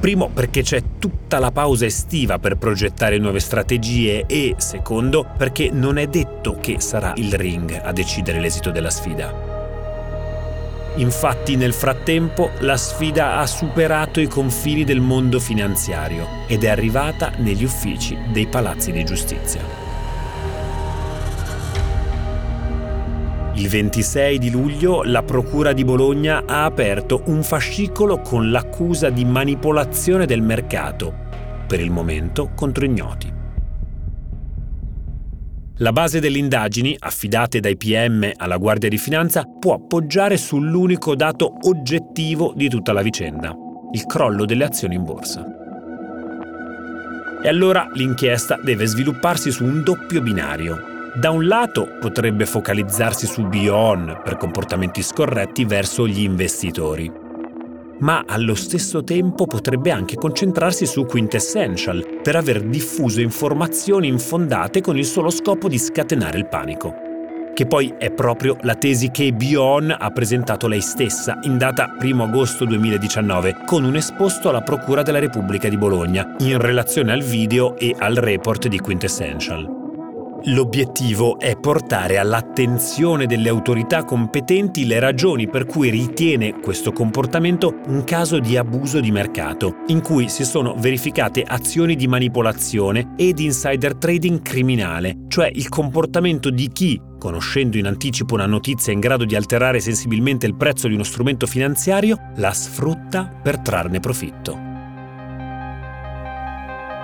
Primo 0.00 0.30
perché 0.32 0.62
c'è 0.62 0.82
tutta 0.98 1.38
la 1.38 1.52
pausa 1.52 1.84
estiva 1.84 2.38
per 2.38 2.56
progettare 2.56 3.18
nuove 3.18 3.38
strategie 3.38 4.24
e 4.26 4.54
secondo 4.56 5.26
perché 5.36 5.68
non 5.70 5.98
è 5.98 6.06
detto 6.06 6.56
che 6.58 6.80
sarà 6.80 7.12
il 7.16 7.34
ring 7.34 7.78
a 7.84 7.92
decidere 7.92 8.40
l'esito 8.40 8.70
della 8.70 8.88
sfida. 8.88 9.58
Infatti 10.96 11.54
nel 11.56 11.74
frattempo 11.74 12.50
la 12.60 12.78
sfida 12.78 13.36
ha 13.36 13.46
superato 13.46 14.20
i 14.20 14.26
confini 14.26 14.84
del 14.84 15.00
mondo 15.00 15.38
finanziario 15.38 16.26
ed 16.46 16.64
è 16.64 16.68
arrivata 16.68 17.32
negli 17.36 17.62
uffici 17.62 18.16
dei 18.32 18.46
palazzi 18.46 18.92
di 18.92 19.04
giustizia. 19.04 19.89
Il 23.60 23.68
26 23.68 24.38
di 24.38 24.50
luglio 24.50 25.02
la 25.02 25.22
Procura 25.22 25.74
di 25.74 25.84
Bologna 25.84 26.44
ha 26.46 26.64
aperto 26.64 27.24
un 27.26 27.42
fascicolo 27.42 28.20
con 28.20 28.50
l'accusa 28.50 29.10
di 29.10 29.26
manipolazione 29.26 30.24
del 30.24 30.40
mercato, 30.40 31.12
per 31.66 31.78
il 31.78 31.90
momento 31.90 32.52
contro 32.56 32.86
ignoti. 32.86 33.30
La 35.76 35.92
base 35.92 36.20
delle 36.20 36.38
indagini, 36.38 36.96
affidate 36.98 37.60
dai 37.60 37.76
PM 37.76 38.30
alla 38.34 38.56
Guardia 38.56 38.88
di 38.88 38.96
Finanza, 38.96 39.44
può 39.44 39.74
appoggiare 39.74 40.38
sull'unico 40.38 41.14
dato 41.14 41.52
oggettivo 41.64 42.54
di 42.56 42.70
tutta 42.70 42.94
la 42.94 43.02
vicenda, 43.02 43.54
il 43.92 44.06
crollo 44.06 44.46
delle 44.46 44.64
azioni 44.64 44.94
in 44.94 45.04
borsa. 45.04 45.44
E 47.42 47.48
allora 47.48 47.90
l'inchiesta 47.92 48.58
deve 48.64 48.86
svilupparsi 48.86 49.50
su 49.50 49.64
un 49.64 49.82
doppio 49.82 50.22
binario, 50.22 50.89
da 51.14 51.30
un 51.30 51.46
lato 51.46 51.96
potrebbe 51.98 52.46
focalizzarsi 52.46 53.26
su 53.26 53.46
Bion 53.46 54.20
per 54.22 54.36
comportamenti 54.36 55.02
scorretti 55.02 55.64
verso 55.64 56.06
gli 56.06 56.22
investitori, 56.22 57.10
ma 57.98 58.24
allo 58.26 58.54
stesso 58.54 59.02
tempo 59.02 59.46
potrebbe 59.46 59.90
anche 59.90 60.14
concentrarsi 60.14 60.86
su 60.86 61.06
Quintessential 61.06 62.20
per 62.22 62.36
aver 62.36 62.62
diffuso 62.62 63.20
informazioni 63.20 64.06
infondate 64.06 64.80
con 64.80 64.96
il 64.96 65.04
solo 65.04 65.30
scopo 65.30 65.68
di 65.68 65.78
scatenare 65.78 66.38
il 66.38 66.46
panico. 66.46 66.94
Che 67.52 67.66
poi 67.66 67.92
è 67.98 68.12
proprio 68.12 68.56
la 68.60 68.76
tesi 68.76 69.10
che 69.10 69.32
Bion 69.32 69.94
ha 69.98 70.10
presentato 70.12 70.68
lei 70.68 70.80
stessa 70.80 71.40
in 71.42 71.58
data 71.58 71.96
1 72.00 72.22
agosto 72.22 72.64
2019 72.64 73.64
con 73.66 73.84
un 73.84 73.96
esposto 73.96 74.48
alla 74.48 74.62
Procura 74.62 75.02
della 75.02 75.18
Repubblica 75.18 75.68
di 75.68 75.76
Bologna 75.76 76.36
in 76.38 76.58
relazione 76.58 77.12
al 77.12 77.22
video 77.22 77.76
e 77.76 77.94
al 77.98 78.14
report 78.14 78.68
di 78.68 78.78
Quintessential. 78.78 79.89
L'obiettivo 80.44 81.38
è 81.38 81.54
portare 81.58 82.16
all'attenzione 82.16 83.26
delle 83.26 83.50
autorità 83.50 84.04
competenti 84.04 84.86
le 84.86 84.98
ragioni 84.98 85.48
per 85.48 85.66
cui 85.66 85.90
ritiene 85.90 86.60
questo 86.60 86.92
comportamento 86.92 87.80
un 87.88 88.04
caso 88.04 88.38
di 88.38 88.56
abuso 88.56 89.00
di 89.00 89.10
mercato, 89.10 89.82
in 89.88 90.00
cui 90.00 90.30
si 90.30 90.44
sono 90.44 90.74
verificate 90.78 91.42
azioni 91.42 91.94
di 91.94 92.08
manipolazione 92.08 93.12
e 93.16 93.34
di 93.34 93.44
insider 93.44 93.96
trading 93.96 94.40
criminale, 94.40 95.24
cioè 95.28 95.50
il 95.52 95.68
comportamento 95.68 96.48
di 96.48 96.70
chi, 96.72 96.98
conoscendo 97.18 97.76
in 97.76 97.86
anticipo 97.86 98.32
una 98.32 98.46
notizia 98.46 98.94
in 98.94 99.00
grado 99.00 99.26
di 99.26 99.36
alterare 99.36 99.78
sensibilmente 99.80 100.46
il 100.46 100.56
prezzo 100.56 100.88
di 100.88 100.94
uno 100.94 101.04
strumento 101.04 101.46
finanziario, 101.46 102.16
la 102.36 102.52
sfrutta 102.52 103.30
per 103.42 103.58
trarne 103.58 104.00
profitto. 104.00 104.69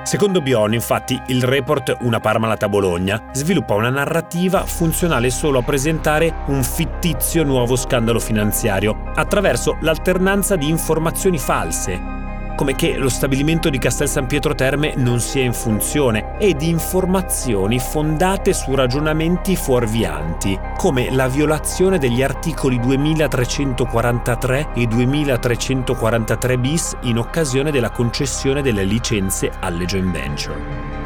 Secondo 0.07 0.41
Bion, 0.41 0.73
infatti, 0.73 1.21
il 1.27 1.43
report 1.43 1.97
Una 2.03 2.21
Parmalat 2.21 2.69
Bologna 2.69 3.21
sviluppa 3.33 3.75
una 3.75 3.91
narrativa 3.91 4.65
funzionale 4.65 5.31
solo 5.31 5.59
a 5.59 5.63
presentare 5.63 6.33
un 6.47 6.63
fittizio 6.63 7.43
nuovo 7.43 7.75
scandalo 7.75 8.21
finanziario 8.21 9.11
attraverso 9.17 9.79
l'alternanza 9.81 10.55
di 10.55 10.69
informazioni 10.69 11.39
false. 11.39 12.26
Come 12.57 12.75
che 12.75 12.97
lo 12.97 13.09
stabilimento 13.09 13.71
di 13.71 13.79
Castel 13.79 14.09
San 14.09 14.27
Pietro 14.27 14.55
Terme 14.55 14.95
non 14.97 15.21
sia 15.21 15.45
in 15.45 15.53
funzione 15.53 16.37
e 16.39 16.55
di 16.55 16.69
informazioni 16.69 17.79
fondate 17.79 18.53
su 18.53 18.75
ragionamenti 18.75 19.55
fuorvianti, 19.55 20.59
come 20.77 21.13
la 21.13 21.29
violazione 21.29 21.99
degli 21.99 22.23
articoli 22.23 22.81
2343 22.81 24.71
e 24.75 24.87
2343 24.87 26.59
bis 26.59 26.97
in 27.03 27.19
occasione 27.19 27.71
della 27.71 27.91
concessione 27.91 28.63
delle 28.63 28.85
licenze 28.85 29.53
alle 29.61 29.85
joint 29.85 30.11
venture. 30.11 31.05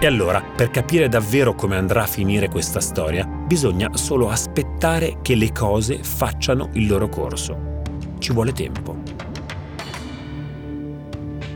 E 0.00 0.06
allora, 0.06 0.40
per 0.40 0.70
capire 0.70 1.08
davvero 1.08 1.54
come 1.54 1.76
andrà 1.76 2.02
a 2.02 2.06
finire 2.06 2.48
questa 2.48 2.80
storia, 2.80 3.26
bisogna 3.26 3.90
solo 3.94 4.30
aspettare 4.30 5.18
che 5.22 5.34
le 5.34 5.50
cose 5.50 6.04
facciano 6.04 6.68
il 6.74 6.86
loro 6.86 7.08
corso. 7.08 7.80
Ci 8.18 8.32
vuole 8.32 8.52
tempo. 8.52 9.27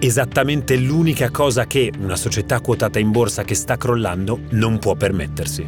Esattamente 0.05 0.77
l'unica 0.77 1.31
cosa 1.31 1.67
che 1.67 1.93
una 1.97 2.17
società 2.17 2.61
quotata 2.61 2.99
in 2.99 3.13
borsa 3.13 3.45
che 3.45 3.55
sta 3.55 3.77
crollando 3.77 4.41
non 4.51 4.81
può 4.81 4.97
permettersi. 4.97 5.65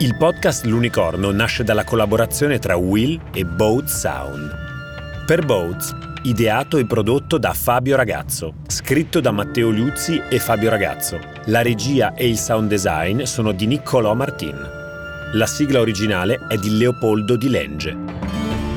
Il 0.00 0.16
podcast 0.16 0.64
L'Unicorno 0.64 1.30
nasce 1.30 1.62
dalla 1.62 1.84
collaborazione 1.84 2.58
tra 2.58 2.74
Will 2.74 3.20
e 3.32 3.44
Boat 3.44 3.86
Sound 3.86 4.58
per 5.24 5.44
Boats, 5.46 5.94
ideato 6.22 6.76
e 6.76 6.86
prodotto 6.86 7.38
da 7.38 7.52
Fabio 7.52 7.94
Ragazzo, 7.94 8.54
scritto 8.66 9.20
da 9.20 9.30
Matteo 9.30 9.70
Liuzzi 9.70 10.20
e 10.28 10.40
Fabio 10.40 10.70
Ragazzo. 10.70 11.20
La 11.44 11.62
regia 11.62 12.14
e 12.14 12.26
il 12.26 12.36
sound 12.36 12.68
design 12.68 13.22
sono 13.22 13.52
di 13.52 13.66
Niccolò 13.66 14.12
Martin. 14.14 14.79
La 15.34 15.46
sigla 15.46 15.78
originale 15.78 16.40
è 16.48 16.56
di 16.56 16.76
Leopoldo 16.76 17.36
Di 17.36 17.48
Lenge. 17.48 17.96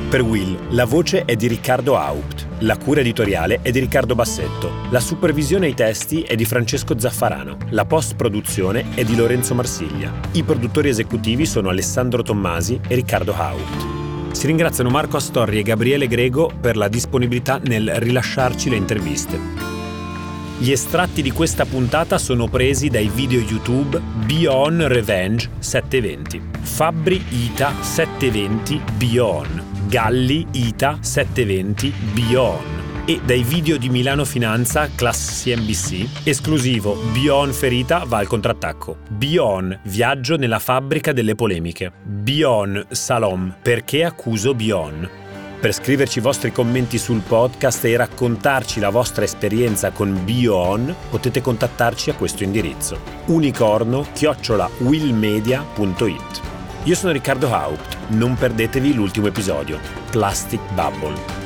Per 0.08 0.22
Will, 0.22 0.56
la 0.70 0.84
voce 0.84 1.24
è 1.24 1.34
di 1.34 1.48
Riccardo 1.48 1.96
Haupt, 1.96 2.46
la 2.60 2.76
cura 2.76 3.00
editoriale 3.00 3.58
è 3.60 3.72
di 3.72 3.80
Riccardo 3.80 4.14
Bassetto, 4.14 4.70
la 4.90 5.00
supervisione 5.00 5.66
ai 5.66 5.74
testi 5.74 6.22
è 6.22 6.36
di 6.36 6.44
Francesco 6.44 6.96
Zaffarano, 6.96 7.56
la 7.70 7.84
post-produzione 7.84 8.94
è 8.94 9.02
di 9.02 9.16
Lorenzo 9.16 9.56
Marsiglia. 9.56 10.12
I 10.30 10.44
produttori 10.44 10.90
esecutivi 10.90 11.44
sono 11.44 11.70
Alessandro 11.70 12.22
Tommasi 12.22 12.78
e 12.86 12.94
Riccardo 12.94 13.34
Haupt. 13.34 14.32
Si 14.32 14.46
ringraziano 14.46 14.90
Marco 14.90 15.16
Astorri 15.16 15.58
e 15.58 15.62
Gabriele 15.62 16.06
Grego 16.06 16.52
per 16.60 16.76
la 16.76 16.86
disponibilità 16.86 17.58
nel 17.64 17.96
rilasciarci 17.96 18.70
le 18.70 18.76
interviste. 18.76 19.73
Gli 20.56 20.70
estratti 20.70 21.20
di 21.20 21.32
questa 21.32 21.66
puntata 21.66 22.16
sono 22.16 22.46
presi 22.46 22.88
dai 22.88 23.10
video 23.12 23.40
YouTube 23.40 23.98
Beyond 23.98 24.82
Revenge 24.82 25.50
720, 25.58 26.60
Fabri 26.62 27.22
Ita 27.28 27.72
720 27.82 28.80
Beyond, 28.96 29.88
Galli 29.88 30.46
Ita 30.52 30.98
720 31.00 31.92
Beyond. 32.12 32.82
E 33.04 33.20
dai 33.24 33.42
video 33.42 33.76
di 33.76 33.88
Milano 33.88 34.24
Finanza 34.24 34.88
Class 34.94 35.42
CNBC, 35.42 36.26
esclusivo 36.26 36.94
Bion 37.12 37.52
Ferita 37.52 38.04
va 38.06 38.18
al 38.18 38.28
contrattacco, 38.28 38.98
Bion 39.10 39.80
Viaggio 39.82 40.36
nella 40.36 40.60
fabbrica 40.60 41.12
delle 41.12 41.34
polemiche, 41.34 41.92
Bion 42.02 42.86
Salom 42.90 43.56
Perché 43.60 44.04
accuso 44.04 44.54
Bion. 44.54 45.23
Per 45.64 45.72
scriverci 45.72 46.18
i 46.18 46.20
vostri 46.20 46.52
commenti 46.52 46.98
sul 46.98 47.22
podcast 47.22 47.86
e 47.86 47.96
raccontarci 47.96 48.80
la 48.80 48.90
vostra 48.90 49.24
esperienza 49.24 49.92
con 49.92 50.22
Bion, 50.22 50.94
potete 51.08 51.40
contattarci 51.40 52.10
a 52.10 52.14
questo 52.16 52.42
indirizzo 52.42 53.00
unicorno 53.28 54.06
chiocciola 54.12 54.68
willmedia.it. 54.80 56.40
Io 56.82 56.94
sono 56.94 57.12
Riccardo 57.12 57.50
Haupt, 57.50 57.96
non 58.08 58.34
perdetevi 58.34 58.92
l'ultimo 58.92 59.28
episodio, 59.28 59.80
Plastic 60.10 60.60
Bubble. 60.74 61.43